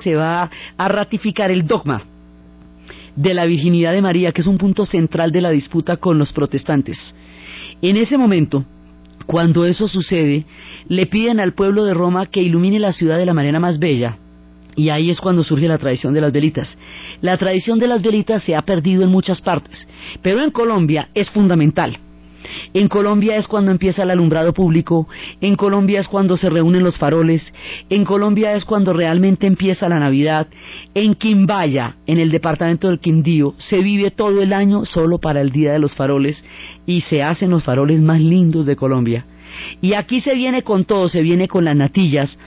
se 0.02 0.14
va 0.14 0.50
a 0.76 0.88
ratificar 0.88 1.50
el 1.50 1.66
dogma 1.66 2.02
de 3.16 3.34
la 3.34 3.44
virginidad 3.44 3.92
de 3.92 4.02
María, 4.02 4.32
que 4.32 4.40
es 4.40 4.46
un 4.46 4.58
punto 4.58 4.86
central 4.86 5.32
de 5.32 5.40
la 5.40 5.50
disputa 5.50 5.96
con 5.96 6.18
los 6.18 6.32
protestantes. 6.32 7.14
En 7.80 7.96
ese 7.96 8.16
momento, 8.16 8.64
cuando 9.26 9.64
eso 9.64 9.88
sucede, 9.88 10.44
le 10.88 11.06
piden 11.06 11.40
al 11.40 11.52
pueblo 11.54 11.84
de 11.84 11.94
Roma 11.94 12.26
que 12.26 12.42
ilumine 12.42 12.78
la 12.78 12.92
ciudad 12.92 13.18
de 13.18 13.26
la 13.26 13.34
manera 13.34 13.60
más 13.60 13.78
bella. 13.78 14.16
Y 14.74 14.88
ahí 14.88 15.10
es 15.10 15.20
cuando 15.20 15.44
surge 15.44 15.68
la 15.68 15.78
tradición 15.78 16.14
de 16.14 16.22
las 16.22 16.32
velitas. 16.32 16.76
La 17.20 17.36
tradición 17.36 17.78
de 17.78 17.88
las 17.88 18.02
velitas 18.02 18.42
se 18.42 18.56
ha 18.56 18.62
perdido 18.62 19.02
en 19.02 19.10
muchas 19.10 19.40
partes, 19.42 19.86
pero 20.22 20.42
en 20.42 20.50
Colombia 20.50 21.08
es 21.14 21.28
fundamental. 21.28 21.98
En 22.74 22.88
Colombia 22.88 23.36
es 23.36 23.46
cuando 23.46 23.70
empieza 23.70 24.02
el 24.02 24.10
alumbrado 24.10 24.52
público, 24.52 25.08
en 25.40 25.56
Colombia 25.56 26.00
es 26.00 26.08
cuando 26.08 26.36
se 26.36 26.50
reúnen 26.50 26.82
los 26.82 26.98
faroles, 26.98 27.52
en 27.90 28.04
Colombia 28.04 28.54
es 28.54 28.64
cuando 28.64 28.92
realmente 28.92 29.46
empieza 29.46 29.88
la 29.88 29.98
Navidad. 29.98 30.46
En 30.94 31.14
Quimbaya, 31.14 31.96
en 32.06 32.18
el 32.18 32.30
departamento 32.30 32.88
del 32.88 33.00
Quindío, 33.00 33.54
se 33.58 33.78
vive 33.78 34.10
todo 34.10 34.42
el 34.42 34.52
año 34.52 34.84
solo 34.84 35.18
para 35.18 35.40
el 35.40 35.50
Día 35.50 35.72
de 35.72 35.78
los 35.78 35.94
Faroles 35.94 36.44
y 36.86 37.02
se 37.02 37.22
hacen 37.22 37.50
los 37.50 37.64
faroles 37.64 38.00
más 38.00 38.20
lindos 38.20 38.66
de 38.66 38.76
Colombia. 38.76 39.24
Y 39.80 39.94
aquí 39.94 40.20
se 40.20 40.34
viene 40.34 40.62
con 40.62 40.84
todo, 40.84 41.08
se 41.08 41.22
viene 41.22 41.48
con 41.48 41.64
las 41.64 41.76
natillas, 41.76 42.38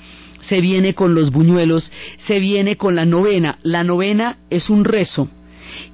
se 0.42 0.62
viene 0.62 0.94
con 0.94 1.16
los 1.16 1.32
buñuelos, 1.32 1.92
se 2.28 2.40
viene 2.40 2.78
con 2.78 2.96
la 2.96 3.06
novena. 3.06 3.58
La 3.64 3.84
novena 3.84 4.38
es 4.50 4.70
un 4.70 4.84
rezo 4.84 5.30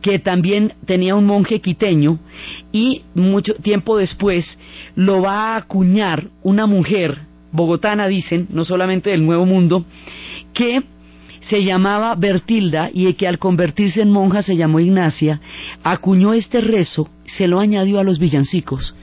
que 0.01 0.19
también 0.19 0.73
tenía 0.85 1.15
un 1.15 1.25
monje 1.25 1.59
quiteño 1.59 2.19
y 2.71 3.03
mucho 3.15 3.53
tiempo 3.55 3.97
después 3.97 4.57
lo 4.95 5.21
va 5.21 5.53
a 5.53 5.57
acuñar 5.57 6.27
una 6.43 6.65
mujer 6.65 7.19
bogotana, 7.51 8.07
dicen, 8.07 8.47
no 8.49 8.65
solamente 8.65 9.09
del 9.09 9.25
Nuevo 9.25 9.45
Mundo, 9.45 9.85
que 10.53 10.83
se 11.41 11.63
llamaba 11.63 12.15
Bertilda 12.15 12.89
y 12.93 13.11
que 13.13 13.27
al 13.27 13.39
convertirse 13.39 14.01
en 14.01 14.11
monja 14.11 14.43
se 14.43 14.55
llamó 14.55 14.79
Ignacia, 14.79 15.41
acuñó 15.83 16.33
este 16.33 16.61
rezo, 16.61 17.09
se 17.25 17.47
lo 17.47 17.59
añadió 17.59 17.99
a 17.99 18.03
los 18.03 18.19
villancicos 18.19 18.95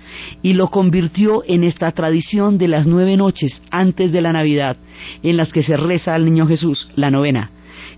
y 0.43 0.55
lo 0.55 0.69
convirtió 0.69 1.43
en 1.47 1.65
esta 1.65 1.91
tradición 1.93 2.57
de 2.57 2.69
las 2.69 2.87
nueve 2.87 3.17
noches 3.17 3.61
antes 3.71 4.13
de 4.13 4.21
la 4.21 4.33
Navidad, 4.33 4.77
en 5.23 5.37
las 5.37 5.53
que 5.53 5.63
se 5.63 5.77
reza 5.77 6.15
al 6.15 6.25
Niño 6.25 6.47
Jesús, 6.47 6.89
la 6.97 7.11
novena 7.11 7.51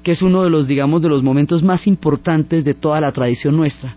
que 0.03 0.13
es 0.13 0.23
uno 0.23 0.43
de 0.43 0.51
los, 0.51 0.67
digamos, 0.67 1.03
de 1.03 1.09
los 1.09 1.23
momentos 1.23 1.63
más 1.63 1.87
importantes 1.87 2.65
de 2.65 2.75
toda 2.75 3.01
la 3.01 3.13
tradición 3.13 3.57
nuestra. 3.57 3.97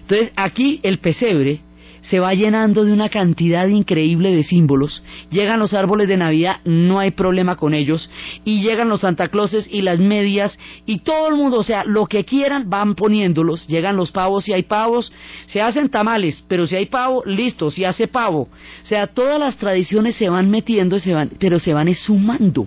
Entonces, 0.00 0.32
aquí 0.36 0.80
el 0.82 0.98
pesebre 0.98 1.60
se 2.02 2.20
va 2.20 2.34
llenando 2.34 2.84
de 2.84 2.92
una 2.92 3.08
cantidad 3.08 3.66
increíble 3.66 4.34
de 4.34 4.42
símbolos. 4.42 5.02
Llegan 5.30 5.58
los 5.58 5.74
árboles 5.74 6.08
de 6.08 6.16
Navidad, 6.16 6.58
no 6.64 6.98
hay 6.98 7.10
problema 7.10 7.56
con 7.56 7.74
ellos. 7.74 8.08
Y 8.44 8.62
llegan 8.62 8.88
los 8.88 9.00
Santa 9.00 9.28
Clauses 9.28 9.68
y 9.70 9.82
las 9.82 9.98
medias 9.98 10.58
y 10.86 11.00
todo 11.00 11.28
el 11.28 11.34
mundo, 11.34 11.58
o 11.58 11.62
sea, 11.62 11.84
lo 11.84 12.06
que 12.06 12.24
quieran 12.24 12.70
van 12.70 12.94
poniéndolos. 12.94 13.66
Llegan 13.66 13.96
los 13.96 14.10
pavos 14.10 14.44
si 14.44 14.52
hay 14.52 14.62
pavos, 14.62 15.12
se 15.46 15.60
hacen 15.60 15.88
tamales, 15.88 16.44
pero 16.48 16.66
si 16.66 16.76
hay 16.76 16.86
pavo, 16.86 17.22
listo, 17.26 17.70
si 17.70 17.84
hace 17.84 18.08
pavo. 18.08 18.48
O 18.82 18.86
sea, 18.86 19.06
todas 19.06 19.38
las 19.38 19.56
tradiciones 19.56 20.16
se 20.16 20.28
van 20.28 20.50
metiendo, 20.50 20.98
se 20.98 21.12
van, 21.12 21.30
pero 21.38 21.60
se 21.60 21.74
van 21.74 21.92
sumando. 21.94 22.66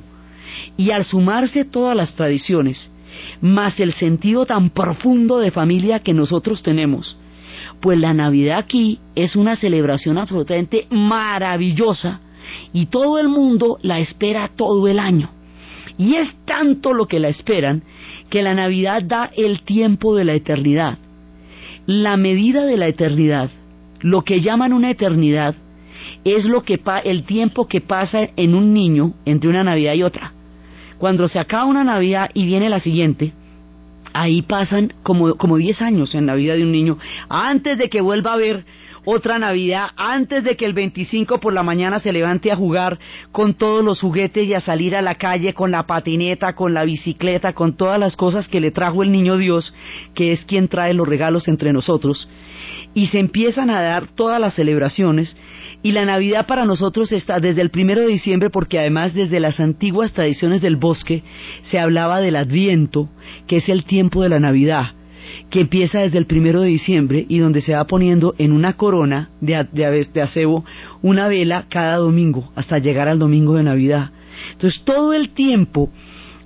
Y 0.78 0.91
al 0.91 1.06
sumarse 1.06 1.66
todas 1.66 1.95
las 1.95 2.14
tradiciones, 2.14 2.91
más 3.41 3.80
el 3.80 3.93
sentido 3.93 4.45
tan 4.45 4.70
profundo 4.70 5.39
de 5.39 5.52
familia 5.52 5.99
que 5.99 6.14
nosotros 6.14 6.64
tenemos, 6.64 7.18
pues 7.80 7.99
la 7.99 8.14
Navidad 8.14 8.60
aquí 8.60 8.99
es 9.16 9.36
una 9.36 9.56
celebración 9.56 10.18
absolutamente 10.18 10.88
maravillosa 10.89 12.22
y 12.74 12.88
todo 12.88 13.20
el 13.20 13.28
mundo 13.28 13.78
la 13.82 13.99
espera 13.99 14.49
todo 14.56 14.88
el 14.88 14.99
año. 14.99 15.30
Y 15.97 16.16
es 16.16 16.34
tanto 16.45 16.93
lo 16.93 17.08
que 17.08 17.20
la 17.20 17.28
esperan 17.28 17.84
que 18.30 18.41
la 18.41 18.54
Navidad 18.54 19.04
da 19.04 19.30
el 19.36 19.62
tiempo 19.62 20.16
de 20.16 20.26
la 20.26 20.34
eternidad. 20.34 20.97
La 21.86 22.18
medida 22.18 22.66
de 22.66 22.78
la 22.78 22.88
eternidad, 22.88 23.49
lo 23.99 24.24
que 24.24 24.41
llaman 24.41 24.74
una 24.74 24.89
eternidad, 24.89 25.56
es 26.24 26.45
lo 26.45 26.64
que 26.64 26.80
el 27.04 27.24
tiempo 27.24 27.68
que 27.68 27.82
pasa 27.82 28.30
en 28.36 28.56
un 28.56 28.74
niño 28.74 29.14
entre 29.26 29.49
una 29.49 29.64
Navidad 29.64 29.93
y 29.93 30.04
otra. 30.04 30.34
Cuando 31.02 31.28
se 31.28 31.39
acaba 31.39 31.66
una 31.66 31.84
Navidad 31.84 32.30
y 32.36 32.45
viene 32.45 32.70
la 32.70 32.80
siguiente, 32.80 33.34
ahí 34.14 34.41
pasan 34.41 34.93
como, 35.03 35.36
como 35.36 35.57
10 35.57 35.82
años 35.82 36.16
en 36.16 36.26
la 36.26 36.36
vida 36.36 36.55
de 36.55 36.64
un 36.64 36.72
niño, 36.72 36.97
antes 37.30 37.78
de 37.78 37.89
que 37.89 38.01
vuelva 38.01 38.34
a 38.34 38.38
ver 38.38 38.66
otra 39.03 39.39
Navidad, 39.39 39.89
antes 39.95 40.43
de 40.43 40.55
que 40.55 40.66
el 40.66 40.74
25 40.74 41.39
por 41.39 41.53
la 41.53 41.64
mañana 41.64 41.99
se 41.99 42.14
levante 42.14 42.51
a 42.51 42.55
jugar 42.55 42.99
con 43.32 43.55
todos 43.55 43.84
los 43.84 43.99
juguetes 43.99 44.47
y 44.47 44.53
a 44.53 44.59
salir 44.59 44.95
a 44.95 45.01
la 45.01 45.16
calle 45.16 45.53
con 45.53 45.72
la 45.72 45.88
patineta, 45.88 46.53
con 46.53 46.74
la 46.74 46.84
bicicleta, 46.84 47.53
con 47.53 47.76
todas 47.76 47.99
las 47.99 48.16
cosas 48.16 48.47
que 48.47 48.62
le 48.62 48.72
trajo 48.72 49.01
el 49.01 49.12
niño 49.12 49.38
Dios, 49.38 49.74
que 50.14 50.32
es 50.32 50.45
quien 50.45 50.68
trae 50.68 50.93
los 50.93 51.07
regalos 51.07 51.47
entre 51.47 51.74
nosotros. 51.74 52.30
Y 52.93 53.07
se 53.07 53.20
empiezan 53.20 53.70
a 53.70 53.82
dar 53.82 54.07
todas 54.07 54.39
las 54.39 54.53
celebraciones 54.53 55.36
y 55.82 55.93
la 55.93 56.05
Navidad 56.05 56.45
para 56.45 56.66
nosotros 56.66 57.12
está 57.12 57.39
desde 57.39 57.62
el 57.62 57.72
primero 57.72 58.01
de 58.01 58.07
diciembre 58.07 58.51
porque 58.51 58.78
además 58.78 59.16
desde 59.16 59.39
las 59.39 59.59
antiguas 59.59 60.14
tradiciones 60.14 60.62
del 60.62 60.76
bosque 60.76 61.24
se 61.64 61.80
hablaba 61.80 62.20
del 62.20 62.36
Adviento, 62.36 63.09
que 63.47 63.57
es 63.57 63.69
el 63.69 63.86
tiempo 63.86 64.24
de 64.24 64.30
la 64.30 64.39
Navidad, 64.39 64.91
que 65.49 65.61
empieza 65.61 65.99
desde 65.99 66.17
el 66.17 66.26
primero 66.26 66.61
de 66.61 66.69
diciembre 66.69 67.26
y 67.28 67.39
donde 67.39 67.61
se 67.61 67.74
va 67.74 67.86
poniendo 67.86 68.36
en 68.38 68.51
una 68.51 68.74
corona 68.74 69.30
de, 69.39 69.65
de, 69.72 70.07
de 70.13 70.22
acebo 70.22 70.65
una 71.01 71.28
vela 71.28 71.65
cada 71.69 71.97
domingo 71.97 72.51
hasta 72.55 72.80
llegar 72.80 73.07
al 73.07 73.19
domingo 73.19 73.55
de 73.55 73.63
Navidad. 73.63 74.11
Entonces 74.53 74.82
todo 74.84 75.13
el 75.13 75.30
tiempo 75.30 75.89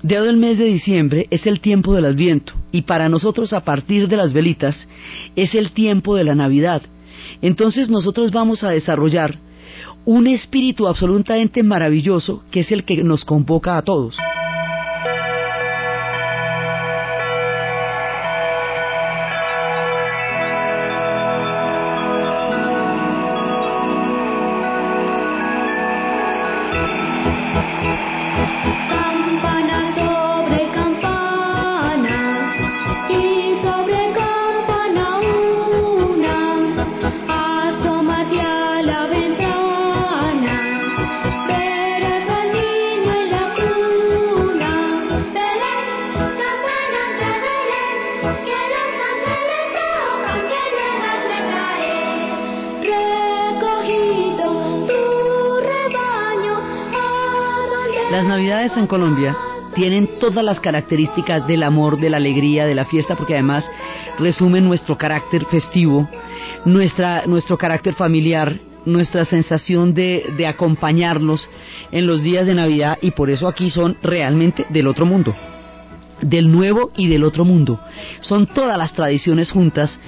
Dado 0.05 0.29
el 0.29 0.37
mes 0.37 0.59
de 0.59 0.65
diciembre 0.65 1.25
es 1.31 1.47
el 1.47 1.61
tiempo 1.61 1.95
del 1.95 2.05
Adviento 2.05 2.53
y 2.71 2.83
para 2.83 3.09
nosotros 3.09 3.53
a 3.53 3.61
partir 3.61 4.07
de 4.07 4.17
las 4.17 4.33
velitas 4.33 4.87
es 5.35 5.55
el 5.55 5.71
tiempo 5.71 6.15
de 6.15 6.23
la 6.23 6.35
Navidad. 6.35 6.83
Entonces 7.41 7.89
nosotros 7.89 8.29
vamos 8.29 8.63
a 8.63 8.69
desarrollar 8.69 9.39
un 10.05 10.27
espíritu 10.27 10.87
absolutamente 10.87 11.63
maravilloso 11.63 12.43
que 12.51 12.59
es 12.59 12.71
el 12.71 12.83
que 12.83 13.03
nos 13.03 13.25
convoca 13.25 13.77
a 13.77 13.81
todos. 13.81 14.15
En 58.77 58.87
Colombia 58.87 59.35
tienen 59.73 60.09
todas 60.19 60.43
las 60.43 60.59
características 60.59 61.45
del 61.47 61.63
amor, 61.63 61.99
de 61.99 62.09
la 62.09 62.17
alegría, 62.17 62.65
de 62.65 62.75
la 62.75 62.85
fiesta, 62.85 63.15
porque 63.15 63.33
además 63.33 63.69
resumen 64.19 64.63
nuestro 64.63 64.97
carácter 64.97 65.45
festivo, 65.45 66.07
nuestra, 66.63 67.25
nuestro 67.25 67.57
carácter 67.57 67.93
familiar, 67.93 68.55
nuestra 68.85 69.25
sensación 69.25 69.93
de, 69.93 70.33
de 70.37 70.47
acompañarnos 70.47 71.49
en 71.91 72.07
los 72.07 72.21
días 72.21 72.45
de 72.45 72.55
Navidad 72.55 72.97
y 73.01 73.11
por 73.11 73.29
eso 73.29 73.47
aquí 73.47 73.69
son 73.69 73.97
realmente 74.01 74.65
del 74.69 74.87
otro 74.87 75.05
mundo 75.05 75.35
del 76.29 76.51
nuevo 76.51 76.91
y 76.95 77.07
del 77.07 77.23
otro 77.23 77.45
mundo. 77.45 77.79
Son 78.21 78.47
todas 78.47 78.77
las 78.77 78.93
tradiciones 78.93 79.51
juntas 79.51 79.99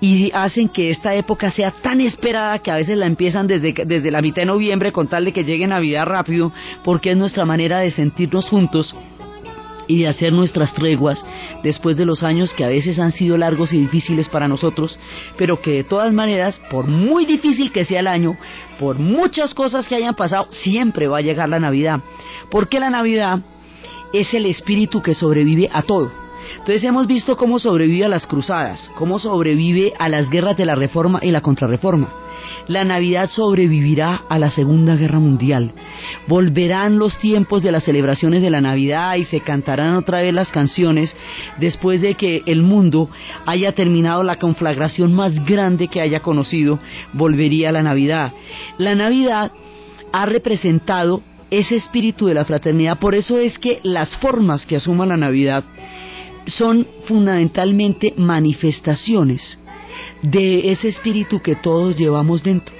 y 0.00 0.30
hacen 0.32 0.68
que 0.68 0.90
esta 0.90 1.14
época 1.14 1.50
sea 1.50 1.70
tan 1.70 2.00
esperada 2.00 2.58
que 2.58 2.70
a 2.70 2.76
veces 2.76 2.96
la 2.96 3.06
empiezan 3.06 3.46
desde, 3.46 3.72
desde 3.84 4.10
la 4.10 4.22
mitad 4.22 4.42
de 4.42 4.46
noviembre 4.46 4.92
con 4.92 5.08
tal 5.08 5.24
de 5.24 5.32
que 5.32 5.44
llegue 5.44 5.66
Navidad 5.66 6.06
rápido, 6.06 6.52
porque 6.84 7.10
es 7.10 7.16
nuestra 7.16 7.44
manera 7.44 7.80
de 7.80 7.90
sentirnos 7.90 8.48
juntos 8.48 8.94
y 9.88 9.98
de 9.98 10.08
hacer 10.08 10.32
nuestras 10.32 10.72
treguas 10.74 11.24
después 11.62 11.96
de 11.96 12.06
los 12.06 12.22
años 12.22 12.52
que 12.54 12.64
a 12.64 12.68
veces 12.68 12.98
han 12.98 13.12
sido 13.12 13.36
largos 13.36 13.72
y 13.72 13.78
difíciles 13.78 14.28
para 14.28 14.48
nosotros, 14.48 14.98
pero 15.36 15.60
que 15.60 15.72
de 15.72 15.84
todas 15.84 16.12
maneras, 16.12 16.60
por 16.70 16.86
muy 16.86 17.24
difícil 17.24 17.70
que 17.70 17.84
sea 17.84 18.00
el 18.00 18.06
año, 18.06 18.36
por 18.78 18.98
muchas 18.98 19.54
cosas 19.54 19.86
que 19.86 19.94
hayan 19.94 20.14
pasado, 20.14 20.48
siempre 20.50 21.06
va 21.06 21.18
a 21.18 21.22
llegar 21.22 21.48
la 21.48 21.60
Navidad. 21.60 22.00
Porque 22.50 22.80
la 22.80 22.90
Navidad 22.90 23.40
es 24.12 24.32
el 24.34 24.46
espíritu 24.46 25.02
que 25.02 25.14
sobrevive 25.14 25.68
a 25.72 25.82
todo. 25.82 26.10
Entonces 26.58 26.84
hemos 26.84 27.06
visto 27.06 27.36
cómo 27.36 27.58
sobrevive 27.58 28.04
a 28.04 28.08
las 28.08 28.26
cruzadas, 28.26 28.90
cómo 28.94 29.18
sobrevive 29.18 29.92
a 29.98 30.08
las 30.08 30.30
guerras 30.30 30.56
de 30.56 30.66
la 30.66 30.74
reforma 30.74 31.18
y 31.22 31.30
la 31.30 31.40
contrarreforma. 31.40 32.08
La 32.68 32.84
Navidad 32.84 33.30
sobrevivirá 33.30 34.22
a 34.28 34.38
la 34.38 34.50
Segunda 34.50 34.96
Guerra 34.96 35.20
Mundial. 35.20 35.72
Volverán 36.26 36.98
los 36.98 37.18
tiempos 37.18 37.62
de 37.62 37.72
las 37.72 37.84
celebraciones 37.84 38.42
de 38.42 38.50
la 38.50 38.60
Navidad 38.60 39.14
y 39.16 39.24
se 39.24 39.40
cantarán 39.40 39.94
otra 39.96 40.20
vez 40.20 40.34
las 40.34 40.50
canciones 40.50 41.16
después 41.58 42.00
de 42.00 42.14
que 42.14 42.42
el 42.46 42.62
mundo 42.62 43.08
haya 43.46 43.72
terminado 43.72 44.22
la 44.22 44.36
conflagración 44.36 45.14
más 45.14 45.44
grande 45.44 45.88
que 45.88 46.00
haya 46.00 46.20
conocido. 46.20 46.78
Volvería 47.12 47.72
la 47.72 47.82
Navidad. 47.82 48.32
La 48.78 48.94
Navidad 48.94 49.52
ha 50.12 50.26
representado 50.26 51.22
ese 51.50 51.76
espíritu 51.76 52.26
de 52.26 52.34
la 52.34 52.44
fraternidad. 52.44 52.98
Por 52.98 53.14
eso 53.14 53.38
es 53.38 53.58
que 53.58 53.80
las 53.82 54.16
formas 54.16 54.66
que 54.66 54.76
asuma 54.76 55.06
la 55.06 55.16
Navidad 55.16 55.64
son 56.46 56.86
fundamentalmente 57.06 58.14
manifestaciones 58.16 59.58
de 60.22 60.70
ese 60.70 60.88
espíritu 60.88 61.40
que 61.40 61.56
todos 61.56 61.96
llevamos 61.96 62.42
dentro. 62.42 62.74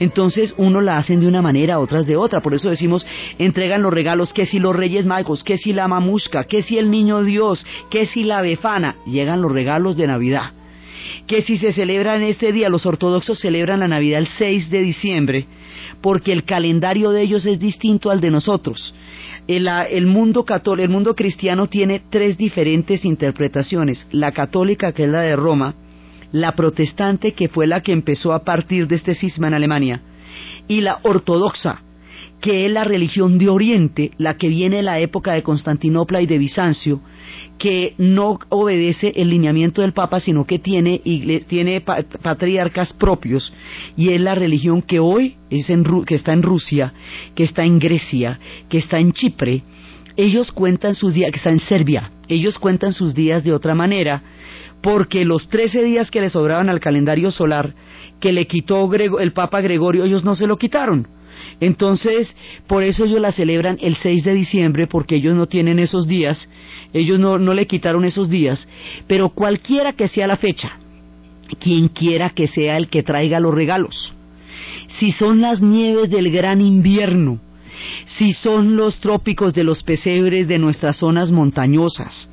Entonces 0.00 0.54
uno 0.56 0.80
la 0.80 0.96
hacen 0.96 1.20
de 1.20 1.28
una 1.28 1.42
manera, 1.42 1.78
otras 1.78 2.06
de 2.06 2.16
otra. 2.16 2.40
Por 2.40 2.54
eso 2.54 2.70
decimos, 2.70 3.06
entregan 3.38 3.82
los 3.82 3.92
regalos, 3.92 4.32
que 4.32 4.46
si 4.46 4.58
los 4.58 4.74
reyes 4.74 5.06
magos, 5.06 5.44
que 5.44 5.56
si 5.56 5.72
la 5.72 5.88
mamusca, 5.88 6.44
que 6.44 6.62
si 6.62 6.78
el 6.78 6.90
niño 6.90 7.22
Dios, 7.22 7.64
que 7.90 8.06
si 8.06 8.24
la 8.24 8.42
befana. 8.42 8.96
Llegan 9.06 9.42
los 9.42 9.52
regalos 9.52 9.96
de 9.96 10.06
Navidad. 10.06 10.52
Que 11.26 11.42
si 11.42 11.56
se 11.56 11.72
celebran 11.72 12.22
este 12.22 12.52
día, 12.52 12.68
los 12.68 12.86
ortodoxos 12.86 13.38
celebran 13.38 13.80
la 13.80 13.88
Navidad 13.88 14.20
el 14.20 14.28
6 14.28 14.70
de 14.70 14.80
diciembre, 14.80 15.46
porque 16.00 16.32
el 16.32 16.44
calendario 16.44 17.10
de 17.10 17.22
ellos 17.22 17.46
es 17.46 17.58
distinto 17.58 18.10
al 18.10 18.20
de 18.20 18.30
nosotros. 18.30 18.94
El, 19.46 20.06
mundo 20.06 20.44
el 20.78 20.88
mundo 20.88 21.14
cristiano 21.14 21.66
tiene 21.66 22.02
tres 22.10 22.36
diferentes 22.38 23.04
interpretaciones. 23.04 24.06
La 24.10 24.32
católica, 24.32 24.92
que 24.92 25.04
es 25.04 25.10
la 25.10 25.20
de 25.20 25.36
Roma, 25.36 25.74
la 26.32 26.52
protestante, 26.52 27.32
que 27.32 27.48
fue 27.48 27.66
la 27.66 27.80
que 27.80 27.92
empezó 27.92 28.32
a 28.32 28.44
partir 28.44 28.88
de 28.88 28.96
este 28.96 29.14
cisma 29.14 29.48
en 29.48 29.54
Alemania, 29.54 30.00
y 30.66 30.80
la 30.80 30.98
ortodoxa, 31.02 31.82
que 32.40 32.66
es 32.66 32.72
la 32.72 32.84
religión 32.84 33.38
de 33.38 33.48
Oriente, 33.48 34.10
la 34.18 34.36
que 34.36 34.48
viene 34.48 34.76
de 34.76 34.82
la 34.82 35.00
época 35.00 35.32
de 35.32 35.42
Constantinopla 35.42 36.20
y 36.20 36.26
de 36.26 36.38
Bizancio, 36.38 37.00
que 37.58 37.94
no 37.98 38.38
obedece 38.50 39.12
el 39.16 39.30
lineamiento 39.30 39.80
del 39.80 39.92
Papa, 39.92 40.20
sino 40.20 40.44
que 40.44 40.58
tiene, 40.58 41.00
tiene 41.48 41.80
patriarcas 41.80 42.92
propios, 42.92 43.52
y 43.96 44.10
es 44.10 44.20
la 44.20 44.34
religión 44.34 44.82
que 44.82 45.00
hoy 45.00 45.36
es 45.50 45.70
en, 45.70 45.84
que 46.04 46.16
está 46.16 46.32
en 46.32 46.42
Rusia, 46.42 46.92
que 47.34 47.44
está 47.44 47.64
en 47.64 47.78
Grecia, 47.78 48.38
que 48.68 48.78
está 48.78 48.98
en 48.98 49.12
Chipre, 49.12 49.62
ellos 50.16 50.52
cuentan 50.52 50.94
sus 50.94 51.14
días, 51.14 51.30
que 51.32 51.38
está 51.38 51.50
en 51.50 51.60
Serbia, 51.60 52.10
ellos 52.28 52.58
cuentan 52.58 52.92
sus 52.92 53.14
días 53.14 53.42
de 53.42 53.52
otra 53.52 53.74
manera, 53.74 54.22
porque 54.82 55.24
los 55.24 55.48
trece 55.48 55.82
días 55.82 56.10
que 56.10 56.20
le 56.20 56.28
sobraban 56.28 56.68
al 56.68 56.80
calendario 56.80 57.30
solar, 57.30 57.74
que 58.20 58.32
le 58.32 58.46
quitó 58.46 58.92
el 58.94 59.32
Papa 59.32 59.60
Gregorio, 59.60 60.04
ellos 60.04 60.24
no 60.24 60.34
se 60.34 60.46
lo 60.46 60.58
quitaron 60.58 61.08
entonces, 61.60 62.34
por 62.66 62.82
eso 62.82 63.04
ellos 63.04 63.20
la 63.20 63.32
celebran 63.32 63.78
el 63.80 63.96
6 63.96 64.24
de 64.24 64.34
diciembre, 64.34 64.86
porque 64.86 65.16
ellos 65.16 65.34
no 65.34 65.46
tienen 65.46 65.78
esos 65.78 66.06
días, 66.06 66.48
ellos 66.92 67.18
no, 67.18 67.38
no 67.38 67.54
le 67.54 67.66
quitaron 67.66 68.04
esos 68.04 68.28
días, 68.28 68.66
pero 69.06 69.30
cualquiera 69.30 69.92
que 69.92 70.08
sea 70.08 70.26
la 70.26 70.36
fecha, 70.36 70.78
quien 71.60 71.88
quiera 71.88 72.30
que 72.30 72.48
sea 72.48 72.76
el 72.76 72.88
que 72.88 73.02
traiga 73.02 73.40
los 73.40 73.54
regalos, 73.54 74.12
si 74.98 75.12
son 75.12 75.40
las 75.40 75.60
nieves 75.60 76.10
del 76.10 76.30
gran 76.30 76.60
invierno, 76.60 77.40
si 78.06 78.32
son 78.32 78.76
los 78.76 79.00
trópicos 79.00 79.54
de 79.54 79.64
los 79.64 79.82
pesebres 79.82 80.48
de 80.48 80.58
nuestras 80.58 80.98
zonas 80.98 81.30
montañosas, 81.30 82.28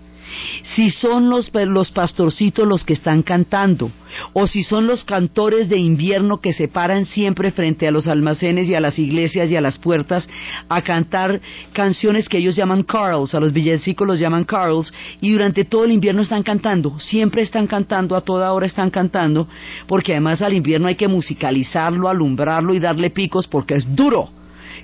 si 0.75 0.91
son 0.91 1.29
los, 1.29 1.51
los 1.53 1.91
pastorcitos 1.91 2.67
los 2.67 2.84
que 2.84 2.93
están 2.93 3.21
cantando, 3.21 3.91
o 4.34 4.47
si 4.47 4.63
son 4.63 4.88
los 4.88 5.03
cantores 5.03 5.69
de 5.69 5.77
invierno 5.77 6.41
que 6.41 6.53
se 6.53 6.67
paran 6.67 7.05
siempre 7.05 7.51
frente 7.51 7.88
a 7.88 7.91
los 7.91 8.07
almacenes 8.07 8.67
y 8.67 8.75
a 8.75 8.79
las 8.79 8.99
iglesias 8.99 9.49
y 9.49 9.55
a 9.55 9.61
las 9.61 9.77
puertas 9.77 10.27
a 10.69 10.82
cantar 10.82 11.39
canciones 11.73 12.27
que 12.27 12.38
ellos 12.38 12.55
llaman 12.55 12.84
carols, 12.84 13.34
a 13.34 13.39
los 13.39 13.53
villancicos 13.53 14.07
los 14.07 14.19
llaman 14.19 14.43
carols, 14.43 14.93
y 15.21 15.32
durante 15.32 15.65
todo 15.65 15.86
el 15.86 15.91
invierno 15.91 16.21
están 16.21 16.43
cantando, 16.43 16.99
siempre 16.99 17.41
están 17.41 17.67
cantando, 17.67 18.15
a 18.15 18.21
toda 18.21 18.51
hora 18.53 18.65
están 18.65 18.89
cantando, 18.89 19.47
porque 19.88 20.13
además 20.13 20.41
al 20.41 20.53
invierno 20.53 20.88
hay 20.88 20.95
que 20.95 21.07
musicalizarlo, 21.07 22.09
alumbrarlo 22.09 22.73
y 22.73 22.79
darle 22.79 23.09
picos 23.09 23.47
porque 23.47 23.75
es 23.75 23.95
duro 23.95 24.29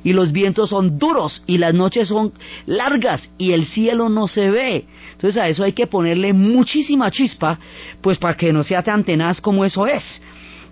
y 0.07 0.13
los 0.13 0.31
vientos 0.31 0.69
son 0.69 0.97
duros 0.97 1.43
y 1.47 1.57
las 1.57 1.73
noches 1.73 2.07
son 2.07 2.31
largas 2.65 3.29
y 3.37 3.51
el 3.51 3.65
cielo 3.65 4.07
no 4.07 4.29
se 4.29 4.49
ve. 4.49 4.85
Entonces 5.11 5.35
a 5.35 5.49
eso 5.49 5.65
hay 5.65 5.73
que 5.73 5.85
ponerle 5.85 6.31
muchísima 6.31 7.11
chispa, 7.11 7.59
pues 7.99 8.17
para 8.17 8.37
que 8.37 8.53
no 8.53 8.63
sea 8.63 8.81
tan 8.83 9.03
tenaz 9.03 9.41
como 9.41 9.65
eso 9.65 9.85
es. 9.85 10.21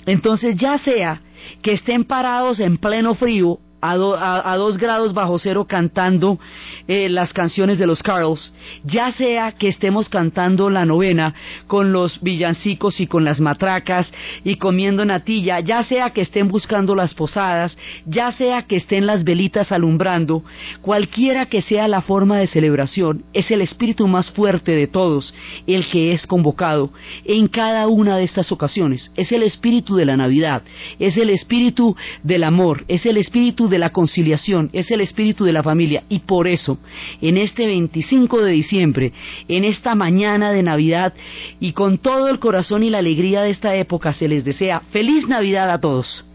Entonces 0.06 0.56
ya 0.56 0.78
sea 0.78 1.22
que 1.62 1.74
estén 1.74 2.06
parados 2.06 2.62
en 2.62 2.78
pleno 2.78 3.14
frío 3.14 3.60
a, 3.92 4.56
dos 4.58 4.78
grados 4.78 5.14
bajo 5.14 5.38
cero 5.40 5.66
cantando 5.68 6.40
eh, 6.88 7.10
las 7.10 7.34
canciones 7.34 7.78
de 7.78 7.88
los 7.88 8.02
Carls, 8.02 8.54
ya 8.84 9.12
sea 9.12 9.52
que 9.54 9.68
estemos 9.68 10.10
cantando 10.10 10.70
la 10.70 10.86
novena 10.86 11.34
con 11.68 11.92
los 11.92 12.22
villancicos 12.22 13.00
y 13.00 13.08
con 13.08 13.24
las 13.24 13.40
matracas 13.40 14.12
y 14.44 14.56
comiendo 14.56 15.06
natilla, 15.06 15.60
ya 15.60 15.84
sea 15.84 16.12
que 16.12 16.22
estén 16.22 16.48
buscando 16.48 16.96
las 16.96 17.14
posadas, 17.14 17.78
ya 18.06 18.32
sea 18.32 18.64
que 18.64 18.78
estén 18.78 19.06
las 19.06 19.24
velitas 19.24 19.72
alumbrando, 19.72 20.44
cualquiera 20.82 21.46
que 21.48 21.62
sea 21.62 21.88
la 21.88 22.02
forma 22.02 22.38
de 22.38 22.48
celebración, 22.48 23.24
es 23.34 23.52
el 23.52 23.62
espíritu 23.62 24.08
más 24.08 24.32
fuerte 24.32 24.72
de 24.72 24.88
todos 24.88 25.34
el 25.68 25.88
que 25.88 26.12
es 26.12 26.26
convocado 26.28 26.92
en 27.24 27.48
cada 27.48 27.88
una 27.88 28.18
de 28.18 28.24
estas 28.24 28.52
ocasiones. 28.52 29.12
Es 29.16 29.32
el 29.32 29.44
espíritu 29.44 29.96
de 29.96 30.06
la 30.06 30.18
Navidad, 30.18 30.64
es 31.00 31.18
el 31.18 31.30
espíritu 31.30 31.96
del 32.24 32.44
amor, 32.44 32.86
es 32.88 33.06
el 33.06 33.18
espíritu 33.18 33.68
de 33.76 33.80
la 33.80 33.92
conciliación, 33.92 34.70
es 34.74 34.90
el 34.90 35.02
espíritu 35.02 35.46
de 35.46 35.52
la 35.52 35.64
familia. 35.64 36.04
Y 36.10 36.20
por 36.20 36.48
eso, 36.48 36.80
en 37.22 37.38
este 37.38 37.68
25 37.68 38.42
de 38.42 38.52
diciembre, 38.52 39.14
en 39.48 39.66
esta 39.66 39.96
mañana 39.96 40.52
de 40.52 40.64
Navidad, 40.64 41.14
y 41.60 41.74
con 41.74 41.98
todo 41.98 42.30
el 42.30 42.40
corazón 42.40 42.84
y 42.84 42.90
la 42.90 43.00
alegría 43.00 43.42
de 43.42 43.50
esta 43.50 43.76
época, 43.76 44.14
se 44.14 44.28
les 44.28 44.46
desea 44.46 44.80
feliz 44.92 45.28
Navidad 45.28 45.70
a 45.70 45.80
todos. 45.80 46.26